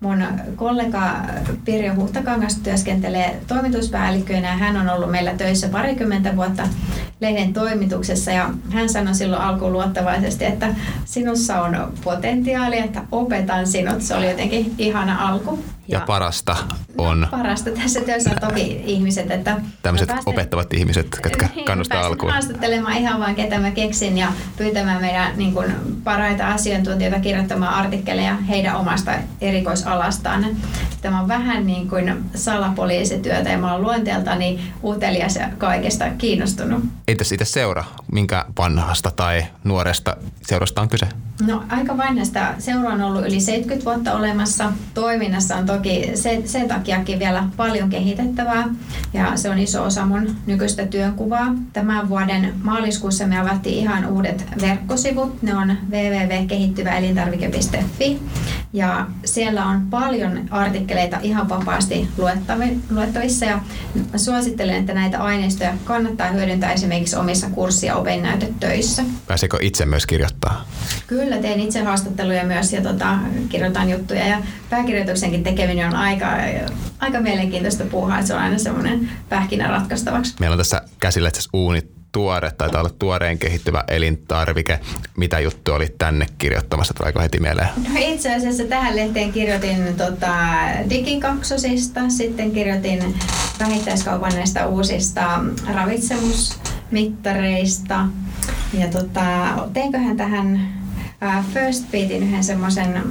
Mun 0.00 0.24
kollega 0.56 1.16
Pirjo 1.64 1.94
Huhtakangas 1.94 2.58
työskentelee 2.58 3.40
toimituspäällikkönä 3.46 4.48
ja 4.48 4.56
hän 4.56 4.76
on 4.76 4.88
ollut 4.88 5.10
meillä 5.10 5.34
töissä 5.34 5.68
parikymmentä 5.68 6.36
vuotta 6.36 6.68
lehden 7.20 7.52
toimituksessa 7.52 8.30
ja 8.30 8.50
hän 8.70 8.88
sanoi 8.88 9.14
silloin 9.14 9.42
alkuun 9.42 9.72
luottavaisesti, 9.72 10.44
että 10.44 10.68
sinussa 11.04 11.62
on 11.62 11.92
potentiaali, 12.04 12.78
että 12.78 13.02
opetan 13.12 13.66
sinut. 13.74 14.02
Se 14.02 14.14
oli 14.14 14.30
jotenkin 14.30 14.74
ihana 14.78 15.28
alku. 15.28 15.64
Ja, 15.88 15.98
ja 15.98 16.04
parasta 16.06 16.56
on... 16.98 17.20
No, 17.20 17.26
parasta 17.30 17.70
tässä 17.70 18.00
työssä 18.00 18.30
on 18.30 18.48
toki 18.48 18.82
ihmiset, 18.86 19.30
että... 19.30 19.60
Tämmöiset 19.82 20.08
pääsen, 20.08 20.28
opettavat 20.28 20.72
ihmiset, 20.72 21.06
jotka 21.24 21.48
niin, 21.54 21.64
kannustaa 21.64 22.06
alkuun. 22.06 22.32
haastattelemaan 22.32 22.96
ihan 22.96 23.20
vaan 23.20 23.34
ketä 23.34 23.58
mä 23.58 23.70
keksin 23.70 24.18
ja 24.18 24.32
pyytämään 24.56 25.00
meidän 25.00 25.32
niin 25.36 25.54
kuin, 25.54 25.74
parhaita 26.04 26.48
asiantuntijoita 26.48 27.20
kirjoittamaan 27.20 27.74
artikkeleja 27.74 28.36
heidän 28.36 28.76
omasta 28.76 29.12
erikoisalastaan. 29.40 30.46
Tämä 31.02 31.20
on 31.20 31.28
vähän 31.28 31.66
niin 31.66 31.88
kuin 31.88 32.24
salapoliisityötä 32.34 33.50
ja 33.50 33.58
mä 33.58 33.72
oon 33.72 33.82
luonteeltani 33.82 34.72
utelias 34.84 35.36
ja 35.36 35.48
kaikesta 35.58 36.04
kiinnostunut. 36.18 36.84
Entäs 37.08 37.28
siitä 37.28 37.44
seura? 37.44 37.84
Minkä 38.12 38.44
vanhasta 38.58 39.10
tai 39.10 39.46
nuoresta 39.64 40.16
seurasta 40.42 40.80
on 40.80 40.88
kyse? 40.88 41.06
No 41.46 41.62
aika 41.68 41.96
vanhasta. 41.96 42.54
Seura 42.58 42.90
on 42.90 43.00
ollut 43.00 43.26
yli 43.26 43.40
70 43.40 43.84
vuotta 43.84 44.12
olemassa. 44.12 44.72
Toiminnassa 44.94 45.56
on 45.56 45.66
toki 45.66 46.10
se, 46.14 46.42
sen 46.44 46.68
takiakin 46.68 47.18
vielä 47.18 47.44
paljon 47.56 47.90
kehitettävää 47.90 48.68
ja 49.12 49.36
se 49.36 49.50
on 49.50 49.58
iso 49.58 49.84
osa 49.84 50.06
mun 50.06 50.36
nykyistä 50.46 50.86
työnkuvaa. 50.86 51.54
Tämän 51.72 52.08
vuoden 52.08 52.54
maaliskuussa 52.62 53.26
me 53.26 53.38
avattiin 53.38 53.78
ihan 53.78 54.06
uudet 54.06 54.46
verkkosivut. 54.60 55.42
Ne 55.42 55.56
on 55.56 55.76
www.kehittyväelintarvike.fi 55.90 58.20
ja 58.74 59.06
siellä 59.24 59.66
on 59.66 59.86
paljon 59.90 60.40
artikkeleita 60.50 61.18
ihan 61.22 61.48
vapaasti 61.48 62.08
luettavissa 62.90 63.44
ja 63.44 63.60
suosittelen, 64.16 64.76
että 64.76 64.94
näitä 64.94 65.22
aineistoja 65.22 65.74
kannattaa 65.84 66.30
hyödyntää 66.30 66.72
esimerkiksi 66.72 67.16
omissa 67.16 67.50
kurssi- 67.50 67.86
ja 67.86 67.96
opennäytetöissä. 67.96 69.04
Pääseekö 69.26 69.58
itse 69.60 69.86
myös 69.86 70.06
kirjoittaa? 70.06 70.64
Kyllä, 71.06 71.38
teen 71.38 71.60
itse 71.60 71.82
haastatteluja 71.82 72.44
myös 72.44 72.72
ja 72.72 72.82
tota, 72.82 73.18
kirjoitan 73.48 73.90
juttuja 73.90 74.26
ja 74.26 74.38
pääkirjoituksenkin 74.70 75.44
tekeminen 75.44 75.86
on 75.86 75.94
aika, 75.94 76.26
aika 76.98 77.20
mielenkiintoista 77.20 77.84
puuhaa, 77.84 78.18
että 78.18 78.28
se 78.28 78.34
on 78.34 78.40
aina 78.40 78.58
semmoinen 78.58 79.10
pähkinä 79.28 79.68
ratkaistavaksi. 79.68 80.34
Meillä 80.40 80.54
on 80.54 80.58
tässä 80.58 80.82
käsillä 81.00 81.28
itse 81.28 81.48
uunit 81.52 82.03
tuore, 82.14 82.50
tai 82.50 82.68
olla 82.74 82.90
tuoreen 82.98 83.38
kehittyvä 83.38 83.84
elintarvike. 83.88 84.80
Mitä 85.16 85.40
juttu 85.40 85.72
oli 85.72 85.94
tänne 85.98 86.26
kirjoittamassa, 86.38 86.94
tuleeko 86.94 87.20
heti 87.20 87.40
mieleen? 87.40 87.68
No 87.76 87.90
itse 87.96 88.34
asiassa 88.34 88.64
tähän 88.64 88.96
lehteen 88.96 89.32
kirjoitin 89.32 89.94
tota, 89.96 90.34
digikaksosista, 90.90 92.00
sitten 92.08 92.50
kirjoitin 92.50 93.14
vähittäiskaupan 93.60 94.34
näistä 94.34 94.66
uusista 94.66 95.40
ravitsemusmittareista. 95.74 98.06
Ja 98.78 98.88
tota, 98.88 99.22
teinköhän 99.72 100.16
tähän 100.16 100.74
First 101.54 101.90
Beatin 101.90 102.22
yhden 102.22 102.44
semmoisen 102.44 103.02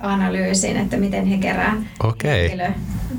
analyysin, 0.00 0.76
että 0.76 0.96
miten 0.96 1.26
he 1.26 1.36
kerää 1.36 1.76
okay. 2.04 2.30
henkilö, 2.30 2.70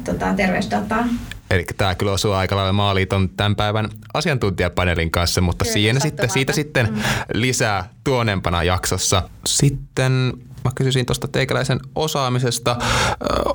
tota, 0.04 0.34
terveysdataa. 0.34 1.06
Eli 1.54 1.66
tämä 1.78 1.96
kyllä 1.96 2.12
osuu 2.12 2.32
aika 2.32 2.56
lailla 2.56 2.74
maaliiton 2.74 3.30
tämän 3.30 3.56
päivän 3.56 3.90
asiantuntijapaneelin 4.14 5.12
kanssa, 5.12 5.42
mutta 5.42 5.66
kyllä, 5.66 5.74
siihen 5.74 6.02
sitten, 6.02 6.30
siitä 6.30 6.54
sitten 6.54 6.94
mm. 6.94 7.02
lisää 7.34 7.90
tuonempana 8.04 8.64
jaksossa. 8.64 9.30
Sitten 9.46 10.34
mä 10.64 10.72
kysyisin 10.76 11.06
tuosta 11.06 11.28
teikäläisen 11.28 11.80
osaamisesta. 11.96 12.76
Ö, 12.80 13.54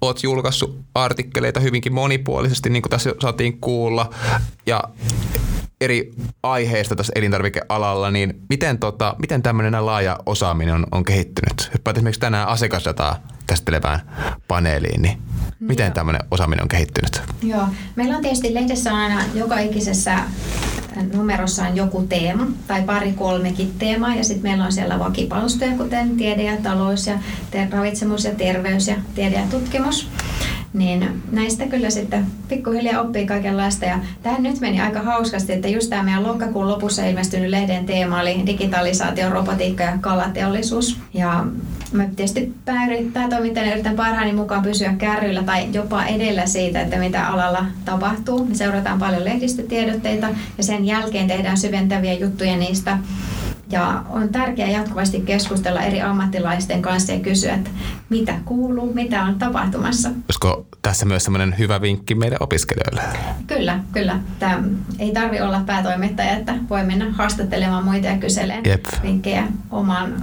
oot 0.00 0.22
julkaissut 0.22 0.80
artikkeleita 0.94 1.60
hyvinkin 1.60 1.94
monipuolisesti, 1.94 2.70
niin 2.70 2.82
kuin 2.82 2.90
tässä 2.90 3.14
saatiin 3.20 3.58
kuulla. 3.60 4.10
Ja 4.66 4.84
eri 5.80 6.12
aiheista 6.42 6.96
tässä 6.96 7.12
elintarvikealalla, 7.16 8.10
niin 8.10 8.40
miten, 8.48 8.78
tota, 8.78 9.14
miten 9.18 9.42
tämmöinen 9.42 9.86
laaja 9.86 10.18
osaaminen 10.26 10.74
on, 10.74 10.86
on 10.92 11.04
kehittynyt? 11.04 11.70
Hyppäät 11.74 11.96
esimerkiksi 11.96 12.20
tänään 12.20 12.48
asiakasdataa 12.48 13.16
käsittelevään 13.46 14.00
paneeliin, 14.48 15.02
niin 15.02 15.18
miten 15.60 15.92
tämmöinen 15.92 16.22
osaaminen 16.30 16.62
on 16.62 16.68
kehittynyt? 16.68 17.22
Joo, 17.42 17.66
meillä 17.96 18.16
on 18.16 18.22
tietysti 18.22 18.54
lehdessä 18.54 18.94
aina 18.94 19.24
joka 19.34 19.58
ikisessä 19.58 20.18
numerossa 21.14 21.64
on 21.64 21.76
joku 21.76 22.02
teema 22.02 22.46
tai 22.66 22.82
pari 22.82 23.12
kolmekin 23.12 23.74
teemaa 23.78 24.14
ja 24.14 24.24
sitten 24.24 24.42
meillä 24.42 24.64
on 24.64 24.72
siellä 24.72 24.98
vakipalstoja, 24.98 25.76
kuten 25.76 26.16
tiede 26.16 26.42
ja 26.42 26.56
talous 26.56 27.06
ja 27.06 27.18
ter- 27.50 27.72
ravitsemus 27.72 28.24
ja 28.24 28.34
terveys 28.34 28.88
ja 28.88 28.96
tiede 29.14 29.36
ja 29.36 29.46
tutkimus 29.50 30.08
niin 30.72 31.22
näistä 31.32 31.66
kyllä 31.66 31.90
sitten 31.90 32.26
pikkuhiljaa 32.48 33.02
oppii 33.02 33.26
kaikenlaista. 33.26 33.84
Ja 33.84 33.98
tähän 34.22 34.42
nyt 34.42 34.60
meni 34.60 34.80
aika 34.80 35.02
hauskasti, 35.02 35.52
että 35.52 35.68
just 35.68 35.90
tämä 35.90 36.02
meidän 36.02 36.22
lokakuun 36.22 36.68
lopussa 36.68 37.06
ilmestynyt 37.06 37.50
lehden 37.50 37.86
teema 37.86 38.20
oli 38.20 38.42
digitalisaatio, 38.46 39.30
robotiikka 39.30 39.82
ja 39.82 39.98
kalateollisuus. 40.00 40.98
Ja 41.14 41.44
mä 41.92 42.04
tietysti 42.16 42.54
päätoimittajana 43.12 43.72
yritän 43.72 43.96
parhaani 43.96 44.32
mukaan 44.32 44.62
pysyä 44.62 44.94
kärryillä 44.98 45.42
tai 45.42 45.68
jopa 45.72 46.04
edellä 46.04 46.46
siitä, 46.46 46.80
että 46.80 46.96
mitä 46.96 47.26
alalla 47.26 47.66
tapahtuu. 47.84 48.44
Me 48.44 48.54
seurataan 48.54 48.98
paljon 48.98 49.24
lehdistötiedotteita 49.24 50.28
ja 50.58 50.64
sen 50.64 50.84
jälkeen 50.84 51.28
tehdään 51.28 51.58
syventäviä 51.58 52.12
juttuja 52.12 52.56
niistä 52.56 52.98
ja 53.70 54.04
on 54.08 54.28
tärkeää 54.28 54.70
jatkuvasti 54.70 55.20
keskustella 55.20 55.82
eri 55.82 56.00
ammattilaisten 56.00 56.82
kanssa 56.82 57.12
ja 57.12 57.20
kysyä, 57.20 57.54
että 57.54 57.70
mitä 58.08 58.34
kuuluu, 58.44 58.94
mitä 58.94 59.24
on 59.24 59.38
tapahtumassa. 59.38 60.08
Olisiko 60.08 60.66
tässä 60.82 61.06
myös 61.06 61.24
semmoinen 61.24 61.58
hyvä 61.58 61.80
vinkki 61.80 62.14
meidän 62.14 62.38
opiskelijoille? 62.40 63.02
Kyllä, 63.46 63.80
kyllä. 63.92 64.20
Tämä 64.38 64.62
ei 64.98 65.12
tarvi 65.12 65.40
olla 65.40 65.62
päätoimittaja, 65.66 66.32
että 66.32 66.54
voi 66.70 66.84
mennä 66.84 67.10
haastattelemaan 67.12 67.84
muita 67.84 68.06
ja 68.06 68.18
kyselemään 68.18 68.62
vinkkejä 69.02 69.46
omaan 69.70 70.22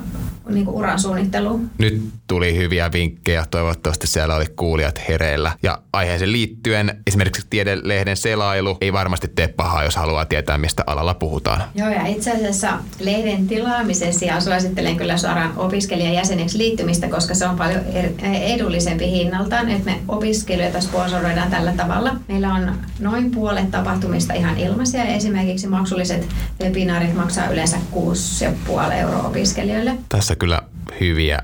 niin 0.49 0.69
uran 0.69 0.99
suunnitteluun. 0.99 1.69
Nyt 1.77 2.01
tuli 2.27 2.55
hyviä 2.57 2.91
vinkkejä. 2.91 3.45
Toivottavasti 3.51 4.07
siellä 4.07 4.35
oli 4.35 4.45
kuulijat 4.55 5.01
hereillä. 5.07 5.51
Ja 5.63 5.81
aiheeseen 5.93 6.31
liittyen 6.31 7.01
esimerkiksi 7.07 7.47
Tiedelehden 7.49 8.17
selailu 8.17 8.77
ei 8.81 8.93
varmasti 8.93 9.27
tee 9.27 9.47
pahaa, 9.47 9.83
jos 9.83 9.95
haluaa 9.95 10.25
tietää, 10.25 10.57
mistä 10.57 10.83
alalla 10.87 11.13
puhutaan. 11.13 11.63
Joo, 11.75 11.89
ja 11.89 12.05
itse 12.05 12.31
asiassa 12.31 12.79
lehden 12.99 13.47
tilaamisen 13.47 14.13
sijaan 14.13 14.41
suosittelen 14.41 14.97
kyllä 14.97 15.17
suoraan 15.17 15.53
opiskelijajäseneksi 15.57 16.57
liittymistä, 16.57 17.09
koska 17.09 17.33
se 17.33 17.47
on 17.47 17.57
paljon 17.57 17.81
er- 17.81 18.25
edullisempi 18.25 19.11
hinnaltaan, 19.11 19.69
että 19.69 19.85
me 19.91 19.99
opiskelijoita 20.07 20.81
sponsoroidaan 20.81 21.51
tällä 21.51 21.71
tavalla. 21.71 22.15
Meillä 22.27 22.53
on 22.53 22.75
noin 22.99 23.31
puolet 23.31 23.71
tapahtumista 23.71 24.33
ihan 24.33 24.57
ilmaisia. 24.57 25.03
Esimerkiksi 25.03 25.67
maksulliset 25.67 26.27
webinaarit 26.63 27.15
maksaa 27.15 27.49
yleensä 27.49 27.77
6,5 27.93 28.93
euroa 28.93 29.23
opiskelijoille. 29.23 29.97
Tässä 30.09 30.35
kyllä 30.37 30.61
hyviä 30.99 31.39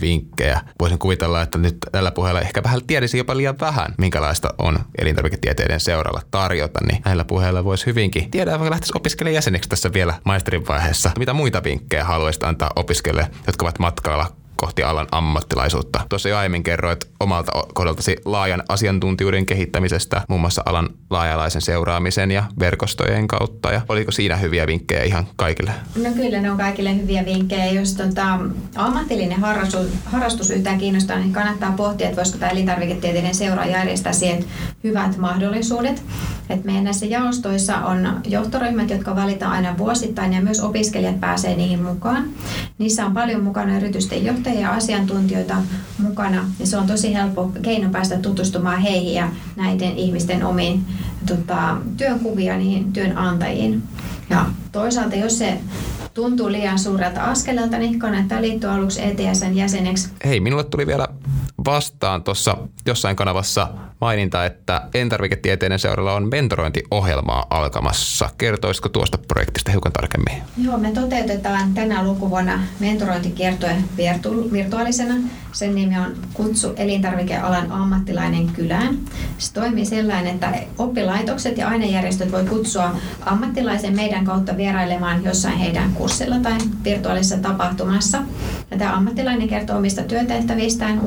vinkkejä. 0.00 0.60
Voisin 0.80 0.98
kuvitella, 0.98 1.42
että 1.42 1.58
nyt 1.58 1.76
tällä 1.92 2.10
puheella 2.10 2.40
ehkä 2.40 2.62
vähän 2.62 2.80
tiedisi 2.86 3.18
jopa 3.18 3.36
liian 3.36 3.60
vähän, 3.60 3.94
minkälaista 3.98 4.54
on 4.58 4.78
elintarviketieteiden 4.98 5.80
seuralla 5.80 6.22
tarjota, 6.30 6.80
niin 6.86 7.02
näillä 7.04 7.24
puheilla 7.24 7.64
voisi 7.64 7.86
hyvinkin 7.86 8.30
tiedä, 8.30 8.50
vaikka 8.50 8.70
lähtisi 8.70 8.92
opiskelijajäseneksi 8.96 9.68
tässä 9.68 9.92
vielä 9.92 10.14
maisterin 10.24 10.68
vaiheessa. 10.68 11.10
Mitä 11.18 11.32
muita 11.32 11.64
vinkkejä 11.64 12.04
haluaisit 12.04 12.42
antaa 12.42 12.70
opiskelijoille, 12.76 13.30
jotka 13.46 13.64
ovat 13.64 13.78
matkalla 13.78 14.32
kohti 14.56 14.82
alan 14.82 15.06
ammattilaisuutta. 15.12 16.00
Tuossa 16.08 16.28
jo 16.28 16.36
aiemmin 16.36 16.62
kerroit 16.62 17.00
omalta 17.20 17.52
kohdaltasi 17.74 18.16
laajan 18.24 18.62
asiantuntijuuden 18.68 19.46
kehittämisestä, 19.46 20.22
muun 20.28 20.40
muassa 20.40 20.62
alan 20.66 20.88
laajalaisen 21.10 21.62
seuraamisen 21.62 22.30
ja 22.30 22.44
verkostojen 22.58 23.28
kautta. 23.28 23.72
Ja 23.72 23.80
oliko 23.88 24.12
siinä 24.12 24.36
hyviä 24.36 24.66
vinkkejä 24.66 25.02
ihan 25.02 25.26
kaikille? 25.36 25.70
No 26.02 26.10
kyllä 26.10 26.40
ne 26.40 26.50
on 26.50 26.56
kaikille 26.56 26.96
hyviä 26.96 27.24
vinkkejä. 27.24 27.66
Jos 27.66 27.94
tota, 27.94 28.38
ammatillinen 28.74 29.40
harrastus, 29.40 29.86
harrastus 30.04 30.50
yhtään 30.50 30.78
kiinnostaa, 30.78 31.18
niin 31.18 31.32
kannattaa 31.32 31.74
pohtia, 31.76 32.06
että 32.06 32.16
voisiko 32.16 32.38
tämä 32.38 32.52
elintarviketieteiden 32.52 33.34
seura 33.34 33.66
järjestää 33.66 34.12
siihen 34.12 34.44
hyvät 34.84 35.16
mahdollisuudet. 35.16 36.02
Et 36.50 36.64
meidän 36.64 36.84
näissä 36.84 37.06
jaostoissa 37.06 37.76
on 37.76 38.20
johtoryhmät, 38.26 38.90
jotka 38.90 39.16
valitaan 39.16 39.52
aina 39.52 39.78
vuosittain 39.78 40.32
ja 40.32 40.40
myös 40.40 40.60
opiskelijat 40.60 41.20
pääsee 41.20 41.56
niihin 41.56 41.82
mukaan. 41.82 42.24
Niissä 42.78 43.06
on 43.06 43.14
paljon 43.14 43.42
mukana 43.42 43.76
yritysten 43.76 44.24
johtajia 44.46 44.70
asiantuntijoita 44.70 45.56
mukana 45.98 46.44
ja 46.60 46.66
se 46.66 46.76
on 46.76 46.86
tosi 46.86 47.14
helppo 47.14 47.52
keino 47.62 47.90
päästä 47.90 48.18
tutustumaan 48.18 48.80
heihin 48.80 49.14
ja 49.14 49.28
näiden 49.56 49.96
ihmisten 49.96 50.44
omiin 50.44 50.84
tota, 51.26 51.76
työnkuvia 51.96 52.56
niihin 52.56 52.92
työnantajiin. 52.92 53.82
Ja 54.30 54.46
toisaalta, 54.72 55.16
jos 55.16 55.38
se 55.38 55.58
tuntuu 56.14 56.52
liian 56.52 56.78
suurelta 56.78 57.24
askeleelta, 57.24 57.78
niin 57.78 57.98
kannattaa 57.98 58.42
liittyä 58.42 58.72
aluksi 58.72 59.00
ETSn 59.02 59.56
jäseneksi. 59.56 60.08
Hei, 60.24 60.40
minulle 60.40 60.64
tuli 60.64 60.86
vielä 60.86 61.08
vastaan 61.66 62.22
tuossa 62.22 62.56
jossain 62.86 63.16
kanavassa 63.16 63.68
maininta, 64.00 64.44
että 64.44 64.82
Entarviketieteiden 64.94 65.78
seuralla 65.78 66.12
on 66.12 66.28
mentorointiohjelmaa 66.30 67.46
alkamassa. 67.50 68.28
Kertoisiko 68.38 68.88
tuosta 68.88 69.18
projektista 69.28 69.70
hiukan 69.70 69.92
tarkemmin? 69.92 70.42
Joo, 70.62 70.78
me 70.78 70.90
toteutetaan 70.90 71.74
tänä 71.74 72.04
lukuvuonna 72.04 72.60
mentorointikiertoja 72.80 73.76
virtu- 73.96 74.52
virtuaalisena. 74.52 75.14
Sen 75.52 75.74
nimi 75.74 75.98
on 75.98 76.16
Kutsu 76.34 76.72
elintarvikealan 76.76 77.72
ammattilainen 77.72 78.46
kylään. 78.46 78.98
Se 79.38 79.52
toimii 79.52 79.86
sellainen, 79.86 80.34
että 80.34 80.52
oppilaitokset 80.78 81.58
ja 81.58 81.68
ainejärjestöt 81.68 82.32
voi 82.32 82.44
kutsua 82.44 82.90
ammattilaisen 83.26 83.96
meidän 83.96 84.24
kautta 84.24 84.56
vierailemaan 84.56 85.24
jossain 85.24 85.58
heidän 85.58 85.92
kurssilla 85.92 86.36
tai 86.42 86.58
virtuaalisessa 86.84 87.36
tapahtumassa. 87.36 88.22
Ja 88.70 88.78
tämä 88.78 88.96
ammattilainen 88.96 89.48
kertoo 89.48 89.76
omista 89.76 90.02
työtehtävistään, 90.02 91.00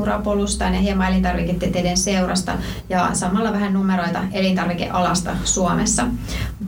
urapolustaan 0.49 0.73
ja 0.73 0.79
hieman 0.79 1.07
elintarviketieteiden 1.07 1.97
seurasta 1.97 2.57
ja 2.89 3.09
samalla 3.13 3.53
vähän 3.53 3.73
numeroita 3.73 4.19
elintarvikealasta 4.31 5.35
Suomessa. 5.43 6.07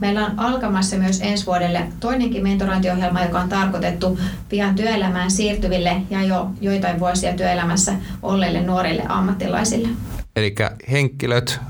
Meillä 0.00 0.26
on 0.26 0.38
alkamassa 0.38 0.96
myös 0.96 1.20
ensi 1.22 1.46
vuodelle 1.46 1.86
toinenkin 2.00 2.42
mentorointiohjelma, 2.42 3.22
joka 3.22 3.40
on 3.40 3.48
tarkoitettu 3.48 4.18
pian 4.48 4.74
työelämään 4.74 5.30
siirtyville 5.30 6.02
ja 6.10 6.22
jo 6.22 6.50
joitain 6.60 7.00
vuosia 7.00 7.32
työelämässä 7.32 7.94
olleille 8.22 8.60
nuorille 8.60 9.02
ammattilaisille. 9.08 9.88
Eli 10.36 10.54
henkilöt, 10.90 11.60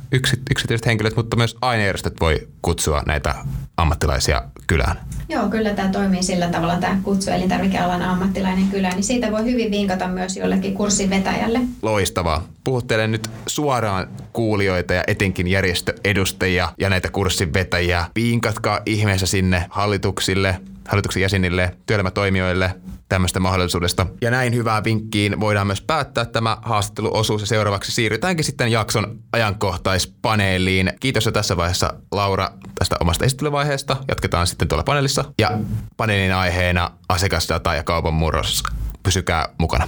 yksityiset 0.50 0.86
henkilöt, 0.86 1.16
mutta 1.16 1.36
myös 1.36 1.56
ainejärjestöt 1.60 2.14
voi 2.20 2.48
kutsua 2.62 3.02
näitä 3.06 3.34
ammattilaisia 3.76 4.42
kylään. 4.66 4.96
Joo, 5.32 5.48
kyllä 5.48 5.74
tämä 5.74 5.88
toimii 5.88 6.22
sillä 6.22 6.48
tavalla, 6.48 6.76
tämä 6.76 6.98
kutsu 7.02 7.30
elintarvikealan 7.30 8.02
ammattilainen 8.02 8.68
kylä, 8.68 8.88
niin 8.90 9.04
siitä 9.04 9.32
voi 9.32 9.44
hyvin 9.44 9.70
vinkata 9.70 10.08
myös 10.08 10.36
jollekin 10.36 10.74
kurssin 10.74 11.10
vetäjälle. 11.10 11.60
Loistavaa. 11.82 12.48
Puhuttelen 12.64 13.12
nyt 13.12 13.30
suoraan 13.46 14.08
kuulijoita 14.32 14.94
ja 14.94 15.04
etenkin 15.06 15.48
järjestöedustajia 15.48 16.68
ja 16.78 16.90
näitä 16.90 17.10
kurssin 17.10 17.54
vetäjiä. 17.54 18.04
Vinkatkaa 18.14 18.80
ihmeessä 18.86 19.26
sinne 19.26 19.66
hallituksille, 19.68 20.56
hallituksen 20.88 21.22
jäsenille, 21.22 21.76
työelämätoimijoille 21.86 22.74
tämmöistä 23.08 23.40
mahdollisuudesta. 23.40 24.06
Ja 24.20 24.30
näin 24.30 24.54
hyvää 24.54 24.84
vinkkiin 24.84 25.40
voidaan 25.40 25.66
myös 25.66 25.80
päättää 25.80 26.24
tämä 26.24 26.56
haastatteluosuus 26.62 27.40
ja 27.40 27.46
seuraavaksi 27.46 27.92
siirrytäänkin 27.92 28.44
sitten 28.44 28.72
jakson 28.72 29.18
ajankohtaispaneeliin. 29.32 30.92
Kiitos 31.00 31.26
jo 31.26 31.32
tässä 31.32 31.56
vaiheessa 31.56 31.94
Laura 32.12 32.50
tästä 32.78 32.96
omasta 33.00 33.24
esittelyvaiheesta. 33.24 33.96
Jatketaan 34.08 34.46
sitten 34.46 34.68
tuolla 34.68 34.84
paneelissa. 34.84 35.24
Ja 35.38 35.50
paneelin 35.96 36.34
aiheena 36.34 36.90
asiakasdata 37.08 37.74
ja 37.74 37.82
kaupan 37.82 38.14
murros. 38.14 38.62
Pysykää 39.02 39.48
mukana. 39.58 39.86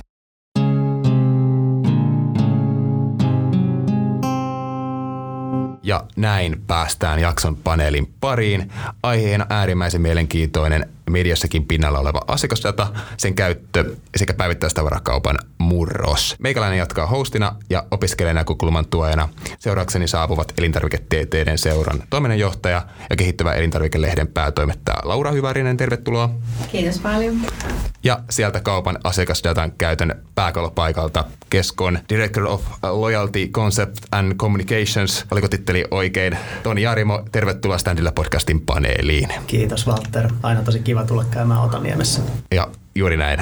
Ja 5.84 6.04
näin 6.16 6.62
päästään 6.66 7.20
jakson 7.20 7.56
paneelin 7.56 8.14
pariin. 8.20 8.72
Aiheena 9.02 9.46
äärimmäisen 9.50 10.00
mielenkiintoinen 10.00 10.88
mediassakin 11.10 11.66
pinnalla 11.66 11.98
oleva 11.98 12.20
asiakasdata, 12.26 12.86
sen 13.16 13.34
käyttö 13.34 13.96
sekä 14.16 14.34
päivittäistavarakaupan 14.34 15.38
murros. 15.58 16.36
Meikäläinen 16.38 16.78
jatkaa 16.78 17.06
hostina 17.06 17.56
ja 17.70 17.84
opiskelee 17.90 18.34
näkökulman 18.34 18.86
tuojana. 18.86 19.28
Seuraakseni 19.64 20.08
saapuvat 20.08 20.52
elintarviketieteiden 20.58 21.58
seuran 21.58 22.02
toiminnanjohtaja 22.10 22.86
ja 23.10 23.16
kehittyvä 23.16 23.52
elintarvikelehden 23.52 24.28
päätoimittaja 24.28 24.98
Laura 25.02 25.30
Hyvärinen. 25.30 25.76
Tervetuloa. 25.76 26.30
Kiitos 26.72 26.98
paljon. 26.98 27.36
Ja 28.02 28.20
sieltä 28.30 28.60
kaupan 28.60 28.98
asiakasdatan 29.04 29.72
käytön 29.72 30.22
pääkallopaikalta 30.34 31.24
Keskon 31.50 31.98
Director 32.08 32.46
of 32.46 32.62
Loyalty 32.82 33.48
Concept 33.48 33.98
and 34.12 34.34
Communications. 34.34 35.24
Oliko 35.30 35.48
titteli 35.48 35.84
oikein? 35.90 36.38
Toni 36.62 36.82
Jarimo, 36.82 37.22
tervetuloa 37.32 37.78
Standilla 37.78 38.12
podcastin 38.12 38.60
paneeliin. 38.60 39.28
Kiitos 39.46 39.86
Walter. 39.86 40.28
Aina 40.42 40.62
tosi 40.62 40.78
kiva 40.78 41.04
tulla 41.04 41.24
käymään 41.30 41.60
Otaniemessä. 41.60 42.22
Ja 42.50 42.68
juuri 42.94 43.16
näin. 43.16 43.38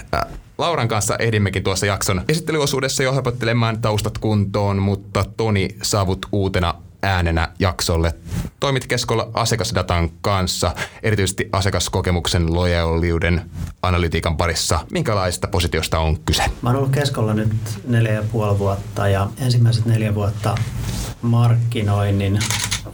Lauran 0.63 0.89
kanssa 0.89 1.17
ehdimmekin 1.17 1.63
tuossa 1.65 1.87
jakson 1.87 2.23
esittelyosuudessa 2.29 3.03
jo 3.03 3.15
helpottelemaan 3.15 3.81
taustat 3.81 4.19
kuntoon, 4.19 4.79
mutta 4.79 5.25
Toni 5.37 5.69
saavut 5.83 6.27
uutena 6.33 6.75
äänenä 7.03 7.49
jaksolle. 7.59 8.15
Toimit 8.61 8.87
keskolla 8.87 9.31
asiakasdatan 9.35 10.11
kanssa, 10.21 10.75
erityisesti 11.03 11.49
asiakaskokemuksen 11.53 12.55
lojaliuden 12.55 13.51
analytiikan 13.83 14.37
parissa. 14.37 14.87
Minkälaista 14.93 15.49
positiosta 15.49 15.99
on 15.99 16.21
kyse? 16.21 16.45
Mä 16.63 16.69
oon 16.69 16.77
ollut 16.77 16.93
keskolla 16.93 17.35
nyt 17.35 17.53
neljä 17.87 18.13
ja 18.13 18.23
puoli 18.33 18.59
vuotta 18.59 19.09
ja 19.09 19.29
ensimmäiset 19.39 19.85
neljä 19.85 20.15
vuotta 20.15 20.55
markkinoinnin 21.23 22.39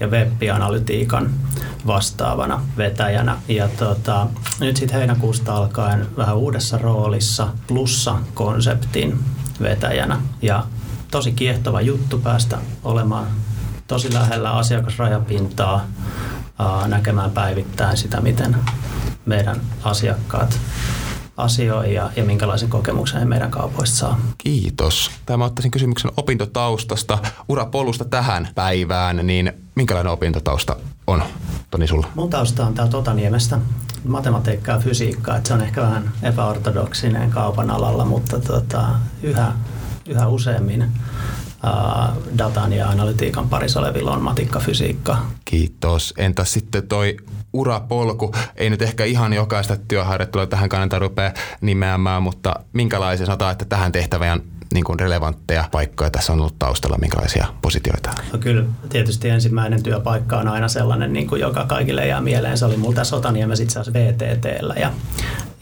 ja 0.00 0.08
web-analytiikan 0.08 1.30
vastaavana 1.86 2.62
vetäjänä. 2.76 3.36
Ja 3.48 3.68
tota, 3.68 4.26
nyt 4.60 4.76
sitten 4.76 4.98
heinäkuusta 4.98 5.56
alkaen 5.56 6.06
vähän 6.16 6.36
uudessa 6.36 6.78
roolissa 6.78 7.48
plussa-konseptin 7.66 9.18
vetäjänä. 9.62 10.20
Ja 10.42 10.64
tosi 11.10 11.32
kiehtova 11.32 11.80
juttu 11.80 12.18
päästä 12.18 12.58
olemaan 12.84 13.26
tosi 13.86 14.14
lähellä 14.14 14.50
asiakasrajapintaa, 14.50 15.84
näkemään 16.86 17.30
päivittäin 17.30 17.96
sitä, 17.96 18.20
miten 18.20 18.56
meidän 19.26 19.60
asiakkaat 19.84 20.58
asioi 21.38 21.94
ja, 21.94 22.10
ja 22.16 22.24
minkälaisen 22.24 22.68
kokemuksen 22.68 23.20
he 23.20 23.24
meidän 23.24 23.50
kaupoista 23.50 23.96
saa. 23.96 24.20
Kiitos. 24.38 25.10
Tämä 25.26 25.44
ottaisin 25.44 25.70
kysymyksen 25.70 26.10
opintotaustasta, 26.16 27.18
urapolusta 27.48 28.04
tähän 28.04 28.48
päivään, 28.54 29.26
niin 29.26 29.52
minkälainen 29.74 30.12
opintotausta 30.12 30.76
on 31.06 31.22
Toni 31.70 31.86
sulla? 31.86 32.06
Mun 32.14 32.30
tausta 32.30 32.66
on 32.66 32.74
täältä 32.74 32.96
Otaniemestä, 32.96 33.58
matematiikkaa 34.04 34.74
ja 34.74 34.80
fysiikkaa, 34.80 35.36
että 35.36 35.48
se 35.48 35.54
on 35.54 35.60
ehkä 35.60 35.82
vähän 35.82 36.12
epäortodoksinen 36.22 37.30
kaupan 37.30 37.70
alalla, 37.70 38.04
mutta 38.04 38.40
tota, 38.40 38.88
yhä, 39.22 39.52
yhä 40.08 40.28
useammin 40.28 40.84
datan 42.38 42.72
ja 42.72 42.88
analytiikan 42.88 43.48
parissa 43.48 43.80
olevilla 43.80 44.12
on 44.12 44.22
matikka, 44.22 44.60
fysiikka. 44.60 45.18
Kiitos. 45.44 46.14
Entä 46.16 46.44
sitten 46.44 46.88
toi 46.88 47.16
urapolku? 47.58 48.34
Ei 48.56 48.70
nyt 48.70 48.82
ehkä 48.82 49.04
ihan 49.04 49.32
jokaista 49.32 49.76
työharjoittelua 49.88 50.46
tähän 50.46 50.68
kannata 50.68 50.98
rupea 50.98 51.32
nimeämään, 51.60 52.22
mutta 52.22 52.54
minkälaisia 52.72 53.26
sanotaan, 53.26 53.52
että 53.52 53.64
tähän 53.64 53.92
tehtävään 53.92 54.42
niin 54.74 54.84
kuin 54.84 55.00
relevantteja 55.00 55.64
paikkoja 55.70 56.10
tässä 56.10 56.32
on 56.32 56.40
ollut 56.40 56.58
taustalla, 56.58 56.98
minkälaisia 56.98 57.46
positioita? 57.62 58.10
No 58.32 58.38
kyllä 58.38 58.64
tietysti 58.88 59.28
ensimmäinen 59.28 59.82
työpaikka 59.82 60.38
on 60.38 60.48
aina 60.48 60.68
sellainen, 60.68 61.12
niin 61.12 61.26
kuin 61.26 61.40
joka 61.40 61.64
kaikille 61.64 62.06
jää 62.06 62.20
mieleen. 62.20 62.58
Se 62.58 62.64
oli 62.64 62.76
mulla 62.76 62.94
tässä 62.94 63.16
Otaniemessä 63.16 63.64
itse 63.64 63.80
asiassa 63.80 64.00
VTTllä 64.00 64.74
ja, 64.74 64.92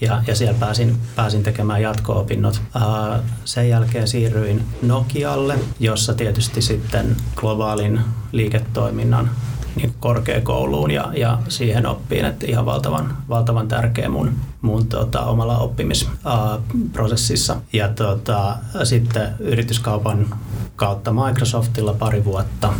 ja, 0.01 0.23
ja 0.27 0.35
siellä 0.35 0.59
pääsin, 0.61 0.97
pääsin 1.17 1.43
tekemään 1.43 1.83
jatko-opinnot. 1.83 2.61
Uh, 2.77 3.25
sen 3.45 3.69
jälkeen 3.69 4.09
siirryin 4.09 4.65
Nokialle, 4.83 5.59
jossa 5.81 6.15
tietysti 6.15 6.63
sitten 6.63 7.17
globaalin 7.37 8.01
liiketoiminnan 8.33 9.31
niin 9.77 9.95
korkeakouluun 10.01 10.91
ja, 10.91 11.13
ja 11.17 11.39
siihen 11.49 11.87
oppiin, 11.87 12.25
että 12.25 12.47
ihan 12.47 12.67
valtavan, 12.67 13.17
valtavan 13.29 13.69
tärkeä 13.69 14.09
mun, 14.09 14.33
mun 14.63 14.87
tota, 14.87 15.21
omalla 15.21 15.59
oppimisprosessissa. 15.59 17.57
Ja 17.73 17.89
tota, 17.89 18.57
sitten 18.85 19.29
yrityskaupan 19.39 20.27
kautta 20.77 21.13
Microsoftilla 21.13 21.95
pari 21.95 22.25
vuotta 22.25 22.73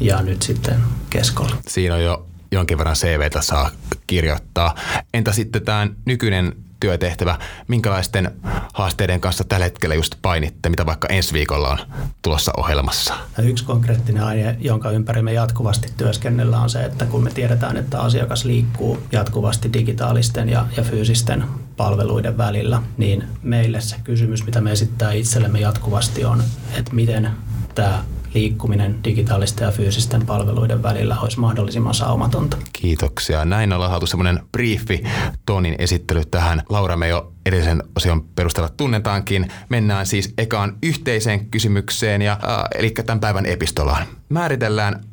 ja 0.00 0.22
nyt 0.22 0.42
sitten 0.42 0.76
keskolla. 1.10 1.56
Siinä 1.68 1.94
on 1.94 2.04
jo 2.04 2.26
jonkin 2.52 2.78
verran 2.78 2.96
CVtä 2.96 3.42
saa 3.42 3.70
kirjoittaa. 4.06 4.74
Entä 5.14 5.32
sitten 5.32 5.62
tämä 5.62 5.88
nykyinen 6.04 6.65
työtehtävä, 6.80 7.38
minkälaisten 7.68 8.30
haasteiden 8.74 9.20
kanssa 9.20 9.44
tällä 9.44 9.64
hetkellä 9.64 9.94
just 9.94 10.14
painitte, 10.22 10.68
mitä 10.68 10.86
vaikka 10.86 11.08
ensi 11.08 11.32
viikolla 11.32 11.70
on 11.70 11.78
tulossa 12.22 12.52
ohjelmassa? 12.56 13.14
Ja 13.38 13.44
yksi 13.44 13.64
konkreettinen 13.64 14.22
aihe, 14.22 14.56
jonka 14.60 14.90
ympäri 14.90 15.22
me 15.22 15.32
jatkuvasti 15.32 15.88
työskennellään, 15.96 16.62
on 16.62 16.70
se, 16.70 16.84
että 16.84 17.06
kun 17.06 17.24
me 17.24 17.30
tiedetään, 17.30 17.76
että 17.76 18.00
asiakas 18.00 18.44
liikkuu 18.44 18.98
jatkuvasti 19.12 19.72
digitaalisten 19.72 20.48
ja, 20.48 20.66
ja 20.76 20.82
fyysisten 20.82 21.44
palveluiden 21.76 22.38
välillä, 22.38 22.82
niin 22.96 23.24
meille 23.42 23.80
se 23.80 23.96
kysymys, 24.04 24.46
mitä 24.46 24.60
me 24.60 24.72
esittää 24.72 25.12
itsellemme 25.12 25.60
jatkuvasti 25.60 26.24
on, 26.24 26.42
että 26.78 26.94
miten 26.94 27.30
tämä 27.74 28.04
liikkuminen 28.36 29.04
digitaalisten 29.04 29.64
ja 29.64 29.70
fyysisten 29.70 30.26
palveluiden 30.26 30.82
välillä 30.82 31.16
olisi 31.20 31.40
mahdollisimman 31.40 31.94
saumatonta. 31.94 32.56
Kiitoksia. 32.72 33.44
Näin 33.44 33.72
ollaan 33.72 33.90
saatu 33.90 34.06
semmoinen 34.06 34.40
briefi 34.52 35.04
Tonin 35.46 35.74
esittely 35.78 36.24
tähän. 36.24 36.62
Laura 36.68 36.96
me 36.96 37.08
jo 37.08 37.32
edellisen 37.46 37.82
osion 37.96 38.24
perusteella 38.24 38.70
tunnetaankin. 38.76 39.52
Mennään 39.68 40.06
siis 40.06 40.34
ekaan 40.38 40.76
yhteiseen 40.82 41.46
kysymykseen, 41.46 42.22
ja, 42.22 42.32
äh, 42.32 42.64
eli 42.74 42.90
tämän 42.90 43.20
päivän 43.20 43.46
epistolaan. 43.46 44.06
Määritellään 44.28 45.04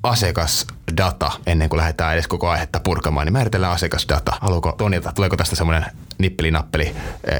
asiakasdata 0.98 1.32
ennen 1.46 1.70
kuin 1.70 1.78
lähdetään 1.78 2.14
edes 2.14 2.28
koko 2.28 2.50
aihetta 2.50 2.80
purkamaan, 2.80 3.28
niin 3.28 3.34
määritellään 3.34 3.74
asiakasdata. 3.74 4.34
Haluatko 4.41 4.72
Tonilta, 4.72 5.12
tuleeko 5.16 5.38
tästä 5.38 5.56
semmoinen 5.56 5.86
nippeli-nappeli 6.18 6.96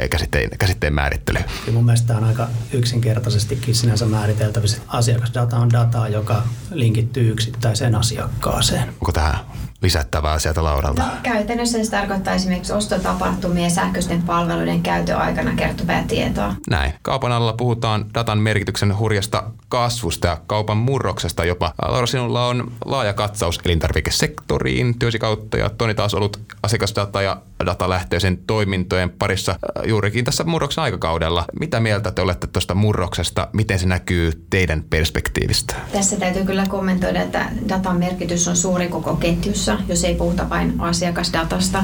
käsitteen, 0.10 0.50
käsitteen 0.60 0.94
määrittely? 0.94 1.40
Kyllä 1.66 1.76
mun 1.76 1.86
mielestä 1.86 2.08
tämä 2.08 2.20
on 2.20 2.26
aika 2.26 2.48
yksinkertaisestikin 2.74 3.76
sinänsä 3.76 4.06
määriteltävissä. 4.06 4.78
Asiakasdata 4.88 5.58
on 5.58 5.72
dataa, 5.72 6.08
joka 6.08 6.44
linkittyy 6.72 7.32
yksittäiseen 7.32 7.96
asiakkaaseen. 7.96 8.90
Onko 8.90 9.12
tähän 9.12 9.40
lisättävää 9.84 10.40
sieltä 10.40 10.64
Lauralta? 10.64 11.04
No, 11.04 11.10
käytännössä 11.24 11.84
se 11.84 11.92
tarkoittaa 11.92 12.34
esimerkiksi 12.34 12.74
ostotapahtumien 12.74 13.72
sähköisten 13.72 14.22
palveluiden 14.22 14.82
käytön 14.82 15.18
aikana 15.18 15.52
kertovaa 15.56 16.04
tietoa. 16.08 16.56
Näin. 16.70 16.94
Kaupan 17.02 17.32
alalla 17.32 17.54
puhutaan 17.54 18.06
datan 18.14 18.38
merkityksen 18.38 18.98
hurjasta 18.98 19.44
kasvusta 19.70 20.28
ja 20.28 20.38
kaupan 20.48 20.78
murroksesta 20.78 21.46
jopa. 21.46 21.74
Laura, 21.88 22.08
sinulla 22.08 22.48
on 22.48 22.72
laaja 22.86 23.14
katsaus 23.14 23.60
elintarvikesektoriin 23.66 25.00
työsi 25.00 25.20
kautta 25.20 25.58
ja 25.58 25.70
Toni 25.70 25.96
taas 25.96 26.14
ollut 26.14 26.40
asiakasdata 26.64 27.22
ja 27.22 27.42
datalähtöisen 27.66 28.38
toimintojen 28.38 29.10
parissa 29.10 29.52
äh, 29.52 29.88
juurikin 29.88 30.26
tässä 30.26 30.44
murroksen 30.44 30.84
aikakaudella. 30.84 31.46
Mitä 31.60 31.80
mieltä 31.80 32.12
te 32.12 32.22
olette 32.22 32.48
tuosta 32.48 32.76
murroksesta? 32.76 33.48
Miten 33.54 33.80
se 33.80 33.88
näkyy 33.88 34.46
teidän 34.50 34.84
perspektiivistä? 34.90 35.76
Tässä 35.92 36.16
täytyy 36.16 36.46
kyllä 36.46 36.66
kommentoida, 36.70 37.22
että 37.22 37.46
datan 37.70 38.00
merkitys 38.00 38.48
on 38.48 38.56
suuri 38.56 38.88
koko 38.88 39.16
ketjussa, 39.16 39.73
jos 39.88 40.04
ei 40.04 40.16
puhuta 40.16 40.50
vain 40.50 40.74
asiakasdatasta. 40.80 41.84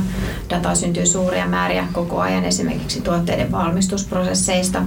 Dataa 0.50 0.76
syntyy 0.76 1.06
suuria 1.06 1.48
määriä 1.48 1.88
koko 1.94 2.20
ajan 2.20 2.46
esimerkiksi 2.46 3.02
tuotteiden 3.02 3.52
valmistusprosesseista, 3.52 4.82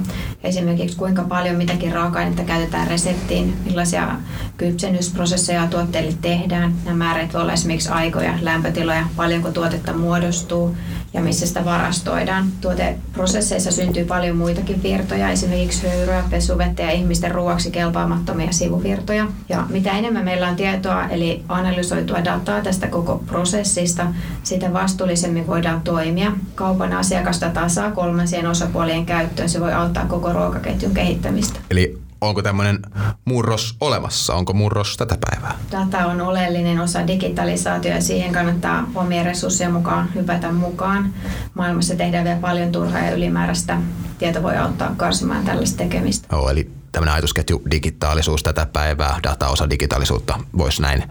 esimerkiksi 0.44 0.96
kuinka 0.96 1.22
paljon 1.22 1.56
mitäkin 1.56 1.92
raaka-ainetta 1.92 2.42
käytetään 2.42 2.88
reseptiin, 2.88 3.56
millaisia 3.64 4.08
kypsennysprosesseja 4.56 5.66
tuotteille 5.66 6.14
tehdään. 6.20 6.74
Nämä 6.84 6.96
määrät 6.96 7.34
voi 7.34 7.42
olla 7.42 7.52
esimerkiksi 7.52 7.88
aikoja, 7.88 8.38
lämpötiloja, 8.40 9.06
paljonko 9.16 9.50
tuotetta 9.50 9.92
muodostuu, 9.92 10.76
ja 11.14 11.22
missä 11.22 11.46
sitä 11.46 11.64
varastoidaan. 11.64 12.46
Tuoteprosesseissa 12.60 13.72
syntyy 13.72 14.04
paljon 14.04 14.36
muitakin 14.36 14.82
virtoja, 14.82 15.30
esimerkiksi 15.30 15.88
höyryä, 15.88 16.24
pesuvettä 16.30 16.82
ja 16.82 16.90
ihmisten 16.90 17.30
ruoaksi 17.30 17.70
kelpaamattomia 17.70 18.52
sivuvirtoja. 18.52 19.26
Ja 19.48 19.66
mitä 19.68 19.90
enemmän 19.90 20.24
meillä 20.24 20.48
on 20.48 20.56
tietoa, 20.56 21.08
eli 21.08 21.44
analysoitua 21.48 22.24
dataa 22.24 22.60
tästä 22.60 22.86
koko 22.86 23.22
prosessista, 23.26 24.06
sitä 24.42 24.72
vastuullisemmin 24.72 25.46
voidaan 25.46 25.80
toimia. 25.80 26.32
Kaupan 26.54 26.92
asiakasdataa 26.92 27.68
saa 27.68 27.90
kolmansien 27.90 28.46
osapuolien 28.46 29.06
käyttöön. 29.06 29.48
Se 29.48 29.60
voi 29.60 29.72
auttaa 29.72 30.06
koko 30.06 30.32
ruokaketjun 30.32 30.94
kehittämistä. 30.94 31.60
Eli 31.70 32.02
onko 32.22 32.42
tämmöinen 32.42 32.78
murros 33.24 33.76
olemassa? 33.80 34.34
Onko 34.34 34.52
murros 34.52 34.96
tätä 34.96 35.18
päivää? 35.30 35.58
Data 35.72 36.06
on 36.06 36.20
oleellinen 36.20 36.80
osa 36.80 37.06
digitalisaatio 37.06 37.94
ja 37.94 38.00
siihen 38.02 38.32
kannattaa 38.32 38.84
omien 38.94 39.24
resurssien 39.24 39.72
mukaan 39.72 40.14
hypätä 40.14 40.52
mukaan. 40.52 41.14
Maailmassa 41.54 41.94
tehdään 41.94 42.24
vielä 42.24 42.40
paljon 42.40 42.72
turhaa 42.72 43.00
ja 43.00 43.14
ylimääräistä. 43.14 43.78
Tieto 44.18 44.42
voi 44.42 44.56
auttaa 44.56 44.94
karsimaan 44.96 45.44
tällaista 45.44 45.78
tekemistä. 45.78 46.36
Oh, 46.36 46.50
eli 46.50 46.70
tämmöinen 46.92 47.14
ajatusketju 47.14 47.62
digitaalisuus 47.70 48.42
tätä 48.42 48.66
päivää, 48.72 49.20
data 49.22 49.48
osa 49.48 49.70
digitaalisuutta, 49.70 50.38
voisi 50.58 50.82
näin 50.82 51.02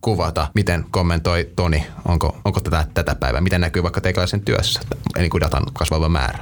kuvata. 0.00 0.48
Miten 0.54 0.84
kommentoi 0.90 1.50
Toni, 1.56 1.86
onko, 2.08 2.36
onko 2.44 2.60
tätä, 2.60 2.86
tätä 2.94 3.14
päivää, 3.14 3.40
miten 3.40 3.60
näkyy 3.60 3.82
vaikka 3.82 4.00
teikäläisen 4.00 4.40
työssä, 4.40 4.80
eli 5.16 5.28
kuin 5.28 5.40
datan 5.40 5.62
kasvava 5.72 6.08
määrä? 6.08 6.38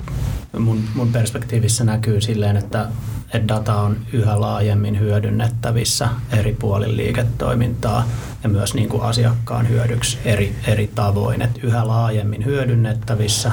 Mun, 0.58 0.84
mun 0.94 1.12
perspektiivissä 1.12 1.84
näkyy 1.84 2.20
silleen, 2.20 2.56
että, 2.56 2.88
että 3.34 3.54
data 3.54 3.74
on 3.74 3.96
yhä 4.12 4.40
laajemmin 4.40 5.00
hyödynnettävissä 5.00 6.08
eri 6.38 6.56
puolin 6.60 6.96
liiketoimintaa 6.96 8.08
ja 8.42 8.48
myös 8.48 8.74
niin 8.74 8.88
kuin 8.88 9.02
asiakkaan 9.02 9.68
hyödyksi 9.68 10.18
eri, 10.24 10.56
eri 10.66 10.90
tavoin, 10.94 11.42
että 11.42 11.60
yhä 11.62 11.88
laajemmin 11.88 12.44
hyödynnettävissä 12.44 13.52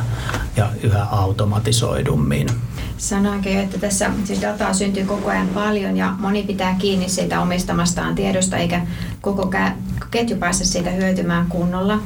ja 0.58 0.70
yhä 0.84 1.04
automatisoidummin. 1.04 2.48
Sanoinkin, 2.98 3.60
että 3.60 3.78
tässä 3.78 4.12
siis 4.24 4.42
dataa 4.42 4.74
syntyy 4.74 5.06
koko 5.06 5.30
ajan 5.30 5.48
paljon 5.48 5.98
ja 5.98 6.16
moni 6.20 6.44
pitää 6.44 6.76
kiinni 6.80 7.10
siitä 7.10 7.42
omistamastaan 7.42 8.16
tiedosta 8.16 8.58
eikä 8.58 8.82
koko 9.22 9.52
ketju 10.12 10.38
pääse 10.38 10.66
siitä 10.66 10.90
hyötymään 10.90 11.46
kunnolla. 11.50 12.00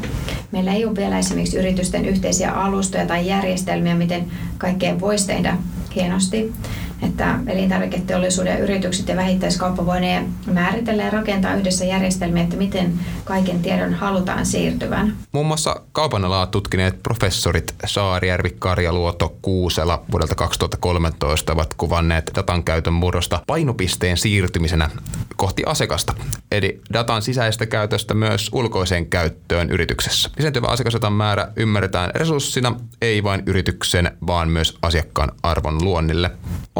Meillä 0.51 0.73
ei 0.73 0.85
ole 0.85 0.95
vielä 0.95 1.19
esimerkiksi 1.19 1.57
yritysten 1.57 2.05
yhteisiä 2.05 2.51
alustoja 2.51 3.05
tai 3.05 3.27
järjestelmiä, 3.27 3.95
miten 3.95 4.31
kaikkea 4.57 4.99
voisi 4.99 5.27
tehdä 5.27 5.57
hienosti 5.95 6.53
että 7.01 7.39
elintarviketeollisuuden 7.47 8.59
yritykset 8.59 9.07
ja 9.07 9.15
vähittäiskauppa 9.15 9.85
voivat 9.85 10.27
määritellä 10.53 11.03
ja 11.03 11.09
rakentaa 11.09 11.55
yhdessä 11.55 11.85
järjestelmiä, 11.85 12.43
että 12.43 12.55
miten 12.55 12.99
kaiken 13.25 13.59
tiedon 13.59 13.93
halutaan 13.93 14.45
siirtyvän. 14.45 15.13
Muun 15.31 15.45
muassa 15.45 15.81
kaupan 15.91 16.25
alaa 16.25 16.45
tutkineet 16.45 17.03
professorit 17.03 17.75
Saarijärvi, 17.85 18.55
Karjaluoto, 18.59 19.35
Kuusela 19.41 20.03
vuodelta 20.11 20.35
2013 20.35 21.53
ovat 21.53 21.73
kuvanneet 21.73 22.31
datan 22.35 22.63
käytön 22.63 22.93
murrosta 22.93 23.41
painopisteen 23.47 24.17
siirtymisenä 24.17 24.89
kohti 25.35 25.63
asiakasta, 25.65 26.13
eli 26.51 26.81
datan 26.93 27.21
sisäistä 27.21 27.65
käytöstä 27.65 28.13
myös 28.13 28.49
ulkoiseen 28.53 29.05
käyttöön 29.05 29.69
yrityksessä. 29.69 30.29
Lisääntyvä 30.37 30.67
asiakasdatan 30.67 31.13
määrä 31.13 31.47
ymmärretään 31.55 32.11
resurssina, 32.15 32.75
ei 33.01 33.23
vain 33.23 33.43
yrityksen, 33.45 34.11
vaan 34.27 34.49
myös 34.49 34.77
asiakkaan 34.81 35.31
arvon 35.43 35.83
luonnille. 35.83 36.31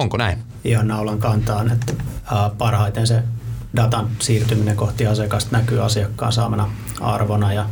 Onko 0.09 0.17
näin? 0.17 0.39
Ihan 0.63 0.87
naulan 0.87 1.19
kantaan, 1.19 1.71
että 1.71 1.93
parhaiten 2.57 3.07
se 3.07 3.23
datan 3.75 4.09
siirtyminen 4.19 4.75
kohti 4.75 5.07
asiakasta 5.07 5.57
näkyy 5.57 5.85
asiakkaan 5.85 6.33
saamana 6.33 6.69
arvona 7.01 7.53
ja 7.53 7.65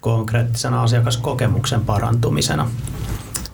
konkreettisena 0.00 0.82
asiakaskokemuksen 0.82 1.80
parantumisena. 1.80 2.70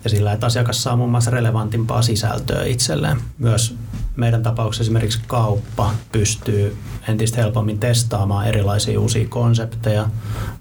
Ja 0.05 0.11
sillä, 0.11 0.33
että 0.33 0.47
asiakas 0.47 0.83
saa 0.83 0.97
muun 0.97 1.11
muassa 1.11 1.31
relevantimpaa 1.31 2.03
sisältöä 2.03 2.65
itselleen. 2.65 3.21
Myös 3.39 3.77
meidän 4.17 4.43
tapauksessa 4.43 4.83
esimerkiksi 4.83 5.21
kauppa 5.27 5.91
pystyy 6.13 6.77
entistä 7.09 7.43
helpommin 7.43 7.79
testaamaan 7.79 8.47
erilaisia 8.47 9.01
uusia 9.01 9.29
konsepteja 9.29 10.09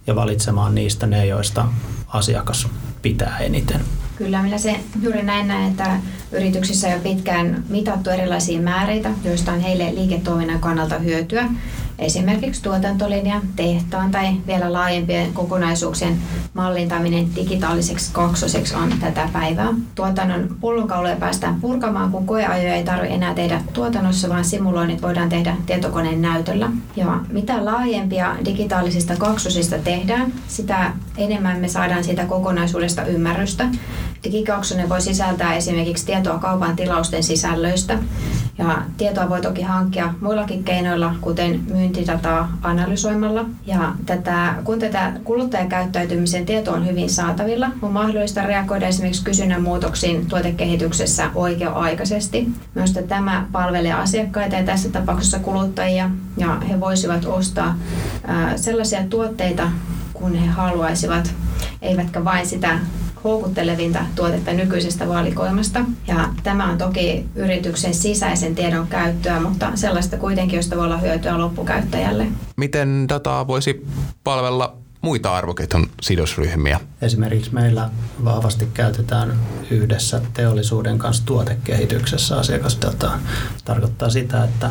ja 0.07 0.15
valitsemaan 0.15 0.75
niistä 0.75 1.07
ne, 1.07 1.25
joista 1.25 1.65
asiakas 2.07 2.67
pitää 3.01 3.37
eniten. 3.37 3.81
Kyllä, 4.15 4.43
minä 4.43 4.57
se 4.57 4.79
juuri 5.01 5.23
näin 5.23 5.47
näen, 5.47 5.71
että 5.71 5.99
yrityksissä 6.31 6.87
on 6.87 7.01
pitkään 7.01 7.63
mitattu 7.69 8.09
erilaisia 8.09 8.61
määreitä, 8.61 9.09
joista 9.23 9.51
on 9.51 9.59
heille 9.59 9.95
liiketoiminnan 9.95 10.59
kannalta 10.59 10.99
hyötyä. 10.99 11.49
Esimerkiksi 12.01 12.63
tuotantolinja, 12.63 13.41
tehtaan 13.55 14.11
tai 14.11 14.27
vielä 14.47 14.73
laajempien 14.73 15.33
kokonaisuuksien 15.33 16.17
mallintaminen 16.53 17.35
digitaaliseksi 17.35 18.09
kaksoseksi 18.13 18.75
on 18.75 18.93
tätä 18.99 19.29
päivää. 19.33 19.73
Tuotannon 19.95 20.57
pullonkauloja 20.61 21.15
päästään 21.15 21.61
purkamaan, 21.61 22.11
kun 22.11 22.27
koeajoja 22.27 22.75
ei 22.75 22.83
tarvitse 22.83 23.15
enää 23.15 23.33
tehdä 23.33 23.61
tuotannossa, 23.73 24.29
vaan 24.29 24.45
simuloinnit 24.45 25.01
voidaan 25.01 25.29
tehdä 25.29 25.55
tietokoneen 25.65 26.21
näytöllä. 26.21 26.69
Ja 26.95 27.19
mitä 27.29 27.65
laajempia 27.65 28.35
digitaalisista 28.45 29.15
kaksosista 29.15 29.77
tehdään, 29.77 30.33
sitä 30.47 30.93
enemmän 31.17 31.59
me 31.59 31.67
saadaan 31.67 32.03
siitä 32.03 32.25
kokonaisuudesta 32.25 33.05
ymmärrystä. 33.05 33.65
Digikaksonen 34.23 34.89
voi 34.89 35.01
sisältää 35.01 35.55
esimerkiksi 35.55 36.05
tietoa 36.05 36.39
kaupan 36.39 36.75
tilausten 36.75 37.23
sisällöistä. 37.23 37.99
Ja 38.57 38.81
tietoa 38.97 39.29
voi 39.29 39.41
toki 39.41 39.61
hankkia 39.61 40.13
muillakin 40.21 40.63
keinoilla, 40.63 41.15
kuten 41.21 41.61
myyntidataa 41.73 42.57
analysoimalla. 42.61 43.45
Ja 43.65 43.93
tätä, 44.05 44.55
kun 44.63 44.79
tätä 44.79 45.13
kuluttajakäyttäytymisen 45.23 46.45
tieto 46.45 46.71
on 46.71 46.87
hyvin 46.87 47.09
saatavilla, 47.09 47.69
on 47.81 47.91
mahdollista 47.91 48.41
reagoida 48.41 48.87
esimerkiksi 48.87 49.23
kysynnän 49.23 49.61
muutoksiin 49.61 50.25
tuotekehityksessä 50.25 51.29
oikea-aikaisesti. 51.35 52.47
Myös 52.75 52.93
tämä 53.07 53.45
palvelee 53.51 53.93
asiakkaita 53.93 54.55
ja 54.55 54.63
tässä 54.63 54.89
tapauksessa 54.89 55.39
kuluttajia, 55.39 56.09
ja 56.37 56.59
he 56.69 56.79
voisivat 56.79 57.25
ostaa 57.25 57.75
sellaisia 58.55 59.03
tuotteita, 59.09 59.69
kun 60.13 60.35
he 60.35 60.47
haluaisivat, 60.47 61.33
eivätkä 61.81 62.25
vain 62.25 62.47
sitä 62.47 62.79
houkuttelevinta 63.23 63.99
tuotetta 64.15 64.53
nykyisestä 64.53 65.07
valikoimasta. 65.07 65.79
Ja 66.07 66.29
tämä 66.43 66.71
on 66.71 66.77
toki 66.77 67.25
yrityksen 67.35 67.93
sisäisen 67.93 68.55
tiedon 68.55 68.87
käyttöä, 68.87 69.39
mutta 69.39 69.71
sellaista 69.75 70.17
kuitenkin, 70.17 70.57
josta 70.57 70.75
voi 70.75 70.85
olla 70.85 70.97
hyötyä 70.97 71.37
loppukäyttäjälle. 71.37 72.27
Miten 72.57 73.05
dataa 73.09 73.47
voisi 73.47 73.85
palvella 74.23 74.75
muita 75.01 75.35
arvoketjun 75.35 75.89
sidosryhmiä? 76.01 76.79
Esimerkiksi 77.01 77.53
meillä 77.53 77.89
vahvasti 78.25 78.67
käytetään 78.73 79.33
yhdessä 79.71 80.21
teollisuuden 80.33 80.97
kanssa 80.97 81.25
tuotekehityksessä 81.25 82.37
asiakasdataa. 82.37 83.19
Tarkoittaa 83.65 84.09
sitä, 84.09 84.43
että, 84.43 84.69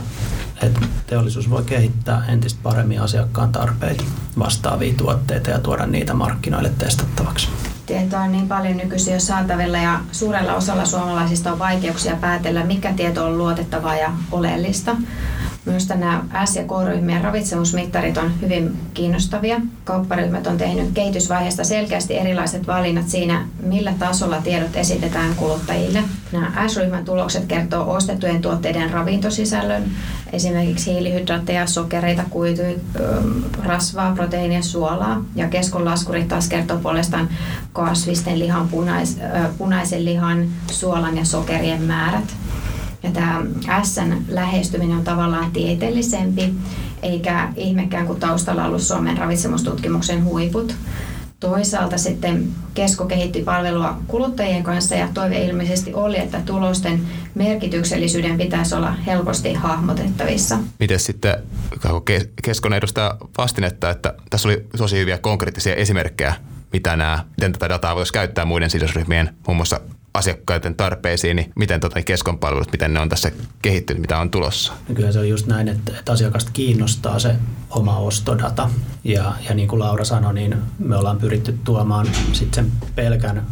että 0.63 0.81
teollisuus 1.07 1.51
voi 1.51 1.63
kehittää 1.63 2.25
entistä 2.29 2.61
paremmin 2.63 3.01
asiakkaan 3.01 3.53
tarpeita 3.53 4.05
vastaavia 4.39 4.95
tuotteita 4.97 5.51
ja 5.51 5.59
tuoda 5.59 5.87
niitä 5.87 6.15
markkinoille 6.15 6.73
testattavaksi. 6.79 7.49
Tietoa 7.91 8.21
on 8.21 8.33
niin 8.33 8.49
paljon 8.49 8.77
nykyisin 8.77 9.15
jo 9.15 9.21
saatavilla 9.21 9.79
ja 9.79 10.01
suurella 10.13 10.55
osalla 10.55 10.85
suomalaisista 10.85 11.53
on 11.53 11.59
vaikeuksia 11.59 12.17
päätellä, 12.17 12.65
mikä 12.65 12.93
tieto 12.93 13.25
on 13.25 13.39
luotettavaa 13.39 13.97
ja 13.97 14.13
oleellista. 14.33 14.97
Minusta 15.65 15.95
nämä 15.95 16.23
S- 16.45 16.57
ja 16.57 16.63
K-ryhmien 16.63 17.25
ravitsemusmittarit 17.25 18.19
on 18.19 18.41
hyvin 18.41 18.79
kiinnostavia. 18.95 19.61
Kaupparyhmät 19.85 20.47
on 20.47 20.59
tehnyt 20.59 20.91
kehitysvaiheesta 20.95 21.65
selkeästi 21.65 22.19
erilaiset 22.19 22.67
valinnat 22.67 23.09
siinä, 23.09 23.47
millä 23.63 23.95
tasolla 23.99 24.41
tiedot 24.41 24.77
esitetään 24.77 25.35
kuluttajille. 25.35 26.03
Nämä 26.33 26.69
S-ryhmän 26.69 27.05
tulokset 27.05 27.45
kertoo 27.47 27.93
ostettujen 27.93 28.43
tuotteiden 28.43 28.91
ravintosisällön, 28.91 29.85
esimerkiksi 30.33 30.93
hiilihydraatteja, 30.93 31.67
sokereita, 31.67 32.23
kuituja, 32.31 32.79
rasvaa, 33.65 34.15
proteiinia, 34.15 34.63
suolaa. 34.63 35.25
Ja 35.35 35.49
keskon 35.49 35.85
laskurit 35.85 36.29
taas 36.29 36.49
kertoo 36.49 36.79
puolestaan 36.79 37.29
kasvisten 37.73 38.39
lihan, 38.39 38.69
punais, 38.69 39.19
punaisen 39.59 40.05
lihan, 40.05 40.49
suolan 40.71 41.17
ja 41.17 41.25
sokerien 41.25 41.83
määrät. 41.83 42.37
Ja 43.03 43.11
tämä 43.11 43.43
Sn 43.83 44.13
lähestyminen 44.29 44.97
on 44.97 45.05
tavallaan 45.05 45.51
tieteellisempi, 45.51 46.55
eikä 47.03 47.49
ihmekään 47.57 48.07
kuin 48.07 48.21
taustalla 48.21 48.65
ollut 48.65 48.83
Suomen 48.83 49.19
ravitsemustutkimuksen 49.19 50.25
huiput. 50.25 50.75
Toisaalta 51.41 51.99
sitten 51.99 52.49
Kesko 52.75 53.07
kehitti 53.07 53.43
palvelua 53.43 53.99
kuluttajien 54.07 54.63
kanssa 54.63 54.95
ja 54.95 55.09
toive 55.15 55.45
ilmeisesti 55.45 55.95
oli, 55.95 56.19
että 56.19 56.41
tulosten 56.47 57.01
merkityksellisyyden 57.35 58.39
pitäisi 58.39 58.75
olla 58.75 58.93
helposti 58.93 59.55
hahmotettavissa. 59.55 60.59
Miten 60.79 61.01
sitten 61.01 61.35
Keskon 62.43 62.73
edustaja 62.73 63.17
vastinetta, 63.39 63.91
että 63.91 64.15
tässä 64.31 64.49
oli 64.49 64.67
tosi 64.79 64.99
hyviä 64.99 65.19
konkreettisia 65.19 65.75
esimerkkejä, 65.75 66.35
mitä 66.73 66.97
nämä, 66.97 67.25
miten 67.37 67.53
tätä 67.53 67.69
dataa 67.69 67.97
voisi 67.97 68.13
käyttää 68.13 68.45
muiden 68.45 68.71
sidosryhmien, 68.71 69.35
muun 69.47 69.57
muassa 69.57 69.81
asiakkaiden 70.15 70.75
tarpeisiin, 70.75 71.37
niin 71.37 71.53
miten 71.57 71.81
tota, 71.81 72.03
keskon 72.03 72.39
palvelut, 72.39 72.73
miten 72.73 72.95
ne 72.95 73.01
on 73.01 73.09
tässä 73.09 73.31
kehittynyt, 73.63 74.01
mitä 74.01 74.19
on 74.19 74.31
tulossa? 74.31 74.73
No 74.89 74.95
kyllä 74.95 75.13
se 75.13 75.19
on 75.19 75.29
just 75.29 75.47
näin, 75.47 75.69
että, 75.69 75.93
että 75.99 76.13
asiakasta 76.13 76.51
kiinnostaa 76.53 77.19
se 77.19 77.37
oma 77.71 77.99
ostodata. 77.99 78.71
Ja, 79.05 79.33
ja 79.49 79.55
niin 79.55 79.69
kuin 79.69 79.79
Laura 79.79 80.05
sanoi, 80.05 80.35
niin 80.35 80.57
me 80.79 80.97
ollaan 80.97 81.19
pyritty 81.19 81.59
tuomaan 81.65 82.07
sitten 82.33 82.65
sen 82.65 82.73
pelkän 82.95 83.47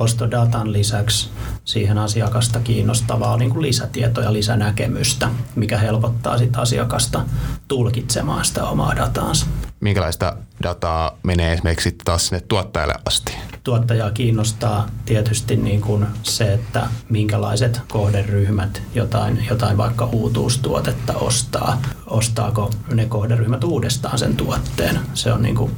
ostodatan 0.00 0.72
lisäksi 0.72 1.30
siihen 1.64 1.98
asiakasta 1.98 2.60
kiinnostavaa 2.60 3.36
niin 3.36 3.50
kuin 3.50 3.62
lisätietoa 3.62 4.24
ja 4.24 4.32
lisänäkemystä, 4.32 5.28
mikä 5.56 5.78
helpottaa 5.78 6.38
sit 6.38 6.56
asiakasta 6.56 7.24
tulkitsemaan 7.68 8.44
sitä 8.44 8.64
omaa 8.64 8.96
dataansa. 8.96 9.46
Minkälaista 9.80 10.36
dataa 10.62 11.18
menee 11.22 11.52
esimerkiksi 11.52 11.96
taas 12.04 12.26
sinne 12.26 12.40
tuottajalle 12.48 12.94
asti? 13.06 13.32
Tuottajaa 13.64 14.10
kiinnostaa 14.10 14.88
tietysti 15.04 15.56
niin 15.56 15.80
kuin 15.80 16.06
se, 16.22 16.52
että 16.52 16.86
minkälaiset 17.08 17.80
kohderyhmät 17.88 18.82
jotain, 18.94 19.46
jotain 19.50 19.76
vaikka 19.76 20.04
uutuustuotetta 20.04 21.12
ostaa. 21.12 21.82
Ostaako 22.06 22.70
ne 22.92 23.06
kohderyhmät 23.06 23.64
uudestaan 23.64 24.18
sen 24.18 24.36
tuotteen? 24.36 25.00
Se 25.14 25.32
on 25.32 25.42
niin 25.42 25.56
kuin 25.56 25.72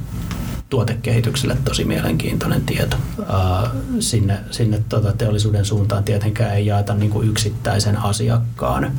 tuotekehitykselle 0.69 1.57
tosi 1.65 1.85
mielenkiintoinen 1.85 2.61
tieto. 2.61 2.97
Sinne, 3.99 4.39
sinne 4.51 4.81
tota 4.89 5.13
teollisuuden 5.13 5.65
suuntaan 5.65 6.03
tietenkään 6.03 6.55
ei 6.55 6.65
jaeta 6.65 6.93
niin 6.93 7.11
kuin 7.11 7.29
yksittäisen 7.29 7.97
asiakkaan 7.97 8.91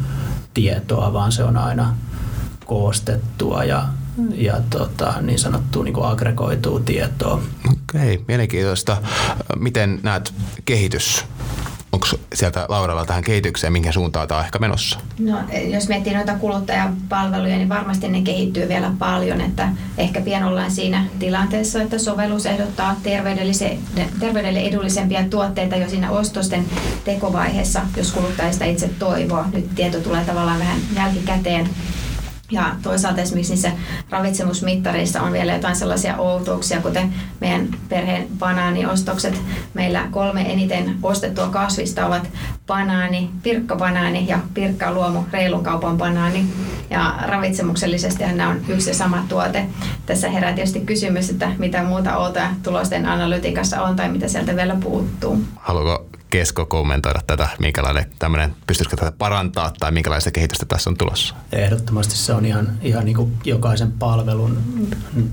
tietoa, 0.54 1.12
vaan 1.12 1.32
se 1.32 1.44
on 1.44 1.56
aina 1.56 1.94
koostettua 2.64 3.64
ja, 3.64 3.88
ja 4.34 4.60
tota, 4.70 5.14
niin 5.20 5.38
sanottua 5.38 5.84
niin 5.84 5.94
kuin 5.94 6.06
tietoa. 6.80 7.42
Okei, 7.72 8.24
mielenkiintoista. 8.28 8.96
Miten 9.56 10.00
näet 10.02 10.34
kehitys 10.64 11.24
onko 12.04 12.24
sieltä 12.34 12.66
Lauralla 12.68 13.06
tähän 13.06 13.24
kehitykseen, 13.24 13.72
minkä 13.72 13.92
suuntaan 13.92 14.28
tämä 14.28 14.38
on 14.38 14.44
ehkä 14.44 14.58
menossa? 14.58 14.98
No, 15.18 15.38
jos 15.64 15.88
miettii 15.88 16.14
noita 16.14 16.34
kuluttajapalveluja, 16.34 17.56
niin 17.56 17.68
varmasti 17.68 18.08
ne 18.08 18.22
kehittyy 18.22 18.68
vielä 18.68 18.92
paljon. 18.98 19.40
Että 19.40 19.68
ehkä 19.98 20.20
pian 20.20 20.42
ollaan 20.42 20.70
siinä 20.70 21.04
tilanteessa, 21.18 21.82
että 21.82 21.98
sovellus 21.98 22.46
ehdottaa 22.46 22.96
terveydelle 24.20 24.60
edullisempia 24.60 25.24
tuotteita 25.30 25.76
jo 25.76 25.88
siinä 25.88 26.10
ostosten 26.10 26.64
tekovaiheessa, 27.04 27.80
jos 27.96 28.12
kuluttajista 28.12 28.64
itse 28.64 28.90
toivoo. 28.98 29.44
Nyt 29.52 29.74
tieto 29.74 30.00
tulee 30.00 30.24
tavallaan 30.24 30.58
vähän 30.58 30.80
jälkikäteen 30.94 31.68
ja 32.50 32.74
toisaalta 32.82 33.20
esimerkiksi 33.20 33.52
niissä 33.52 33.72
ravitsemusmittareissa 34.10 35.22
on 35.22 35.32
vielä 35.32 35.52
jotain 35.52 35.76
sellaisia 35.76 36.16
outouksia, 36.16 36.80
kuten 36.80 37.14
meidän 37.40 37.68
perheen 37.88 38.28
banaaniostokset. 38.38 39.42
Meillä 39.74 40.08
kolme 40.10 40.52
eniten 40.52 40.96
ostettua 41.02 41.48
kasvista 41.48 42.06
ovat 42.06 42.30
banaani, 42.66 43.30
pirkkabanaani 43.42 44.28
ja 44.28 44.38
pirkka 44.54 44.92
luomu 44.92 45.24
reilun 45.32 45.64
kaupan 45.64 45.98
banaani. 45.98 46.46
Ja 46.90 47.14
ravitsemuksellisesti 47.22 48.24
nämä 48.24 48.48
on 48.48 48.60
yksi 48.68 48.90
ja 48.90 48.94
sama 48.94 49.24
tuote. 49.28 49.66
Tässä 50.06 50.30
herää 50.30 50.52
tietysti 50.52 50.80
kysymys, 50.80 51.30
että 51.30 51.52
mitä 51.58 51.82
muuta 51.82 52.16
outoa 52.16 52.48
tulosten 52.62 53.06
analytiikassa 53.06 53.82
on 53.82 53.96
tai 53.96 54.08
mitä 54.08 54.28
sieltä 54.28 54.56
vielä 54.56 54.76
puuttuu. 54.80 55.42
Haluatko 55.56 56.09
Kesko 56.30 56.66
kommentoida 56.66 57.20
tätä, 57.26 57.48
minkälainen 57.58 58.06
tämmöinen, 58.18 58.54
pystyisikö 58.66 58.96
tätä 58.96 59.12
parantaa 59.12 59.72
tai 59.80 59.92
minkälaista 59.92 60.30
kehitystä 60.30 60.66
tässä 60.66 60.90
on 60.90 60.96
tulossa? 60.96 61.34
Ehdottomasti 61.52 62.16
se 62.16 62.32
on 62.32 62.46
ihan, 62.46 62.68
ihan 62.82 63.04
niin 63.04 63.16
kuin 63.16 63.32
jokaisen 63.44 63.92
palvelun 63.92 64.58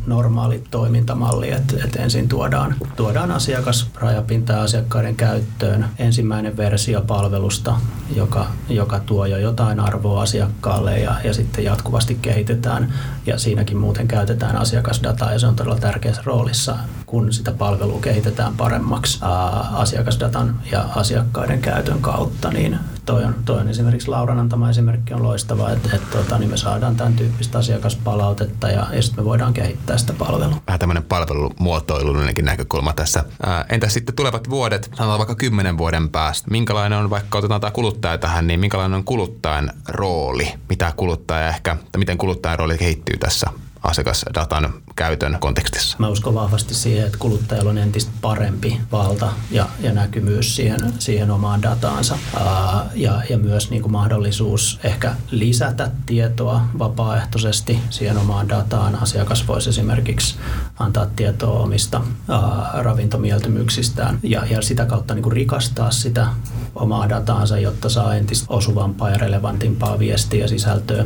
normaali 0.07 0.63
toimintamalli, 0.71 1.51
että, 1.51 1.75
että 1.85 2.03
ensin 2.03 2.27
tuodaan, 2.27 2.75
tuodaan 2.95 3.31
asiakas 3.31 3.89
rajapinta 3.95 4.61
asiakkaiden 4.61 5.15
käyttöön, 5.15 5.85
ensimmäinen 5.99 6.57
versio 6.57 7.01
palvelusta, 7.01 7.75
joka, 8.15 8.47
joka 8.69 8.99
tuo 8.99 9.25
jo 9.25 9.37
jotain 9.37 9.79
arvoa 9.79 10.21
asiakkaalle 10.21 10.99
ja, 10.99 11.15
ja 11.23 11.33
sitten 11.33 11.63
jatkuvasti 11.63 12.15
kehitetään 12.21 12.93
ja 13.25 13.39
siinäkin 13.39 13.77
muuten 13.77 14.07
käytetään 14.07 14.55
asiakasdataa 14.55 15.33
ja 15.33 15.39
se 15.39 15.47
on 15.47 15.55
todella 15.55 15.79
tärkeässä 15.79 16.21
roolissa, 16.25 16.77
kun 17.05 17.33
sitä 17.33 17.51
palvelua 17.51 17.99
kehitetään 17.99 18.57
paremmaksi 18.57 19.19
ää, 19.21 19.31
asiakasdatan 19.59 20.59
ja 20.71 20.86
asiakkaiden 20.95 21.61
käytön 21.61 22.01
kautta, 22.01 22.49
niin 22.49 22.79
toi 23.05 23.23
on, 23.23 23.35
toi 23.45 23.59
on 23.59 23.69
esimerkiksi 23.69 24.07
Lauran 24.07 24.39
antama 24.39 24.69
esimerkki 24.69 25.13
on 25.13 25.23
loistava, 25.23 25.69
että, 25.71 25.89
että 25.95 26.17
tota, 26.17 26.37
niin 26.37 26.49
me 26.49 26.57
saadaan 26.57 26.95
tämän 26.95 27.13
tyyppistä 27.13 27.57
asiakaspalautetta 27.57 28.67
ja, 28.67 28.87
ja 28.91 29.01
sitten 29.01 29.23
me 29.23 29.25
voidaan 29.25 29.53
kehittää 29.53 29.97
sitä 29.97 30.13
palvelua. 30.13 30.61
Vähän 30.67 30.79
tämmöinen 30.79 31.03
palvelumuotoilullinenkin 31.03 32.45
näkökulma 32.45 32.93
tässä. 32.93 33.23
Ää, 33.45 33.65
entäs 33.69 33.93
sitten 33.93 34.15
tulevat 34.15 34.49
vuodet, 34.49 34.89
sanotaan 34.95 35.19
vaikka 35.19 35.35
kymmenen 35.35 35.77
vuoden 35.77 36.09
päästä, 36.09 36.51
minkälainen 36.51 36.99
on, 36.99 37.09
vaikka 37.09 37.37
otetaan 37.37 37.61
tämä 37.61 37.71
kuluttaja 37.71 38.17
tähän, 38.17 38.47
niin 38.47 38.59
minkälainen 38.59 38.97
on 38.97 39.03
kuluttajan 39.03 39.71
rooli? 39.87 40.53
Mitä 40.69 40.93
kuluttaja 40.97 41.47
ehkä, 41.47 41.75
tai 41.91 41.99
miten 41.99 42.17
kuluttajan 42.17 42.59
rooli 42.59 42.77
kehittyy 42.77 43.17
tässä 43.17 43.49
asiakasdatan 43.83 44.73
käytön 44.95 45.37
kontekstissa? 45.39 45.97
Mä 45.99 46.09
uskon 46.09 46.33
vahvasti 46.33 46.73
siihen, 46.73 47.05
että 47.05 47.17
kuluttajalla 47.17 47.69
on 47.69 47.77
entistä 47.77 48.11
parempi 48.21 48.81
valta 48.91 49.31
ja, 49.51 49.69
ja 49.79 49.93
näkymyys 49.93 50.55
siihen, 50.55 50.93
siihen 50.99 51.31
omaan 51.31 51.61
dataansa 51.61 52.17
ää, 52.35 52.85
ja, 52.95 53.21
ja 53.29 53.37
myös 53.37 53.69
niin 53.69 53.81
kuin 53.81 53.91
mahdollisuus 53.91 54.79
ehkä 54.83 55.15
lisätä 55.31 55.91
tietoa 56.05 56.61
vapaaehtoisesti 56.79 57.79
siihen 57.89 58.17
omaan 58.17 58.49
dataan. 58.49 58.95
Asiakas 58.95 59.47
voisi 59.47 59.69
esimerkiksi 59.69 60.35
antaa 60.79 61.05
tietoa 61.15 61.59
omista 61.59 62.01
ää, 62.29 62.39
ravintomieltymyksistään 62.73 64.19
ja, 64.23 64.45
ja 64.45 64.61
sitä 64.61 64.85
kautta 64.85 65.13
niin 65.13 65.23
kuin 65.23 65.33
rikastaa 65.33 65.91
sitä 65.91 66.27
omaa 66.75 67.09
dataansa, 67.09 67.59
jotta 67.59 67.89
saa 67.89 68.15
entistä 68.15 68.45
osuvampaa 68.49 69.09
ja 69.09 69.17
relevantimpaa 69.17 69.99
viestiä 69.99 70.47
sisältöä. 70.47 71.05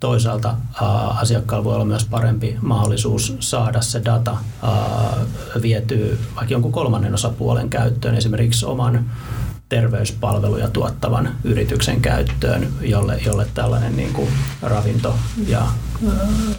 Toisaalta 0.00 0.48
ää, 0.82 0.88
asiakkaalla 1.08 1.64
voi 1.64 1.74
olla 1.74 1.84
myös 1.84 2.07
parempi 2.10 2.56
mahdollisuus 2.62 3.36
saada 3.40 3.82
se 3.82 4.02
data 4.04 4.36
vietyä 5.62 6.16
vaikka 6.36 6.54
jonkun 6.54 6.72
kolmannen 6.72 7.14
osapuolen 7.14 7.70
käyttöön, 7.70 8.14
esimerkiksi 8.14 8.66
oman 8.66 9.10
terveyspalveluja 9.68 10.68
tuottavan 10.68 11.30
yrityksen 11.44 12.00
käyttöön, 12.00 12.68
jolle, 12.80 13.20
jolle 13.26 13.46
tällainen 13.54 13.96
niin 13.96 14.12
kuin 14.12 14.28
ravinto- 14.62 15.18
ja 15.46 15.62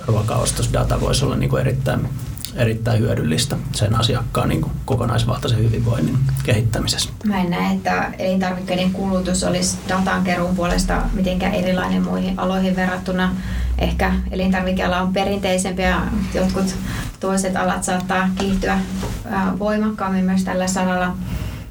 ruokaostosdata 0.05 1.01
voisi 1.01 1.25
olla 1.25 1.35
niin 1.35 1.49
kuin 1.49 1.61
erittäin 1.61 2.09
erittäin 2.55 2.99
hyödyllistä 2.99 3.57
sen 3.75 3.99
asiakkaan 3.99 4.49
niin 4.49 4.61
kuin 4.61 4.73
kokonaisvaltaisen 4.85 5.59
hyvinvoinnin 5.59 6.17
kehittämisessä. 6.43 7.09
Mä 7.25 7.41
en 7.41 7.49
näe, 7.49 7.75
että 7.75 8.11
elintarvikkeiden 8.19 8.91
kulutus 8.91 9.43
olisi 9.43 9.77
datankeruun 9.89 10.55
puolesta 10.55 11.01
mitenkään 11.13 11.53
erilainen 11.53 12.03
muihin 12.03 12.39
aloihin 12.39 12.75
verrattuna. 12.75 13.35
Ehkä 13.77 14.13
elintarvikeala 14.31 15.01
on 15.01 15.13
perinteisempi 15.13 15.81
ja 15.81 16.01
jotkut 16.33 16.75
toiset 17.19 17.55
alat 17.55 17.83
saattaa 17.83 18.29
kiihtyä 18.37 18.79
voimakkaammin 19.59 20.25
myös 20.25 20.43
tällä 20.43 20.67
saralla. 20.67 21.17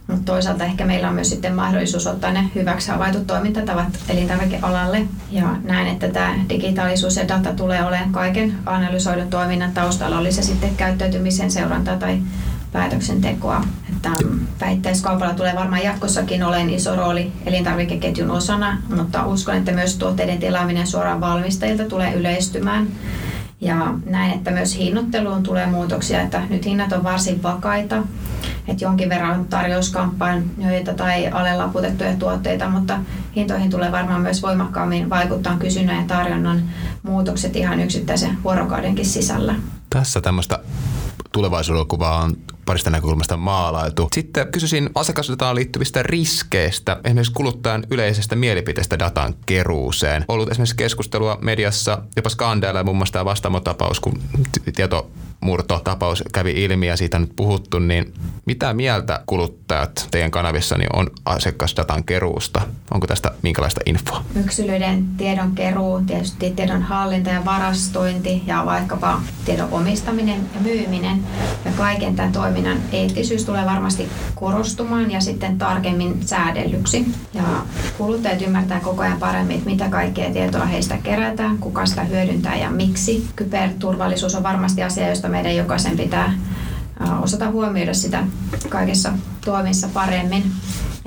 Mutta 0.08 0.32
toisaalta 0.32 0.64
ehkä 0.64 0.84
meillä 0.84 1.08
on 1.08 1.14
myös 1.14 1.30
sitten 1.30 1.54
mahdollisuus 1.54 2.06
ottaa 2.06 2.30
ne 2.32 2.50
hyväksi 2.54 2.90
havaitut 2.90 3.26
toimintatavat 3.26 3.86
elintarvikealalle. 4.08 5.06
Ja 5.30 5.56
näen, 5.64 5.86
että 5.86 6.08
tämä 6.08 6.34
digitaalisuus 6.48 7.16
ja 7.16 7.28
data 7.28 7.52
tulee 7.52 7.84
olemaan 7.84 8.12
kaiken 8.12 8.54
analysoidun 8.66 9.30
toiminnan 9.30 9.72
taustalla, 9.72 10.18
oli 10.18 10.32
se 10.32 10.42
sitten 10.42 10.76
käyttäytymisen 10.76 11.50
seurantaa 11.50 11.96
tai 11.96 12.18
päätöksentekoa. 12.72 13.64
Että 13.96 14.10
vähittäiskaupalla 14.60 15.34
tulee 15.34 15.54
varmaan 15.54 15.82
jatkossakin 15.84 16.42
olemaan 16.42 16.70
iso 16.70 16.96
rooli 16.96 17.32
elintarvikeketjun 17.46 18.30
osana, 18.30 18.78
mutta 18.96 19.26
uskon, 19.26 19.56
että 19.56 19.72
myös 19.72 19.96
tuotteiden 19.96 20.38
tilaaminen 20.38 20.86
suoraan 20.86 21.20
valmistajilta 21.20 21.84
tulee 21.84 22.14
yleistymään. 22.14 22.88
Ja 23.60 23.94
näin, 24.06 24.32
että 24.32 24.50
myös 24.50 24.78
hinnoitteluun 24.78 25.42
tulee 25.42 25.66
muutoksia, 25.66 26.22
että 26.22 26.42
nyt 26.50 26.64
hinnat 26.64 26.92
on 26.92 27.04
varsin 27.04 27.42
vakaita, 27.42 28.02
että 28.68 28.84
jonkin 28.84 29.08
verran 29.08 29.44
tarjouskampanjoita 29.44 30.94
tai 30.94 31.28
alelaputettuja 31.28 32.16
tuotteita, 32.16 32.70
mutta 32.70 32.98
hintoihin 33.36 33.70
tulee 33.70 33.92
varmaan 33.92 34.20
myös 34.20 34.42
voimakkaammin 34.42 35.10
vaikuttaa 35.10 35.56
kysynnän 35.56 35.96
ja 35.96 36.06
tarjonnan 36.06 36.62
muutokset 37.02 37.56
ihan 37.56 37.80
yksittäisen 37.80 38.38
vuorokaudenkin 38.44 39.06
sisällä. 39.06 39.54
Tässä 39.90 40.20
tämmöistä 40.20 40.58
tulevaisuuden 41.32 41.86
kuvaa 41.86 42.22
on 42.22 42.36
parista 42.68 42.90
näkökulmasta 42.90 43.36
maalaitu. 43.36 44.08
Sitten 44.12 44.52
kysyisin 44.52 44.90
asiakasdataan 44.94 45.56
liittyvistä 45.56 46.02
riskeistä, 46.02 47.00
esimerkiksi 47.04 47.32
kuluttajan 47.32 47.84
yleisestä 47.90 48.36
mielipiteestä 48.36 48.98
datan 48.98 49.34
keruuseen. 49.46 50.24
Ollut 50.28 50.50
esimerkiksi 50.50 50.76
keskustelua 50.76 51.38
mediassa, 51.40 52.02
jopa 52.16 52.28
skandaaleja, 52.28 52.84
muun 52.84 52.96
muassa 52.96 53.12
tämä 53.12 53.24
vastaamotapaus, 53.24 54.00
kun 54.00 54.20
murtotapaus 55.40 56.24
kävi 56.32 56.64
ilmi 56.64 56.86
ja 56.86 56.96
siitä 56.96 57.16
on 57.16 57.20
nyt 57.20 57.36
puhuttu, 57.36 57.78
niin 57.78 58.14
mitä 58.46 58.74
mieltä 58.74 59.20
kuluttajat 59.26 60.08
teidän 60.10 60.30
kanavissa 60.30 60.78
niin 60.78 60.96
on 60.96 61.10
asiakasdatan 61.24 62.04
keruusta? 62.04 62.60
Onko 62.90 63.06
tästä 63.06 63.32
minkälaista 63.42 63.80
infoa? 63.86 64.24
Yksilöiden 64.36 65.08
tiedon 65.16 65.52
keruu, 65.54 66.00
tietysti 66.00 66.50
tiedon 66.50 66.82
hallinta 66.82 67.30
ja 67.30 67.44
varastointi 67.44 68.42
ja 68.46 68.66
vaikkapa 68.66 69.20
tiedon 69.44 69.68
omistaminen 69.70 70.40
ja 70.54 70.60
myyminen 70.60 71.24
ja 71.64 71.70
kaiken 71.76 72.16
tämän 72.16 72.32
toiminnan 72.32 72.57
eettisyys 72.92 73.44
tulee 73.44 73.64
varmasti 73.66 74.08
korostumaan 74.34 75.10
ja 75.10 75.20
sitten 75.20 75.58
tarkemmin 75.58 76.26
säädellyksi. 76.26 77.06
Ja 77.34 77.42
kuluttajat 77.98 78.42
ymmärtää 78.42 78.80
koko 78.80 79.02
ajan 79.02 79.18
paremmin, 79.18 79.56
että 79.56 79.70
mitä 79.70 79.88
kaikkea 79.88 80.30
tietoa 80.30 80.64
heistä 80.64 80.98
kerätään, 81.02 81.58
kuka 81.58 81.86
sitä 81.86 82.04
hyödyntää 82.04 82.56
ja 82.56 82.70
miksi. 82.70 83.28
Kyberturvallisuus 83.36 84.34
on 84.34 84.42
varmasti 84.42 84.82
asia, 84.82 85.08
josta 85.08 85.28
meidän 85.28 85.56
jokaisen 85.56 85.96
pitää 85.96 86.32
osata 87.22 87.50
huomioida 87.50 87.94
sitä 87.94 88.24
kaikessa 88.68 89.12
toimissa 89.44 89.88
paremmin. 89.94 90.52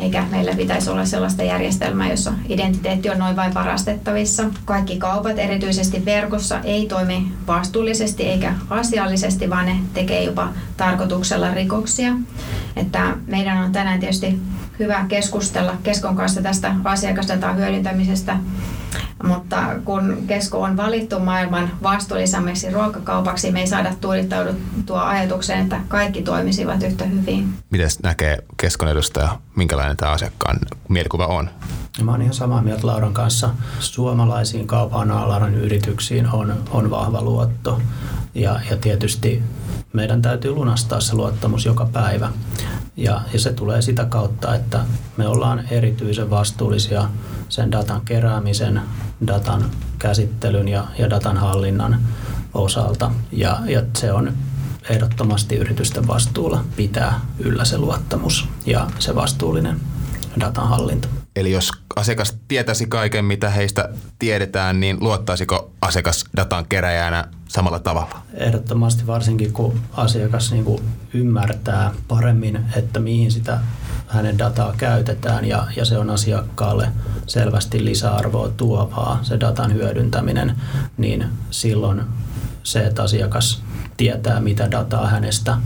Eikä 0.02 0.26
meillä 0.32 0.56
pitäisi 0.56 0.90
olla 0.90 1.06
sellaista 1.06 1.44
järjestelmää, 1.44 2.10
jossa 2.10 2.34
identiteetti 2.50 3.10
on 3.10 3.20
noin 3.20 3.36
vain 3.36 3.54
varastettavissa. 3.54 4.44
Kaikki 4.66 4.98
kaupat, 4.98 5.40
erityisesti 5.40 6.06
verkossa, 6.06 6.60
ei 6.64 6.86
toimi 6.86 7.32
vastuullisesti 7.48 8.24
eikä 8.24 8.54
asiallisesti, 8.70 9.50
vaan 9.50 9.66
ne 9.66 9.76
tekee 9.94 10.24
jopa 10.24 10.50
tarkoituksella 10.78 11.54
rikoksia. 11.54 12.14
Että 12.76 13.18
meidän 13.28 13.64
on 13.64 13.72
tänään 13.72 14.00
tietysti 14.00 14.40
hyvä 14.80 15.06
keskustella 15.08 15.74
Keskon 15.84 16.16
kanssa 16.16 16.42
tästä 16.42 16.76
asiakasdataa 16.84 17.54
hyödyntämisestä 17.54 18.38
mutta 19.24 19.58
kun 19.86 20.18
Kesko 20.28 20.62
on 20.62 20.78
valittu 20.78 21.20
maailman 21.20 21.72
vastuullisemmaksi 21.84 22.72
ruokakaupaksi, 22.72 23.52
me 23.52 23.60
ei 23.60 23.68
saada 23.68 23.96
tuudittauduttua 24.02 25.10
ajatukseen, 25.10 25.60
että 25.60 25.80
kaikki 25.88 26.22
toimisivat 26.22 26.84
yhtä 26.84 27.06
hyvin. 27.06 27.54
Miten 27.70 27.90
näkee 28.04 28.38
Keskon 28.58 28.90
edustaja, 28.90 29.40
minkälainen 29.56 29.98
tämä 29.98 30.12
asiakkaan 30.12 30.60
mielikuva 30.90 31.26
on? 31.26 31.50
Mä 32.04 32.12
olen 32.12 32.22
ihan 32.22 32.34
samaa 32.34 32.62
mieltä 32.62 32.88
Lauran 32.88 33.14
kanssa. 33.14 33.50
Suomalaisiin 33.80 34.68
kaupan 34.68 35.12
alan 35.12 35.56
yrityksiin 35.56 36.32
on, 36.34 36.54
on 36.72 36.90
vahva 36.90 37.22
luotto 37.22 37.82
ja, 38.36 38.60
ja 38.70 38.78
tietysti 38.78 39.44
meidän 39.94 40.22
täytyy 40.22 40.52
lunastaa 40.52 41.02
se 41.02 41.16
luottamus 41.16 41.66
joka 41.66 41.86
päivä. 41.86 42.32
Ja, 42.98 43.22
ja 43.34 43.40
se 43.40 43.54
tulee 43.54 43.82
sitä 43.82 44.06
kautta, 44.06 44.56
että 44.56 44.80
me 45.18 45.28
ollaan 45.28 45.64
erityisen 45.72 46.30
vastuullisia 46.30 47.10
sen 47.50 47.72
datan 47.72 48.02
keräämisen, 48.02 48.82
datan 49.28 49.66
käsittelyn 50.00 50.68
ja, 50.68 50.88
ja 50.98 51.10
datan 51.10 51.38
hallinnan 51.38 52.02
osalta. 52.54 53.12
Ja, 53.32 53.60
ja 53.66 53.84
se 53.98 54.14
on 54.14 54.34
ehdottomasti 54.90 55.56
yritysten 55.56 56.08
vastuulla 56.08 56.64
pitää 56.76 57.20
yllä 57.40 57.66
se 57.66 57.78
luottamus 57.78 58.48
ja 58.66 58.88
se 59.00 59.16
vastuullinen 59.16 59.80
datan 60.40 60.70
hallinta. 60.70 61.21
Eli 61.36 61.52
jos 61.52 61.72
asiakas 61.96 62.38
tietäisi 62.48 62.88
kaiken, 62.88 63.26
mitä 63.26 63.50
heistä 63.50 63.90
tiedetään, 64.20 64.80
niin 64.80 64.98
luottaisiko 65.00 65.72
asiakas 65.82 66.26
datan 66.38 66.66
keräjänä 66.70 67.28
samalla 67.48 67.80
tavalla? 67.80 68.22
Ehdottomasti 68.34 69.08
varsinkin, 69.08 69.54
kun 69.54 69.80
asiakas 69.94 70.52
niin 70.52 70.66
kuin 70.66 70.84
ymmärtää 71.14 71.94
paremmin, 72.08 72.60
että 72.76 73.00
mihin 73.00 73.32
sitä 73.32 73.60
hänen 74.08 74.38
dataa 74.38 74.74
käytetään 74.78 75.46
ja, 75.46 75.68
ja 75.76 75.86
se 75.86 75.98
on 75.98 76.10
asiakkaalle 76.10 76.88
selvästi 77.28 77.86
lisäarvoa 77.86 78.50
tuovaa, 78.50 79.20
se 79.24 79.40
datan 79.40 79.74
hyödyntäminen, 79.74 80.56
niin 80.98 81.26
silloin 81.52 82.02
se, 82.64 82.80
että 82.80 83.04
asiakas 83.04 83.64
tietää, 83.98 84.40
mitä 84.40 84.72
dataa 84.72 85.08
hänestä 85.08 85.58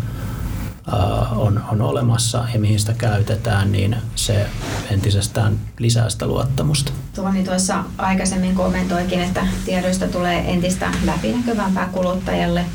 on, 1.36 1.64
on 1.72 1.82
olemassa 1.82 2.46
ja 2.54 2.60
mihin 2.60 2.80
sitä 2.80 2.94
käytetään, 2.94 3.72
niin 3.72 3.96
se 4.16 4.48
entisestään 4.92 5.60
lisää 5.80 6.10
sitä 6.10 6.28
luottamusta. 6.28 6.92
Tuoni 7.16 7.44
tuossa 7.44 7.84
aikaisemmin 7.98 8.56
kommentoikin, 8.56 9.22
että 9.22 9.48
tiedoista 9.66 10.08
tulee 10.08 10.52
entistä 10.52 10.92
läpinäkyvämpää 11.06 11.90
kuluttajalle 11.92 12.66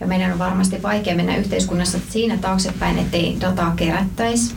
ja 0.00 0.06
meidän 0.06 0.32
on 0.32 0.38
varmasti 0.38 0.82
vaikea 0.82 1.16
mennä 1.16 1.36
yhteiskunnassa 1.36 1.98
siinä 2.10 2.36
taaksepäin, 2.36 2.98
ettei 2.98 3.36
dataa 3.40 3.72
kerättäisi. 3.76 4.54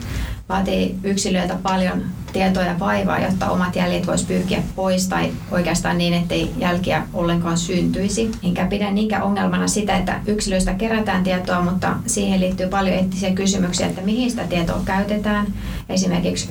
Vaatii 0.49 0.95
yksilöiltä 1.03 1.55
paljon 1.63 2.03
tietoa 2.35 2.63
ja 2.63 2.79
vaivaa, 2.79 3.19
jotta 3.19 3.49
omat 3.49 3.75
jäljet 3.75 4.07
voisi 4.07 4.25
pyyhkiä 4.25 4.63
pois 4.75 5.07
tai 5.07 5.31
oikeastaan 5.51 5.97
niin, 5.97 6.13
ettei 6.13 6.51
jälkiä 6.57 7.03
ollenkaan 7.13 7.57
syntyisi. 7.57 8.31
Enkä 8.43 8.65
pidä 8.65 8.91
niinkään 8.91 9.23
ongelmana 9.23 9.67
sitä, 9.67 9.97
että 9.97 10.19
yksilöistä 10.27 10.73
kerätään 10.73 11.23
tietoa, 11.23 11.61
mutta 11.61 11.95
siihen 12.05 12.39
liittyy 12.39 12.67
paljon 12.67 12.95
eettisiä 12.95 13.31
kysymyksiä, 13.31 13.87
että 13.87 14.01
mihin 14.01 14.29
sitä 14.29 14.43
tietoa 14.43 14.81
käytetään. 14.85 15.47
Esimerkiksi 15.89 16.49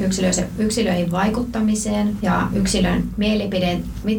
yksilöihin 0.59 1.11
vaikuttamiseen 1.11 2.16
ja 2.22 2.49
yksilön 2.55 3.05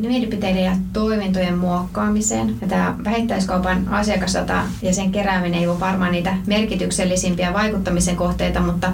mielipiteiden 0.01 0.63
ja 0.63 0.77
toimintojen 0.93 1.57
muokkaamiseen. 1.57 2.55
Ja 2.61 2.67
tämä 2.67 2.95
vähittäiskaupan 3.03 3.87
asiakasdata 3.87 4.63
ja 4.81 4.93
sen 4.93 5.11
kerääminen 5.11 5.59
ei 5.59 5.67
ole 5.67 5.79
varmaan 5.79 6.11
niitä 6.11 6.37
merkityksellisimpiä 6.47 7.53
vaikuttamisen 7.53 8.15
kohteita, 8.15 8.59
mutta 8.59 8.91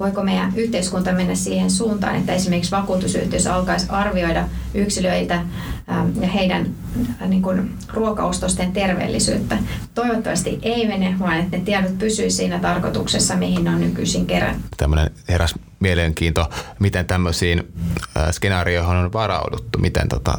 voiko 0.00 0.22
meidän 0.22 0.52
yhteiskunta 0.56 1.12
mennä 1.12 1.34
siihen 1.34 1.70
suuntaan, 1.70 2.13
että 2.14 2.32
esimerkiksi 2.32 2.70
vakuutusyhtiössä 2.70 3.54
alkaisi 3.54 3.86
arvioida 3.88 4.48
yksilöitä 4.74 5.34
ähm, 5.34 6.22
ja 6.22 6.28
heidän 6.28 6.66
äh, 7.22 7.28
niin 7.28 7.42
kuin, 7.42 7.74
ruokaustosten 7.92 8.72
terveellisyyttä. 8.72 9.58
Toivottavasti 9.94 10.58
ei 10.62 10.86
mene, 10.86 11.16
vaan 11.18 11.40
että 11.40 11.56
ne 11.56 11.64
tiedot 11.64 11.98
pysyisivät 11.98 12.36
siinä 12.36 12.58
tarkoituksessa, 12.58 13.36
mihin 13.36 13.64
ne 13.64 13.70
on 13.70 13.80
nykyisin 13.80 14.26
kerätty. 14.26 14.62
Tämmöinen 14.76 15.10
heräs 15.28 15.54
mielenkiinto, 15.80 16.50
miten 16.78 17.06
tämmöisiin 17.06 17.72
äh, 18.16 18.30
skenaarioihin 18.30 18.96
on 18.96 19.12
varauduttu, 19.12 19.78
miten 19.78 20.08
tota, 20.08 20.38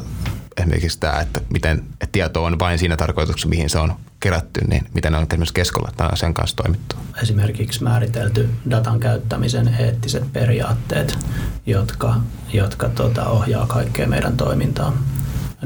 esimerkiksi 0.58 1.00
tämä, 1.00 1.20
että 1.20 1.40
miten 1.52 1.78
että 1.78 2.12
tieto 2.12 2.44
on 2.44 2.58
vain 2.58 2.78
siinä 2.78 2.96
tarkoituksessa, 2.96 3.48
mihin 3.48 3.70
se 3.70 3.78
on 3.78 3.94
kerätty, 4.20 4.60
niin 4.68 4.86
miten 4.94 5.14
on 5.14 5.26
esimerkiksi 5.30 5.54
keskolla 5.54 5.92
tämän 5.96 6.16
sen 6.16 6.34
kanssa 6.34 6.56
toimittu? 6.56 6.96
Esimerkiksi 7.22 7.82
määritelty 7.82 8.50
datan 8.70 9.00
käyttämisen 9.00 9.76
eettiset 9.78 10.32
periaatteet, 10.32 11.18
jotka, 11.66 12.20
jotka 12.52 12.88
tota, 12.88 13.24
ohjaa 13.24 13.66
kaikkea 13.66 14.06
meidän 14.06 14.36
toimintaa 14.36 14.96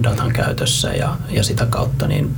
datan 0.02 0.32
käytössä 0.32 0.92
ja, 0.92 1.16
ja 1.28 1.44
sitä 1.44 1.66
kautta 1.66 2.06
niin 2.06 2.34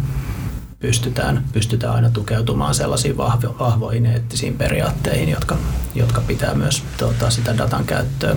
pystytään, 0.80 1.44
pystytään 1.52 1.94
aina 1.94 2.10
tukeutumaan 2.10 2.74
sellaisiin 2.74 3.16
vahvo, 3.16 3.56
vahvoihin 3.58 4.06
eettisiin 4.06 4.56
periaatteihin, 4.56 5.28
jotka, 5.28 5.56
jotka 5.94 6.20
pitää 6.20 6.54
myös 6.54 6.84
tota, 6.96 7.30
sitä 7.30 7.58
datan 7.58 7.84
käyttöä 7.84 8.36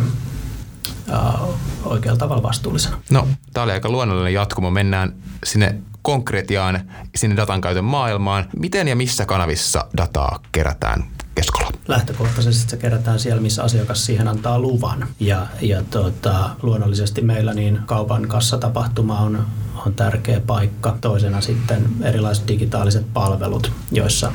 oikealla 1.83 2.19
tavalla 2.19 2.43
vastuullisena. 2.43 2.97
No, 3.09 3.27
tämä 3.53 3.63
oli 3.63 3.71
aika 3.71 3.89
luonnollinen 3.89 4.33
jatkumo. 4.33 4.71
Mennään 4.71 5.15
sinne 5.45 5.75
konkretiaan, 6.01 6.91
sinne 7.15 7.35
datan 7.35 7.61
käytön 7.61 7.83
maailmaan. 7.83 8.45
Miten 8.59 8.87
ja 8.87 8.95
missä 8.95 9.25
kanavissa 9.25 9.87
dataa 9.97 10.39
kerätään 10.51 11.03
keskolla? 11.35 11.71
Lähtökohtaisesti 11.87 12.71
se 12.71 12.77
kerätään 12.77 13.19
siellä, 13.19 13.41
missä 13.41 13.63
asiakas 13.63 14.05
siihen 14.05 14.27
antaa 14.27 14.59
luvan. 14.59 15.07
Ja, 15.19 15.47
ja 15.61 15.83
tuota, 15.83 16.49
luonnollisesti 16.61 17.21
meillä 17.21 17.53
niin 17.53 17.79
kaupan 17.85 18.27
kassatapahtuma 18.27 19.19
on 19.19 19.45
on 19.85 19.93
tärkeä 19.93 20.39
paikka. 20.39 20.97
Toisena 21.01 21.41
sitten 21.41 21.85
erilaiset 22.01 22.47
digitaaliset 22.47 23.13
palvelut, 23.13 23.71
joissa 23.91 24.31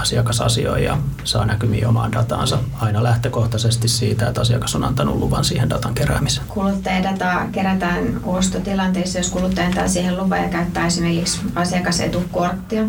asiakas 0.00 0.40
asioi 0.40 0.84
ja 0.84 0.98
saa 1.24 1.44
näkymiä 1.44 1.88
omaan 1.88 2.12
dataansa 2.12 2.58
aina 2.80 3.02
lähtökohtaisesti 3.02 3.88
siitä, 3.88 4.28
että 4.28 4.40
asiakas 4.40 4.74
on 4.74 4.84
antanut 4.84 5.16
luvan 5.16 5.44
siihen 5.44 5.70
datan 5.70 5.94
keräämiseen. 5.94 6.46
Kuluttajadataa 6.48 7.48
kerätään 7.52 8.20
ostotilanteessa, 8.24 9.18
jos 9.18 9.30
kuluttaja 9.30 9.66
antaa 9.66 9.88
siihen 9.88 10.16
luvan 10.16 10.42
ja 10.42 10.48
käyttää 10.48 10.86
esimerkiksi 10.86 11.40
asiakasetukorttia. 11.54 12.84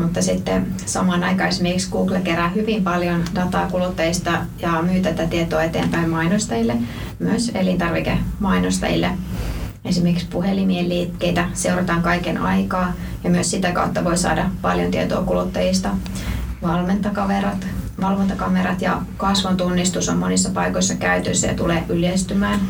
Mutta 0.00 0.22
sitten 0.22 0.66
samaan 0.86 1.24
aikaan 1.24 1.48
esimerkiksi 1.48 1.90
Google 1.90 2.20
kerää 2.20 2.48
hyvin 2.48 2.84
paljon 2.84 3.24
dataa 3.34 3.70
kuluttajista 3.70 4.32
ja 4.62 4.82
myy 4.82 5.00
tätä 5.00 5.26
tietoa 5.26 5.62
eteenpäin 5.62 6.10
mainostajille, 6.10 6.76
myös 7.18 7.50
elintarvikemainostajille 7.54 9.10
esimerkiksi 9.84 10.26
puhelimien 10.30 10.88
liikkeitä 10.88 11.48
seurataan 11.52 12.02
kaiken 12.02 12.38
aikaa 12.38 12.92
ja 13.24 13.30
myös 13.30 13.50
sitä 13.50 13.72
kautta 13.72 14.04
voi 14.04 14.18
saada 14.18 14.50
paljon 14.62 14.90
tietoa 14.90 15.22
kuluttajista. 15.22 15.88
Valmentakamerat, 16.62 17.66
valvontakamerat 18.00 18.82
ja 18.82 19.02
kasvon 19.16 19.56
tunnistus 19.56 20.08
on 20.08 20.18
monissa 20.18 20.50
paikoissa 20.50 20.94
käytössä 20.94 21.46
ja 21.46 21.54
tulee 21.54 21.84
yleistymään. 21.88 22.60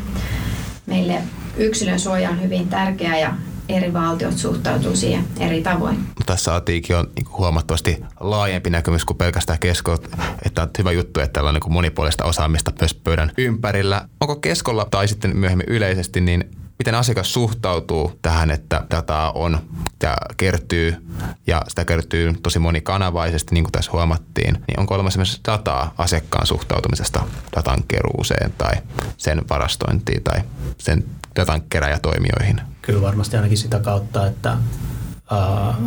Meille 0.85 1.21
yksilön 1.57 1.99
suoja 1.99 2.29
on 2.29 2.41
hyvin 2.41 2.67
tärkeä 2.67 3.17
ja 3.17 3.33
eri 3.69 3.93
valtiot 3.93 4.37
suhtautuu 4.37 4.95
siihen 4.95 5.25
eri 5.39 5.61
tavoin. 5.61 6.07
Tässä 6.25 6.55
ATIkin 6.55 6.95
on 6.95 7.07
niin 7.15 7.37
huomattavasti 7.37 8.03
laajempi 8.19 8.69
näkemys 8.69 9.05
kuin 9.05 9.17
pelkästään 9.17 9.59
kesko, 9.59 9.97
että 10.45 10.61
on 10.61 10.69
hyvä 10.77 10.91
juttu, 10.91 11.19
että 11.19 11.33
täällä 11.33 11.49
on 11.49 11.53
niin 11.53 11.73
monipuolista 11.73 12.23
osaamista 12.23 12.71
myös 12.79 12.93
pöydän 12.93 13.31
ympärillä. 13.37 14.07
Onko 14.21 14.35
keskolla 14.35 14.87
tai 14.91 15.07
sitten 15.07 15.37
myöhemmin 15.37 15.67
yleisesti, 15.69 16.21
niin 16.21 16.62
miten 16.79 16.95
asiakas 16.95 17.33
suhtautuu 17.33 18.19
tähän, 18.21 18.51
että 18.51 18.85
dataa 18.91 19.31
on 19.31 19.59
ja 20.03 20.15
kertyy 20.37 21.07
ja 21.47 21.61
sitä 21.67 21.85
kertyy 21.85 22.33
tosi 22.43 22.59
monikanavaisesti, 22.59 23.53
niin 23.53 23.63
kuin 23.63 23.71
tässä 23.71 23.91
huomattiin, 23.91 24.53
niin 24.53 24.79
onko 24.79 24.95
olemassa 24.95 25.19
myös 25.19 25.41
dataa 25.47 25.93
asiakkaan 25.97 26.47
suhtautumisesta 26.47 27.23
datan 27.55 27.83
keruuseen 27.87 28.53
tai 28.57 28.73
sen 29.17 29.41
varastointiin 29.49 30.23
tai 30.23 30.41
sen 30.77 31.03
datan 31.35 31.61
keräjätoimijoihin? 31.61 32.61
Kyllä 32.81 33.01
varmasti 33.01 33.35
ainakin 33.35 33.57
sitä 33.57 33.79
kautta, 33.79 34.27
että 34.27 34.57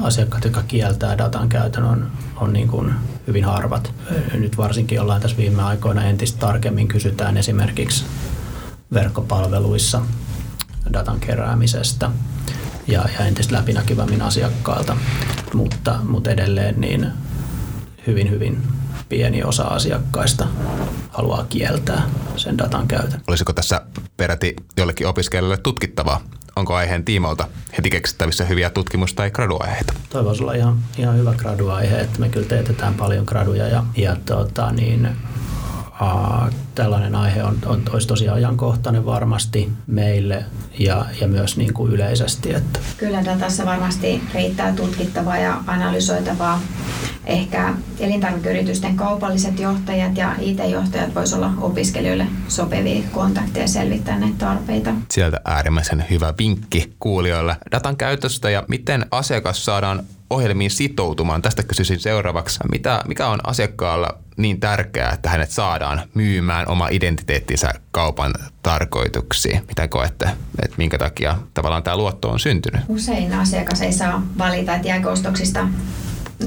asiakkaat, 0.02 0.44
jotka 0.44 0.62
kieltää 0.62 1.18
datan 1.18 1.48
käytön, 1.48 1.84
on, 1.84 2.10
on 2.36 2.52
niin 2.52 2.68
kuin 2.68 2.94
hyvin 3.26 3.44
harvat. 3.44 3.92
Nyt 4.34 4.56
varsinkin 4.56 5.00
ollaan 5.00 5.20
tässä 5.20 5.36
viime 5.36 5.62
aikoina 5.62 6.04
entistä 6.04 6.38
tarkemmin 6.38 6.88
kysytään 6.88 7.36
esimerkiksi 7.36 8.04
verkkopalveluissa 8.92 10.02
datan 10.92 11.20
keräämisestä 11.20 12.10
ja, 12.86 13.04
ja 13.18 13.26
entistä 13.26 13.54
läpinäkyvämmin 13.54 14.22
asiakkaalta, 14.22 14.96
mutta, 15.54 15.98
mutta 16.02 16.30
edelleen 16.30 16.80
niin 16.80 17.10
hyvin, 18.06 18.30
hyvin 18.30 18.62
pieni 19.08 19.42
osa 19.42 19.64
asiakkaista 19.64 20.46
haluaa 21.10 21.44
kieltää 21.48 22.02
sen 22.36 22.58
datan 22.58 22.88
käytön. 22.88 23.20
Olisiko 23.28 23.52
tässä 23.52 23.82
peräti 24.16 24.56
jollekin 24.76 25.06
opiskelijalle 25.06 25.56
tutkittavaa? 25.56 26.20
Onko 26.56 26.74
aiheen 26.74 27.04
tiimoilta 27.04 27.48
heti 27.76 27.90
keksittävissä 27.90 28.44
hyviä 28.44 28.70
tutkimus- 28.70 29.14
tai 29.14 29.30
graduaiheita? 29.30 29.92
Toi 30.10 30.24
voisi 30.24 30.42
olla 30.42 30.54
ihan, 30.54 30.78
ihan 30.98 31.16
hyvä 31.16 31.34
graduaihe, 31.34 32.00
että 32.00 32.20
me 32.20 32.28
kyllä 32.28 32.46
teetetään 32.46 32.94
paljon 32.94 33.24
graduja 33.24 33.68
ja, 33.68 33.84
ja 33.96 34.16
tota, 34.26 34.72
niin, 34.72 35.08
Tällainen 36.74 37.14
aihe 37.14 37.44
on, 37.44 37.58
on, 37.66 37.82
olisi 37.92 38.08
tosiaan 38.08 38.36
ajankohtainen 38.36 39.06
varmasti 39.06 39.72
meille 39.86 40.44
ja, 40.78 41.06
ja 41.20 41.28
myös 41.28 41.56
niin 41.56 41.74
kuin 41.74 41.92
yleisesti. 41.92 42.54
Että. 42.54 42.80
Kyllä 42.96 43.24
datassa 43.24 43.66
varmasti 43.66 44.22
riittää 44.34 44.72
tutkittavaa 44.72 45.38
ja 45.38 45.60
analysoitavaa. 45.66 46.60
Ehkä 47.26 47.74
elintarvikeyritysten 48.00 48.96
kaupalliset 48.96 49.60
johtajat 49.60 50.16
ja 50.16 50.34
IT-johtajat 50.38 51.14
voisivat 51.14 51.42
olla 51.42 51.52
opiskelijoille 51.60 52.26
sopivia 52.48 53.02
kontakteja 53.12 53.68
selvittää 53.68 54.18
näitä 54.18 54.36
tarpeita. 54.38 54.90
Sieltä 55.10 55.40
äärimmäisen 55.44 56.04
hyvä 56.10 56.34
vinkki 56.38 56.94
kuulijoille 56.98 57.56
datan 57.70 57.96
käytöstä 57.96 58.50
ja 58.50 58.64
miten 58.68 59.06
asiakas 59.10 59.64
saadaan 59.64 60.02
ohjelmiin 60.30 60.70
sitoutumaan. 60.70 61.42
Tästä 61.42 61.62
kysyisin 61.62 62.00
seuraavaksi, 62.00 62.60
mitä, 62.72 63.02
mikä 63.06 63.28
on 63.28 63.38
asiakkaalla 63.44 64.18
niin 64.36 64.60
tärkeää, 64.60 65.12
että 65.12 65.30
hänet 65.30 65.50
saadaan 65.50 66.02
myymään 66.14 66.68
oma 66.68 66.88
identiteettinsä 66.88 67.74
kaupan 67.90 68.34
tarkoituksiin? 68.62 69.62
Mitä 69.68 69.88
koette, 69.88 70.24
että 70.64 70.76
minkä 70.76 70.98
takia 70.98 71.38
tavallaan 71.54 71.82
tämä 71.82 71.96
luotto 71.96 72.30
on 72.30 72.40
syntynyt? 72.40 72.80
Usein 72.88 73.34
asiakas 73.34 73.82
ei 73.82 73.92
saa 73.92 74.22
valita, 74.38 74.74
että 74.74 74.88
jääkö 74.88 75.10
ostoksista 75.10 75.68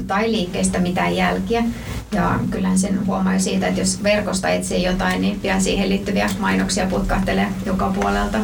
tai 0.06 0.32
liikkeistä 0.32 0.78
mitään 0.78 1.16
jälkiä. 1.16 1.64
Ja 2.12 2.38
kyllähän 2.50 2.78
sen 2.78 3.06
huomaa 3.06 3.38
siitä, 3.38 3.68
että 3.68 3.80
jos 3.80 4.02
verkosta 4.02 4.48
etsii 4.48 4.82
jotain, 4.82 5.20
niin 5.20 5.40
pian 5.40 5.62
siihen 5.62 5.88
liittyviä 5.88 6.30
mainoksia 6.38 6.86
putkahtelee 6.86 7.48
joka 7.66 7.92
puolelta. 7.94 8.38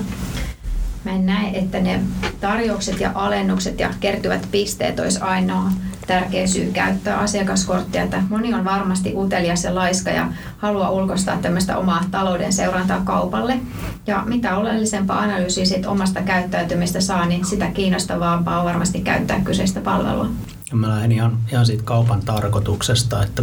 Mä 1.07 1.13
en 1.13 1.27
näe, 1.27 1.59
että 1.59 1.81
ne 1.81 2.01
tarjoukset 2.41 3.01
ja 3.01 3.11
alennukset 3.15 3.81
ja 3.81 3.91
kertyvät 4.01 4.49
pisteet 4.51 5.01
olisi 5.01 5.21
ainoa 5.21 5.71
tärkeä 6.07 6.47
syy 6.47 6.71
käyttää 6.73 7.19
asiakaskorttia. 7.19 8.03
Että 8.03 8.23
moni 8.29 8.55
on 8.55 8.65
varmasti 8.65 9.13
utelias 9.17 9.65
ja 9.65 9.75
laiska 9.75 10.11
ja 10.11 10.29
haluaa 10.59 10.91
ulkoistaa 10.91 11.37
tämmöistä 11.37 11.77
omaa 11.77 12.05
talouden 12.11 12.53
seurantaa 12.53 13.01
kaupalle. 13.05 13.61
Ja 14.07 14.23
mitä 14.27 14.57
oleellisempaa 14.57 15.19
analyysiä 15.19 15.65
sit 15.65 15.87
omasta 15.87 16.23
käyttäytymistä 16.23 17.01
saa, 17.01 17.27
niin 17.27 17.45
sitä 17.45 17.67
kiinnostavampaa 17.67 18.59
on 18.59 18.65
varmasti 18.65 19.01
käyttää 19.01 19.41
kyseistä 19.41 19.81
palvelua. 19.81 20.29
Mä 20.73 20.89
lähden 20.89 21.13
ihan, 21.13 21.39
ihan 21.53 21.67
siitä 21.67 21.83
kaupan 21.83 22.23
tarkoituksesta, 22.23 23.23
että 23.23 23.43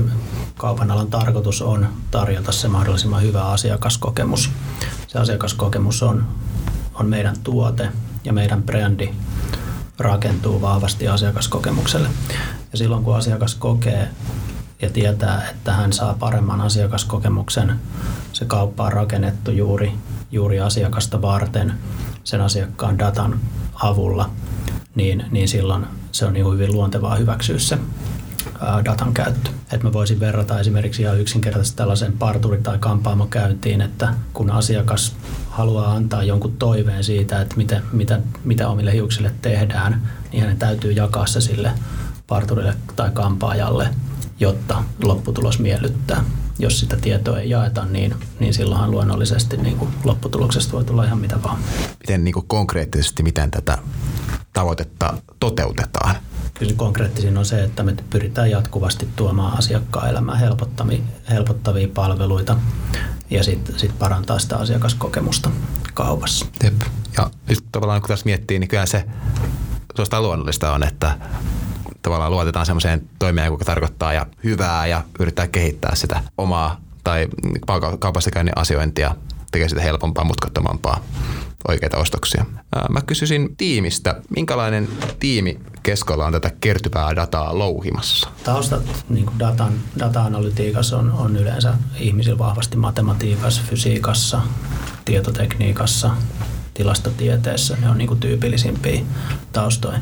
kaupan 0.57 0.91
alan 0.91 1.07
tarkoitus 1.07 1.61
on 1.61 1.88
tarjota 2.11 2.51
se 2.51 2.68
mahdollisimman 2.68 3.22
hyvä 3.22 3.43
asiakaskokemus. 3.43 4.49
Se 5.07 5.20
asiakaskokemus 5.20 6.03
on 6.03 6.26
on 6.94 7.10
meidän 7.10 7.36
tuote 7.44 7.89
ja 8.24 8.34
meidän 8.34 8.64
brändi 8.64 9.10
rakentuu 10.00 10.62
vahvasti 10.62 11.08
asiakaskokemukselle. 11.08 12.10
Ja 12.72 12.78
silloin 12.78 13.04
kun 13.04 13.16
asiakas 13.16 13.56
kokee 13.56 14.10
ja 14.82 14.89
tietää, 14.89 15.50
että 15.50 15.74
hän 15.74 15.94
saa 15.94 16.14
paremman 16.20 16.62
asiakaskokemuksen, 16.62 17.80
se 18.34 18.46
kauppa 18.46 18.86
on 18.86 18.94
rakennettu 18.94 19.52
juuri, 19.52 19.94
juuri 20.32 20.60
asiakasta 20.60 21.22
varten 21.22 21.74
sen 22.24 22.41
asiakkaan 22.41 23.00
datan 23.00 23.39
avulla, 23.74 24.30
niin, 24.96 25.26
niin 25.32 25.48
silloin 25.48 25.86
se 26.12 26.26
on 26.26 26.34
niin 26.34 26.52
hyvin 26.54 26.72
luontevaa 26.72 27.16
hyväksyä 27.16 27.60
se 27.60 27.78
datan 28.86 29.14
käyttö. 29.14 29.50
Et 29.72 29.84
mä 29.84 29.94
voisin 29.94 30.20
verrata 30.20 30.60
esimerkiksi 30.60 31.02
ihan 31.02 31.20
yksinkertaisesti 31.20 31.78
tällaisen 31.78 32.14
parturi- 32.14 32.62
tai 32.62 32.78
kampaamokäyntiin, 32.78 33.82
että 33.82 34.14
kun 34.34 34.52
asiakas 34.52 35.16
haluaa 35.54 35.91
antaa 35.91 36.24
jonkun 36.24 36.58
toiveen 36.58 37.04
siitä, 37.04 37.41
että 37.41 37.56
mitä, 37.58 37.82
mitä, 37.91 38.20
mitä 38.43 38.70
omille 38.70 38.93
hiuksille 38.93 39.32
tehdään, 39.41 40.01
niin 40.32 40.41
hänen 40.41 40.58
täytyy 40.58 40.91
jakaa 40.91 41.28
se 41.28 41.41
sille 41.41 41.72
parturille 42.28 42.76
tai 42.95 43.12
kampaajalle, 43.14 43.89
jotta 44.39 44.84
lopputulos 45.04 45.60
miellyttää. 45.60 46.24
Jos 46.60 46.80
sitä 46.80 46.97
tietoa 46.97 47.39
ei 47.39 47.49
jaeta, 47.49 47.86
niin, 47.86 48.16
niin 48.39 48.54
silloinhan 48.54 48.91
luonnollisesti 48.91 49.58
niin 49.58 49.78
kuin 49.78 49.91
lopputuloksesta 50.04 50.74
voi 50.74 50.84
tulla 50.84 51.06
ihan 51.06 51.18
mitä 51.18 51.43
vaan. 51.43 51.58
Miten 51.99 52.24
niin 52.24 52.34
kuin 52.34 52.47
konkreettisesti, 52.47 53.24
miten 53.24 53.51
tätä 53.51 53.78
tavoitetta 54.54 55.18
toteutetaan? 55.39 56.16
Kyllä 56.54 56.74
konkreettisin 56.76 57.38
on 57.38 57.45
se, 57.45 57.64
että 57.64 57.84
me 57.84 57.95
pyritään 58.10 58.51
jatkuvasti 58.51 59.08
tuomaan 59.16 59.58
asiakkaan 59.58 60.10
elämään 60.10 60.39
helpottavia, 60.39 60.99
helpottavia 61.30 61.88
palveluita 61.93 62.58
ja 63.30 63.43
sitten 63.43 63.80
sit 63.80 63.99
parantaa 63.99 64.39
sitä 64.39 64.58
asiakaskokemusta 64.58 65.49
kaupassa. 65.93 66.45
Jep. 66.64 66.82
Ja 67.18 67.30
nyt 67.49 67.60
tavallaan 67.72 68.01
kun 68.01 68.08
tässä 68.08 68.26
miettii, 68.26 68.60
niin 68.60 68.68
kyllä 68.68 68.86
se 68.86 69.06
suostaa 69.95 70.22
luonnollista 70.22 70.74
on, 70.74 70.84
että 70.84 71.18
tavallaan 72.01 72.32
luotetaan 72.32 72.66
semmoiseen 72.66 73.10
toimijaan, 73.20 73.51
joka 73.51 73.66
tarkoittaa 73.66 74.14
ja 74.14 74.26
hyvää 74.43 74.88
ja 74.88 75.04
yrittää 75.20 75.47
kehittää 75.47 75.95
sitä 75.95 76.22
omaa 76.38 76.82
tai 77.04 77.28
kaupassa 77.99 78.32
käynnin 78.32 78.58
asiointia, 78.58 79.16
tekee 79.51 79.70
sitä 79.70 79.82
helpompaa, 79.82 80.24
mutkattomampaa 80.24 81.04
oikeita 81.68 81.97
ostoksia. 81.97 82.45
Mä 82.89 83.01
kysyisin 83.01 83.57
tiimistä, 83.57 84.22
minkälainen 84.36 84.88
tiimi 85.20 85.59
keskolla 85.84 86.26
on 86.26 86.34
tätä 86.34 86.51
kertyvää 86.61 87.16
dataa 87.16 87.57
louhimassa? 87.59 88.30
Taustat 88.43 89.05
niin 89.09 89.26
kuin 89.26 89.39
datan, 89.39 89.74
data-analytiikassa 89.99 90.97
on, 90.97 91.11
on 91.11 91.36
yleensä 91.36 91.74
ihmisillä 91.99 92.38
vahvasti 92.38 92.78
matematiikassa, 92.78 93.61
fysiikassa, 93.70 94.41
tietotekniikassa, 95.05 96.11
tilastotieteessä, 96.74 97.78
ne 97.82 97.89
on 97.89 97.97
niin 97.97 98.07
kuin 98.07 98.20
tyypillisimpiä 98.20 99.01
taustoja. 99.53 99.99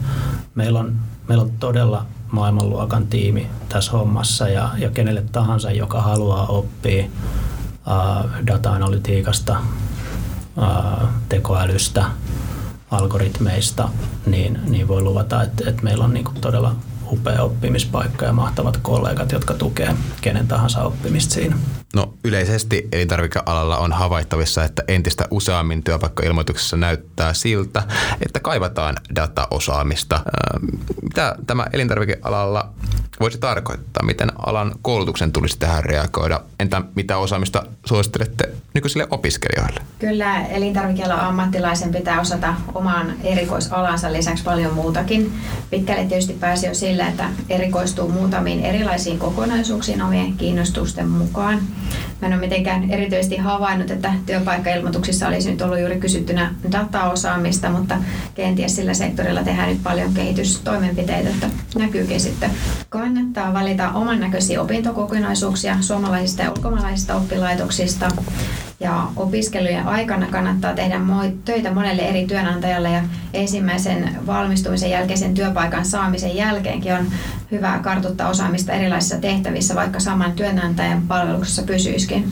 Meillä 0.56 0.80
on, 0.80 0.96
meillä 1.28 1.44
on 1.44 1.52
todella 1.52 2.06
maailmanluokan 2.32 3.08
tiimi 3.08 3.48
tässä 3.70 3.92
hommassa 3.92 4.50
ja, 4.50 4.70
ja 4.78 4.90
kenelle 4.90 5.24
tahansa, 5.32 5.72
joka 5.72 6.02
haluaa 6.02 6.46
oppia 6.46 7.06
uh, 7.06 8.30
data-analytiikasta, 8.48 9.58
tekoälystä, 11.30 12.06
algoritmeista, 12.92 13.90
niin, 14.26 14.60
niin 14.68 14.88
voi 14.88 15.02
luvata, 15.02 15.44
että, 15.44 15.70
että 15.70 15.84
meillä 15.84 16.04
on 16.04 16.14
niin 16.14 16.26
todella 16.42 16.76
upea 17.12 17.42
oppimispaikka 17.44 18.26
ja 18.26 18.34
mahtavat 18.34 18.78
kollegat, 18.78 19.32
jotka 19.32 19.54
tukee 19.54 19.96
kenen 20.22 20.48
tahansa 20.48 20.84
oppimista 20.84 21.34
siinä. 21.34 21.58
No 21.96 22.14
yleisesti 22.24 22.88
elintarvikealalla 22.92 23.78
on 23.78 23.94
havaittavissa, 23.94 24.64
että 24.64 24.84
entistä 24.88 25.28
useammin 25.32 25.84
työpaikkailmoituksessa 25.84 26.78
näyttää 26.78 27.34
siltä, 27.34 27.84
että 28.26 28.40
kaivataan 28.40 28.96
dataosaamista. 29.16 30.20
Mitä 31.02 31.36
tämä 31.48 31.66
elintarvikealalla 31.74 32.70
voisi 33.20 33.38
tarkoittaa? 33.38 34.06
Miten 34.06 34.32
alan 34.46 34.72
koulutuksen 34.82 35.32
tulisi 35.32 35.60
tähän 35.60 35.86
reagoida? 35.86 36.42
Entä 36.60 36.82
mitä 36.96 37.18
osaamista 37.18 37.64
suosittelette 37.86 38.50
nykyisille 38.74 39.08
opiskelijoille? 39.10 39.82
Kyllä 40.00 40.46
elintarvikealan 40.46 41.20
ammattilaisen 41.20 41.92
pitää 41.92 42.22
osata 42.22 42.54
oman 42.74 43.14
erikoisalansa 43.24 44.14
lisäksi 44.14 44.44
paljon 44.44 44.74
muutakin. 44.74 45.34
Pitkälle 45.70 46.06
tietysti 46.06 46.34
pääsi 46.34 46.68
jo 46.68 46.74
sillä, 46.74 47.01
että 47.08 47.30
erikoistuu 47.50 48.10
muutamiin 48.10 48.66
erilaisiin 48.66 49.20
kokonaisuuksiin 49.20 50.02
omien 50.02 50.34
kiinnostusten 50.34 51.10
mukaan. 51.10 51.60
Mä 52.22 52.28
en 52.28 52.34
ole 52.34 52.42
mitenkään 52.42 52.92
erityisesti 52.92 53.38
havainnut, 53.38 53.92
että 53.92 54.14
työpaikkailmoituksissa 54.26 55.28
olisi 55.28 55.52
nyt 55.52 55.62
ollut 55.62 55.80
juuri 55.80 56.00
kysyttynä 56.00 56.56
dataosaamista, 56.72 57.70
mutta 57.70 57.98
kenties 58.36 58.76
sillä 58.76 58.94
sektorilla 58.94 59.44
tehdään 59.44 59.70
nyt 59.70 59.84
paljon 59.84 60.14
kehitystoimenpiteitä, 60.14 61.30
että 61.30 61.50
näkyykin 61.78 62.20
sitten. 62.20 62.52
Kannattaa 62.90 63.54
valita 63.54 63.90
oman 63.90 64.20
näköisiä 64.20 64.62
opintokokonaisuuksia 64.62 65.78
suomalaisista 65.82 66.44
ja 66.44 66.52
ulkomaalaisista 66.52 67.16
oppilaitoksista. 67.16 68.12
Ja 68.82 69.08
opiskelujen 69.16 69.88
aikana 69.88 70.26
kannattaa 70.32 70.74
tehdä 70.74 71.00
töitä 71.46 71.74
monelle 71.74 72.02
eri 72.02 72.28
työnantajalle 72.28 72.92
ja 72.92 73.04
ensimmäisen 73.34 74.18
valmistumisen 74.28 74.90
jälkeisen 74.90 75.34
työpaikan 75.34 75.86
saamisen 75.86 76.36
jälkeenkin 76.36 76.94
on 76.94 77.06
hyvä 77.52 77.80
kartuttaa 77.84 78.30
osaamista 78.30 78.74
erilaisissa 78.74 79.18
tehtävissä, 79.18 79.76
vaikka 79.76 80.00
saman 80.00 80.32
työnantajan 80.32 81.02
palveluksessa 81.08 81.64
pysyisikin. 81.64 82.32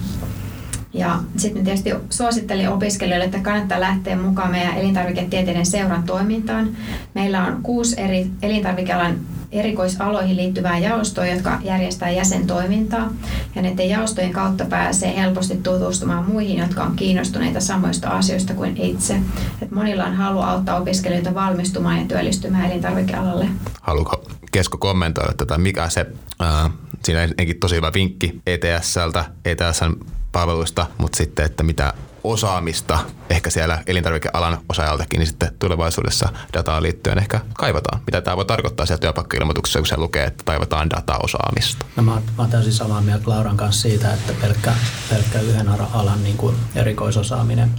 Ja 0.94 1.20
sitten 1.38 1.64
tietysti 1.64 1.94
suosittelin 2.10 2.70
opiskelijoille, 2.70 3.26
että 3.26 3.40
kannattaa 3.40 3.80
lähteä 3.80 4.16
mukaan 4.16 4.52
meidän 4.52 4.78
elintarviketieteiden 4.78 5.66
seuran 5.66 6.04
toimintaan. 6.04 6.70
Meillä 7.14 7.46
on 7.46 7.60
kuusi 7.64 8.02
eri 8.02 8.32
elintarvikealan 8.42 9.16
erikoisaloihin 9.52 10.38
liittyvää 10.38 10.78
jaostoa, 10.78 11.26
jotka 11.26 11.60
järjestää 11.64 12.10
jäsentoimintaa. 12.10 13.14
Ja 13.56 13.62
näiden 13.62 13.90
jaostojen 13.90 14.34
kautta 14.34 14.66
pääsee 14.66 15.16
helposti 15.16 15.58
tutustumaan 15.58 16.26
muihin, 16.26 16.58
jotka 16.58 16.84
on 16.84 16.96
kiinnostuneita 16.96 17.60
samoista 17.60 18.10
asioista 18.10 18.54
kuin 18.54 18.78
itse. 18.78 19.20
Et 19.62 19.72
monilla 19.72 20.06
on 20.06 20.16
halu 20.16 20.40
auttaa 20.42 20.80
opiskelijoita 20.80 21.34
valmistumaan 21.34 22.00
ja 22.00 22.06
työllistymään 22.06 22.72
elintarvikealalle. 22.72 23.48
Haluatko 23.82 24.24
Kesko 24.52 24.78
kommentoida 24.78 25.34
tätä, 25.34 25.58
mikä 25.58 25.90
se, 25.90 26.06
äh, 26.42 26.72
siinä 27.04 27.22
on 27.22 27.30
tosi 27.60 27.76
hyvä 27.76 27.92
vinkki 27.94 28.42
ETSltä, 28.46 29.26
ETSn 29.46 29.96
palveluista, 30.32 30.88
mutta 30.98 31.18
sitten, 31.18 31.46
että 31.46 31.64
mitä 31.64 31.94
osaamista 32.24 33.00
ehkä 33.30 33.50
siellä 33.50 33.84
elintarvikealan 33.88 34.58
osaajaltakin, 34.70 35.20
niin 35.20 35.28
sitten 35.28 35.52
tulevaisuudessa 35.60 36.30
dataan 36.54 36.84
liittyen 36.84 37.18
ehkä 37.18 37.40
kaivataan. 37.54 38.02
Mitä 38.06 38.22
tämä 38.22 38.38
voi 38.38 38.46
tarkoittaa 38.46 38.86
siellä 38.86 39.02
työpaikkailmoituksessa, 39.02 39.80
kun 39.80 39.88
se 39.88 39.98
lukee, 39.98 40.24
että 40.24 40.44
kaivataan 40.44 40.90
dataosaamista? 40.90 41.86
No 41.96 42.04
mä, 42.04 42.12
mä 42.12 42.22
oon 42.38 42.50
täysin 42.50 42.74
samaa 42.74 43.02
mieltä 43.02 43.30
Lauran 43.30 43.58
kanssa 43.58 43.82
siitä, 43.82 44.14
että 44.14 44.34
pelkkä, 44.42 44.74
pelkkä 45.10 45.40
yhden 45.40 45.70
alan 45.70 46.24
niin 46.24 46.38
kuin 46.38 46.56
erikoisosaaminen 46.76 47.72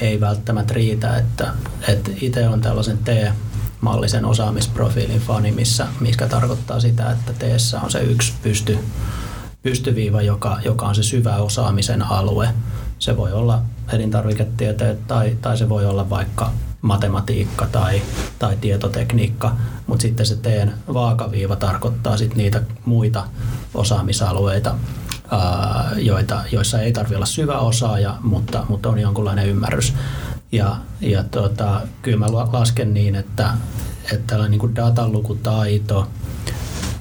ei 0.00 0.20
välttämättä 0.20 0.74
riitä, 0.74 1.16
että, 1.16 1.52
että 1.88 2.10
itse 2.20 2.48
on 2.48 2.60
tällaisen 2.60 2.98
T 2.98 3.08
mallisen 3.80 4.24
osaamisprofiilin 4.24 5.20
fani, 5.20 5.52
missä, 5.52 5.86
mikä 6.00 6.28
tarkoittaa 6.28 6.80
sitä, 6.80 7.10
että 7.10 7.32
teessä 7.32 7.80
on 7.80 7.90
se 7.90 8.00
yksi 8.00 8.32
pysty, 8.42 8.78
pystyviiva, 9.62 10.22
joka, 10.22 10.58
joka 10.64 10.86
on 10.86 10.94
se 10.94 11.02
syvä 11.02 11.36
osaamisen 11.36 12.02
alue. 12.02 12.48
Se 12.98 13.16
voi 13.16 13.32
olla 13.32 13.62
elintarviketieteet 13.92 15.06
tai, 15.06 15.36
tai 15.40 15.58
se 15.58 15.68
voi 15.68 15.86
olla 15.86 16.10
vaikka 16.10 16.52
matematiikka 16.82 17.66
tai, 17.66 18.02
tai 18.38 18.56
tietotekniikka, 18.56 19.56
mutta 19.86 20.02
sitten 20.02 20.26
se 20.26 20.36
teen 20.36 20.74
vaakaviiva 20.94 21.56
tarkoittaa 21.56 22.16
sit 22.16 22.34
niitä 22.34 22.62
muita 22.84 23.24
osaamisalueita, 23.74 24.74
ää, 25.30 25.90
joita, 25.96 26.44
joissa 26.52 26.80
ei 26.80 26.92
tarvitse 26.92 27.16
olla 27.16 27.26
syvä 27.26 27.58
osaaja, 27.58 28.16
mutta, 28.22 28.66
mutta 28.68 28.88
on 28.88 28.98
jonkunlainen 28.98 29.48
ymmärrys. 29.48 29.94
Ja, 30.52 30.76
ja 31.00 31.24
tota, 31.24 31.80
kyllä 32.02 32.18
mä 32.18 32.26
lasken 32.32 32.94
niin, 32.94 33.14
että, 33.14 33.50
että 34.12 34.26
tällainen 34.26 34.58
niin 34.58 34.76
datalukutaito 34.76 36.08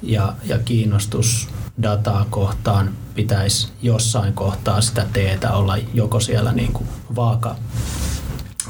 ja, 0.01 0.33
ja 0.43 0.59
kiinnostus 0.59 1.49
dataa 1.81 2.25
kohtaan 2.29 2.89
pitäisi 3.17 3.67
jossain 3.81 4.33
kohtaa 4.33 4.81
sitä 4.81 5.05
teetä 5.13 5.51
olla 5.53 5.77
joko 5.93 6.19
siellä 6.19 6.51
niin 6.51 6.73
kuin 6.73 6.87
vaaka, 7.15 7.55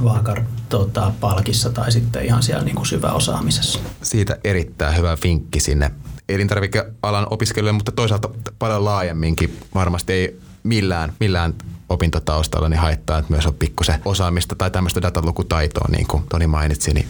vaaka 0.04 0.36
tota, 0.70 1.12
palkissa 1.20 1.70
tai 1.70 1.92
sitten 1.92 2.26
ihan 2.26 2.44
siellä 2.44 2.64
niin 2.64 2.76
kuin 2.76 2.86
syväosaamisessa. 2.86 3.80
Siitä 4.02 4.38
erittäin 4.44 4.98
hyvä 4.98 5.18
vinkki 5.24 5.60
sinne 5.60 5.92
elintarvikealan 6.30 7.28
opiskelijoille, 7.30 7.78
mutta 7.78 7.92
toisaalta 7.92 8.30
paljon 8.60 8.86
laajemminkin. 8.86 9.60
Varmasti 9.76 10.14
ei 10.14 10.40
millään, 10.64 11.14
millään 11.20 11.54
opintotaustalla 11.90 12.70
niin 12.70 12.80
haittaa, 12.80 13.18
että 13.18 13.32
myös 13.32 13.46
on 13.46 13.54
pikkusen 13.54 14.02
osaamista 14.06 14.56
tai 14.56 14.72
tämmöistä 14.72 15.02
datalukutaitoa, 15.02 15.88
niin 15.92 16.08
kuin 16.08 16.24
Toni 16.30 16.48
mainitsi, 16.48 16.94
niin 16.94 17.08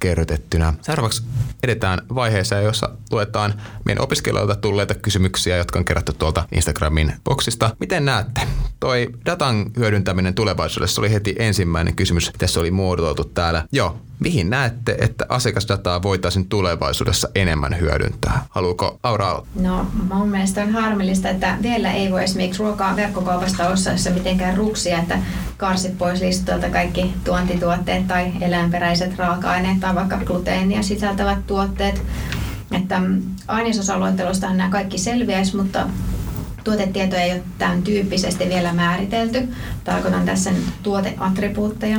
kerrytettynä. 0.00 0.74
Seuraavaksi 0.82 1.22
edetään 1.62 2.00
vaiheeseen, 2.14 2.64
jossa 2.64 2.88
luetaan 3.10 3.54
meidän 3.84 4.04
opiskelijoilta 4.04 4.56
tulleita 4.56 4.94
kysymyksiä, 4.94 5.56
jotka 5.56 5.78
on 5.78 5.84
kerätty 5.84 6.12
tuolta 6.12 6.48
Instagramin 6.52 7.12
boksista. 7.24 7.76
Miten 7.80 8.04
näette? 8.04 8.40
Toi 8.80 9.08
datan 9.24 9.66
hyödyntäminen 9.76 10.34
tulevaisuudessa 10.34 11.00
oli 11.00 11.12
heti 11.12 11.34
ensimmäinen 11.38 11.96
kysymys. 11.96 12.30
Tässä 12.38 12.60
oli 12.60 12.70
muotoiltu 12.70 13.24
täällä. 13.24 13.64
Joo, 13.72 13.96
Mihin 14.18 14.50
näette, 14.50 14.96
että 15.00 15.26
asiakasdataa 15.28 16.02
voitaisiin 16.02 16.48
tulevaisuudessa 16.48 17.28
enemmän 17.34 17.80
hyödyntää? 17.80 18.44
Haluuko 18.50 18.98
Aura 19.02 19.42
No 19.60 19.86
mun 20.12 20.28
mielestä 20.28 20.62
on 20.62 20.72
harmillista, 20.72 21.28
että 21.28 21.58
vielä 21.62 21.92
ei 21.92 22.10
voi 22.10 22.24
esimerkiksi 22.24 22.62
ruokaa 22.62 22.96
verkkokaupasta 22.96 23.68
ostaessa 23.68 24.10
mitenkään 24.10 24.56
ruksia, 24.56 24.98
että 24.98 25.18
karsit 25.56 25.98
pois 25.98 26.20
listalta 26.20 26.70
kaikki 26.70 27.14
tuontituotteet 27.24 28.08
tai 28.08 28.32
eläinperäiset 28.40 29.18
raaka-aineet 29.18 29.80
tai 29.80 29.94
vaikka 29.94 30.16
gluteenia 30.16 30.82
sisältävät 30.82 31.46
tuotteet. 31.46 32.02
Että 32.72 33.00
mm, 33.00 33.22
ainesosaluettelostahan 33.48 34.56
nämä 34.56 34.70
kaikki 34.70 34.98
selviäisi, 34.98 35.56
mutta 35.56 35.86
tuotetietoja 36.66 37.22
ei 37.22 37.32
ole 37.32 37.42
tämän 37.58 37.82
tyyppisesti 37.82 38.48
vielä 38.48 38.72
määritelty. 38.72 39.48
Tarkoitan 39.84 40.26
tässä 40.26 40.50
nyt 40.50 40.64
tuoteattribuutteja. 40.82 41.98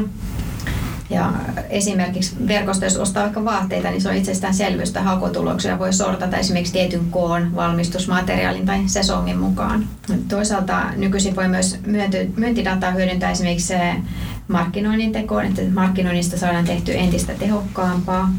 Ja 1.09 1.33
esimerkiksi 1.69 2.35
verkosto, 2.47 2.85
jos 2.85 2.97
ostaa 2.97 3.23
vaikka 3.23 3.45
vaatteita, 3.45 3.89
niin 3.89 4.01
se 4.01 4.09
on 4.09 4.15
itsestäänselvyys, 4.15 4.89
että 4.89 5.01
hakutuloksia 5.03 5.79
voi 5.79 5.93
sortata 5.93 6.37
esimerkiksi 6.37 6.73
tietyn 6.73 7.05
koon, 7.11 7.55
valmistusmateriaalin 7.55 8.65
tai 8.65 8.83
sesongin 8.85 9.37
mukaan. 9.37 9.87
Toisaalta 10.27 10.83
nykyisin 10.95 11.35
voi 11.35 11.47
myös 11.47 11.79
myyntidataa 12.35 12.91
hyödyntää 12.91 13.31
esimerkiksi 13.31 13.73
markkinoinnin 14.47 15.11
tekoon, 15.11 15.45
että 15.45 15.61
markkinoinnista 15.73 16.37
saadaan 16.37 16.65
tehty 16.65 16.97
entistä 16.97 17.33
tehokkaampaa. 17.33 18.29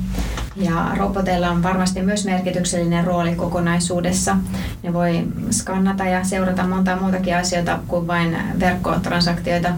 Ja 0.56 0.90
roboteilla 0.96 1.50
on 1.50 1.62
varmasti 1.62 2.02
myös 2.02 2.24
merkityksellinen 2.24 3.04
rooli 3.04 3.34
kokonaisuudessa. 3.34 4.36
Ne 4.82 4.92
voi 4.92 5.24
skannata 5.50 6.04
ja 6.04 6.24
seurata 6.24 6.66
monta 6.66 6.96
muutakin 6.96 7.36
asioita 7.36 7.78
kuin 7.88 8.06
vain 8.06 8.36
verkkotransaktioita. 8.60 9.68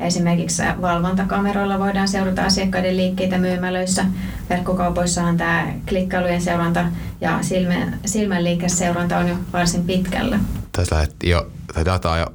Esimerkiksi 0.00 0.62
valvontakameroilla 0.80 1.78
voidaan 1.78 2.08
seurata 2.08 2.44
asiakkaiden 2.44 2.96
liikkeitä 2.96 3.38
myymälöissä. 3.38 4.04
Verkkokaupoissahan 4.50 5.36
tämä 5.36 5.66
klikkailujen 5.88 6.42
seuranta 6.42 6.84
ja 7.20 7.38
silmän, 7.42 7.98
silmän 8.06 8.44
liikeseuranta 8.44 9.18
on 9.18 9.28
jo 9.28 9.36
varsin 9.52 9.84
pitkällä. 9.84 10.38
Tässä 10.72 10.94
lähdet 10.96 11.14
jo 11.24 11.50
dataa 11.84 12.18
jo 12.18 12.26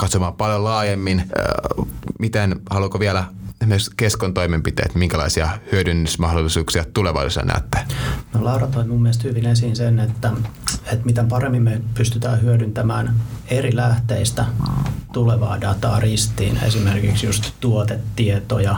katsomaan 0.00 0.34
paljon 0.34 0.64
laajemmin. 0.64 1.30
Miten, 2.18 2.60
haluatko 2.70 3.00
vielä 3.00 3.24
esimerkiksi 3.60 3.90
keskon 3.96 4.34
toimenpiteet, 4.34 4.94
minkälaisia 4.94 5.48
hyödynnysmahdollisuuksia 5.72 6.84
tulevaisuudessa 6.94 7.42
näette? 7.42 7.78
No 8.34 8.44
Laura 8.44 8.66
toi 8.66 8.84
mun 8.84 9.02
mielestä 9.02 9.28
hyvin 9.28 9.46
esiin 9.46 9.76
sen, 9.76 9.98
että, 9.98 10.30
että 10.84 11.04
miten 11.04 11.28
paremmin 11.28 11.62
me 11.62 11.80
pystytään 11.94 12.42
hyödyntämään 12.42 13.14
eri 13.48 13.76
lähteistä 13.76 14.44
tulevaa 15.12 15.60
dataa 15.60 16.00
ristiin, 16.00 16.58
esimerkiksi 16.64 17.26
just 17.26 17.52
tuotetietoja 17.60 18.76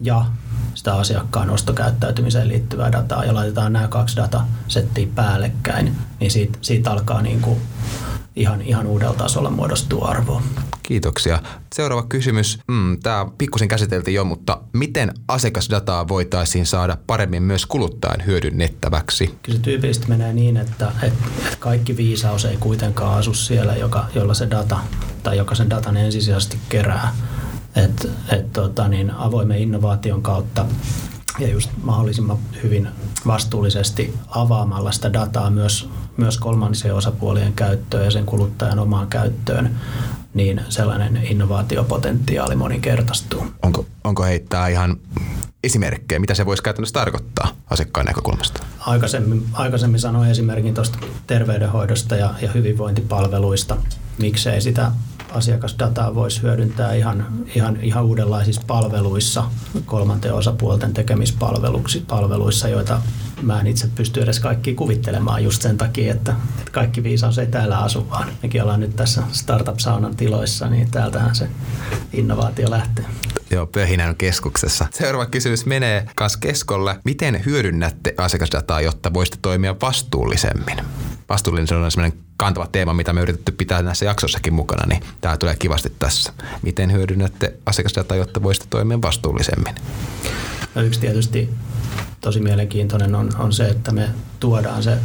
ja 0.00 0.24
sitä 0.74 0.94
asiakkaan 0.94 1.50
ostokäyttäytymiseen 1.50 2.48
liittyvää 2.48 2.92
dataa 2.92 3.24
ja 3.24 3.34
laitetaan 3.34 3.72
nämä 3.72 3.88
kaksi 3.88 4.16
datasettiä 4.16 5.06
päällekkäin, 5.14 5.96
niin 6.20 6.30
siitä, 6.30 6.58
siitä 6.60 6.90
alkaa 6.90 7.22
niin 7.22 7.40
kuin 7.40 7.58
ihan, 8.36 8.62
ihan 8.62 8.86
uudella 8.86 9.14
tasolla 9.14 9.50
muodostua 9.50 10.08
arvoa. 10.08 10.42
Kiitoksia. 10.82 11.42
Seuraava 11.74 12.02
kysymys. 12.02 12.58
Mm, 12.68 13.00
Tämä 13.00 13.26
pikkusen 13.38 13.68
käsiteltiin 13.68 14.14
jo, 14.14 14.24
mutta 14.24 14.60
miten 14.72 15.12
asiakasdataa 15.28 16.08
voitaisiin 16.08 16.66
saada 16.66 16.96
paremmin 17.06 17.42
myös 17.42 17.66
kuluttajan 17.66 18.26
hyödynnettäväksi? 18.26 19.38
Kyllä 19.42 19.56
se 19.56 19.62
tyypillisesti 19.62 20.08
menee 20.08 20.32
niin, 20.32 20.56
että, 20.56 20.92
että 21.02 21.24
kaikki 21.58 21.96
viisaus 21.96 22.44
ei 22.44 22.56
kuitenkaan 22.56 23.18
asu 23.18 23.34
siellä, 23.34 23.76
joka, 23.76 24.06
jolla 24.14 24.34
se 24.34 24.50
data 24.50 24.78
tai 25.22 25.36
joka 25.36 25.54
sen 25.54 25.70
datan 25.70 25.96
ensisijaisesti 25.96 26.58
kerää. 26.68 27.14
Et, 27.76 28.10
et, 28.32 28.52
tota, 28.52 28.88
niin 28.88 29.10
avoimen 29.10 29.58
innovaation 29.58 30.22
kautta 30.22 30.66
ja 31.38 31.48
just 31.48 31.70
mahdollisimman 31.82 32.38
hyvin 32.62 32.88
vastuullisesti 33.26 34.14
avaamalla 34.28 34.92
sitä 34.92 35.12
dataa 35.12 35.50
myös, 35.50 35.88
myös 36.16 36.38
kolmansien 36.38 36.94
osapuolien 36.94 37.52
käyttöön 37.52 38.04
ja 38.04 38.10
sen 38.10 38.26
kuluttajan 38.26 38.78
omaan 38.78 39.06
käyttöön, 39.06 39.76
niin 40.34 40.60
sellainen 40.68 41.20
innovaatiopotentiaali 41.30 42.56
moninkertaistuu. 42.56 43.46
Onko, 43.62 43.86
onko 44.04 44.22
heittää 44.22 44.68
ihan 44.68 44.96
esimerkkejä, 45.64 46.18
mitä 46.18 46.34
se 46.34 46.46
voisi 46.46 46.62
käytännössä 46.62 46.92
tarkoittaa 46.92 47.48
asiakkaan 47.70 48.06
näkökulmasta? 48.06 48.62
Aikaisemmin, 48.80 49.46
aikaisemmin 49.52 50.00
sanoin 50.00 50.30
esimerkin 50.30 50.74
tuosta 50.74 50.98
terveydenhoidosta 51.26 52.16
ja, 52.16 52.34
ja 52.42 52.52
hyvinvointipalveluista. 52.52 53.76
Miksei 54.18 54.60
sitä 54.60 54.92
asiakasdataa 55.32 56.14
voisi 56.14 56.42
hyödyntää 56.42 56.94
ihan, 56.94 57.26
ihan, 57.54 57.78
ihan 57.82 58.04
uudenlaisissa 58.04 58.62
palveluissa, 58.66 59.44
kolmanteen 59.86 60.34
osapuolten 60.34 60.94
tekemispalveluissa, 60.94 62.68
joita 62.68 63.00
mä 63.42 63.60
en 63.60 63.66
itse 63.66 63.88
pysty 63.94 64.22
edes 64.22 64.40
kaikki 64.40 64.74
kuvittelemaan 64.74 65.44
just 65.44 65.62
sen 65.62 65.78
takia, 65.78 66.12
että, 66.12 66.34
että 66.58 66.72
kaikki 66.72 67.02
viisaus 67.02 67.38
ei 67.38 67.46
täällä 67.46 67.78
asu, 67.78 68.10
vaan 68.10 68.28
mekin 68.42 68.62
ollaan 68.62 68.80
nyt 68.80 68.96
tässä 68.96 69.22
startup-saunan 69.32 70.16
tiloissa, 70.16 70.70
niin 70.70 70.90
täältähän 70.90 71.34
se 71.34 71.48
innovaatio 72.12 72.70
lähtee. 72.70 73.04
Joo, 73.50 73.66
Pöhinän 73.66 74.16
keskuksessa. 74.16 74.86
Seuraava 74.90 75.26
kysymys 75.26 75.66
menee 75.66 76.06
kas 76.14 76.36
keskolle. 76.36 77.00
Miten 77.04 77.42
hyödynnätte 77.46 78.14
asiakasdataa, 78.16 78.80
jotta 78.80 79.14
voisitte 79.14 79.38
toimia 79.42 79.74
vastuullisemmin? 79.82 80.76
Vastuullinen 81.28 81.84
on 81.84 81.90
sellainen 81.90 82.18
kantava 82.36 82.66
teema, 82.66 82.94
mitä 82.94 83.12
me 83.12 83.20
yritetty 83.20 83.52
pitää 83.52 83.82
näissä 83.82 84.04
jaksossakin 84.04 84.54
mukana, 84.54 84.86
niin 84.86 85.02
tämä 85.20 85.36
tulee 85.36 85.56
kivasti 85.56 85.92
tässä. 85.98 86.32
Miten 86.62 86.92
hyödynnätte 86.92 87.54
asiakasdataa, 87.66 88.16
jotta 88.16 88.42
voisitte 88.42 88.68
toimia 88.70 89.02
vastuullisemmin? 89.02 89.74
No 90.74 90.82
yksi 90.82 91.00
tietysti 91.00 91.50
tosi 92.20 92.40
mielenkiintoinen 92.40 93.14
on, 93.14 93.28
on 93.38 93.52
se, 93.52 93.68
että 93.68 93.92
me 93.92 94.08
tuodaan 94.40 94.82
se 94.82 94.98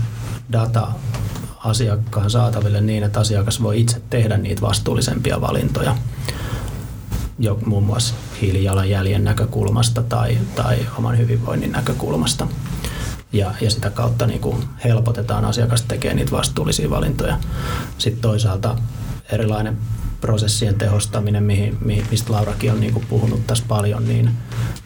data 0.51 0.87
asiakkaan 1.63 2.29
saataville 2.29 2.81
niin, 2.81 3.03
että 3.03 3.19
asiakas 3.19 3.63
voi 3.63 3.81
itse 3.81 4.01
tehdä 4.09 4.37
niitä 4.37 4.61
vastuullisempia 4.61 5.41
valintoja 5.41 5.95
jo 7.39 7.59
muun 7.65 7.83
muassa 7.83 8.15
hiilijalanjäljen 8.41 9.23
näkökulmasta 9.23 10.03
tai, 10.03 10.37
tai 10.55 10.77
oman 10.97 11.17
hyvinvoinnin 11.17 11.71
näkökulmasta. 11.71 12.47
Ja, 13.33 13.53
ja 13.61 13.69
sitä 13.69 13.89
kautta 13.89 14.27
niin 14.27 14.39
kuin 14.39 14.63
helpotetaan 14.83 15.45
asiakasta 15.45 15.87
tekemään 15.87 16.15
niitä 16.15 16.31
vastuullisia 16.31 16.89
valintoja. 16.89 17.39
Sitten 17.97 18.21
toisaalta 18.21 18.77
erilainen 19.31 19.77
prosessien 20.22 20.76
tehostaminen, 20.76 21.43
mihin, 21.43 21.78
mistä 22.11 22.34
Laurakin 22.34 22.72
on 22.72 22.80
niin 22.80 22.93
kuin 22.93 23.05
puhunut 23.09 23.47
tässä 23.47 23.63
paljon, 23.67 24.07
niin, 24.07 24.30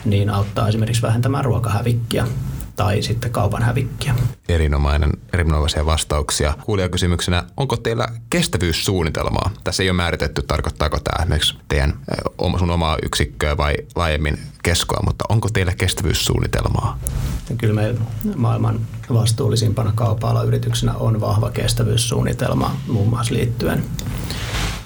niin 0.05 0.29
auttaa 0.29 0.67
esimerkiksi 0.67 1.01
vähentämään 1.01 1.45
ruokahävikkiä 1.45 2.27
tai 2.75 3.01
sitten 3.01 3.31
kaupan 3.31 3.63
hävikkiä. 3.63 4.15
Erinomainen, 4.49 5.09
erinomaisia 5.33 5.85
vastauksia. 5.85 6.53
Kuulijakysymyksenä, 6.65 7.43
onko 7.57 7.77
teillä 7.77 8.07
kestävyyssuunnitelmaa? 8.29 9.51
Tässä 9.63 9.83
ei 9.83 9.89
ole 9.89 9.95
määritetty, 9.95 10.41
tarkoittaako 10.41 10.99
tämä 10.99 11.21
esimerkiksi 11.23 11.57
teidän 11.67 11.93
sun 12.59 12.71
omaa 12.71 12.97
yksikköä 13.03 13.57
vai 13.57 13.75
laajemmin 13.95 14.39
keskoa, 14.63 15.03
mutta 15.05 15.25
onko 15.29 15.49
teillä 15.53 15.73
kestävyyssuunnitelmaa? 15.73 16.99
Kyllä 17.57 17.73
meillä 17.73 17.99
maailman 18.35 18.79
vastuullisimpana 19.13 19.91
kaupa 19.95 20.43
yrityksenä 20.43 20.93
on 20.93 21.21
vahva 21.21 21.51
kestävyyssuunnitelma 21.51 22.77
muun 22.87 23.09
muassa 23.09 23.33
liittyen 23.33 23.83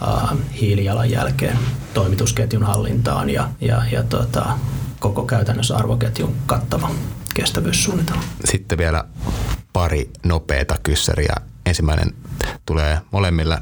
uh, 0.01 0.37
hiilijalanjälkeen, 0.61 1.57
toimitusketjun 1.93 2.63
hallintaan 2.63 3.29
ja, 3.29 3.49
ja, 3.61 3.83
ja 3.91 4.03
tota, 4.03 4.45
koko 4.99 5.25
käytännössä 5.25 5.77
arvoketjun 5.77 6.35
kattava 6.45 6.89
kestävyyssuunnitelma. 7.33 8.23
Sitten 8.45 8.77
vielä 8.77 9.03
pari 9.73 10.09
nopeata 10.25 10.75
kyssäriä. 10.83 11.35
Ensimmäinen 11.67 12.13
tulee 12.65 13.01
molemmille. 13.11 13.57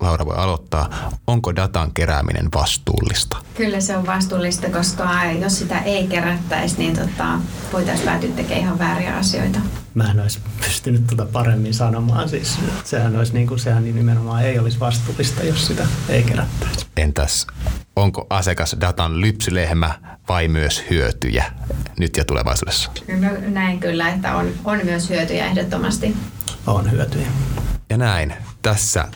Laura 0.00 0.26
voi 0.26 0.36
aloittaa. 0.36 1.10
Onko 1.26 1.56
datan 1.56 1.92
kerääminen 1.92 2.48
vastuullista? 2.54 3.36
Kyllä 3.54 3.80
se 3.80 3.96
on 3.96 4.06
vastuullista, 4.06 4.70
koska 4.70 5.24
jos 5.40 5.58
sitä 5.58 5.78
ei 5.78 6.06
kerättäisi, 6.06 6.78
niin 6.78 6.96
tota, 6.96 7.38
voitaisiin 7.72 8.08
päätyä 8.08 8.30
tekemään 8.30 8.60
ihan 8.60 8.78
vääriä 8.78 9.16
asioita. 9.16 9.58
Mä 9.94 10.10
en 10.10 10.20
olisi 10.20 10.40
pystynyt 10.60 11.06
tuota 11.06 11.26
paremmin 11.32 11.74
sanomaan. 11.74 12.28
Siis, 12.28 12.58
sehän, 12.84 13.16
olisi 13.16 13.32
niin 13.32 13.46
kuin, 13.46 13.60
sehän 13.60 13.84
nimenomaan 13.84 14.44
ei 14.44 14.58
olisi 14.58 14.80
vastuullista, 14.80 15.42
jos 15.44 15.66
sitä 15.66 15.86
ei 16.08 16.22
kerättäisi. 16.22 16.86
Entäs 16.96 17.46
onko 17.96 18.26
asiakasdatan 18.30 19.20
lypsylehmä 19.20 19.90
vai 20.28 20.48
myös 20.48 20.84
hyötyjä 20.90 21.44
nyt 21.98 22.16
ja 22.16 22.24
tulevaisuudessa? 22.24 22.90
No, 23.20 23.28
näin 23.48 23.80
kyllä, 23.80 24.08
että 24.08 24.36
on, 24.36 24.48
on 24.64 24.80
myös 24.84 25.10
hyötyjä 25.10 25.46
ehdottomasti. 25.46 26.16
On 26.66 26.90
hyötyjä. 26.90 27.26
Ja 27.90 27.96
näin 27.96 28.34
tässä 28.62 29.08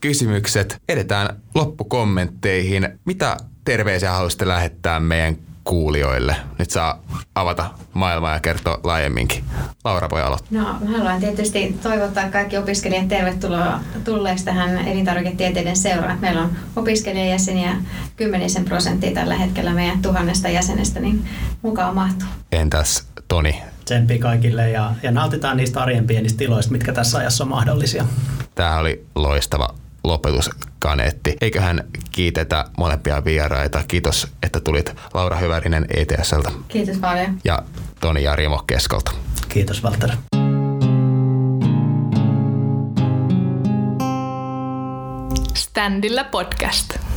kysymykset. 0.00 0.82
Edetään 0.88 1.40
loppukommentteihin. 1.54 2.88
Mitä 3.04 3.36
terveisiä 3.64 4.12
haluaisitte 4.12 4.48
lähettää 4.48 5.00
meidän 5.00 5.36
kuulijoille? 5.64 6.36
Nyt 6.58 6.70
saa 6.70 7.02
avata 7.34 7.70
maailmaa 7.94 8.34
ja 8.34 8.40
kertoa 8.40 8.80
laajemminkin. 8.84 9.44
Laura 9.84 10.10
voi 10.10 10.22
aloittaa. 10.22 10.62
No, 10.62 10.78
mä 10.88 10.98
haluan 10.98 11.20
tietysti 11.20 11.78
toivottaa 11.82 12.30
kaikki 12.30 12.58
opiskelijat 12.58 13.08
tervetuloa 13.08 13.80
tulleeksi 14.04 14.44
tähän 14.44 14.88
elintarviketieteiden 14.88 15.76
seuraan. 15.76 16.18
Meillä 16.20 16.42
on 16.42 16.50
opiskelijajäseniä 16.76 17.76
kymmenisen 18.16 18.64
prosenttia 18.64 19.10
tällä 19.14 19.34
hetkellä 19.34 19.72
meidän 19.72 20.02
tuhannesta 20.02 20.48
jäsenestä, 20.48 21.00
niin 21.00 21.28
mukaan 21.62 21.94
mahtuu. 21.94 22.28
Entäs 22.52 23.06
Toni? 23.28 23.71
Tsemppi 23.84 24.18
kaikille 24.18 24.70
ja, 24.70 24.92
ja 25.02 25.10
nautitaan 25.10 25.56
niistä 25.56 25.80
arjen 25.80 26.06
pienistä 26.06 26.38
tiloista, 26.38 26.72
mitkä 26.72 26.92
tässä 26.92 27.18
ajassa 27.18 27.44
on 27.44 27.50
mahdollisia. 27.50 28.04
Tämä 28.54 28.78
oli 28.78 29.06
loistava 29.14 29.68
lopetuskaneetti. 30.04 31.36
Eiköhän 31.40 31.84
kiitetä 32.10 32.64
molempia 32.78 33.24
vieraita. 33.24 33.84
Kiitos, 33.88 34.28
että 34.42 34.60
tulit 34.60 34.94
Laura 35.14 35.36
Hyvärinen 35.36 35.86
ETSltä. 35.96 36.50
Kiitos 36.68 36.96
paljon. 36.96 37.38
Ja 37.44 37.62
Toni 38.00 38.22
ja 38.22 38.36
Rimo 38.36 38.62
Keskolta. 38.66 39.12
Kiitos 39.48 39.84
Walter. 39.84 40.10
Standilla 45.54 46.24
podcast. 46.24 47.11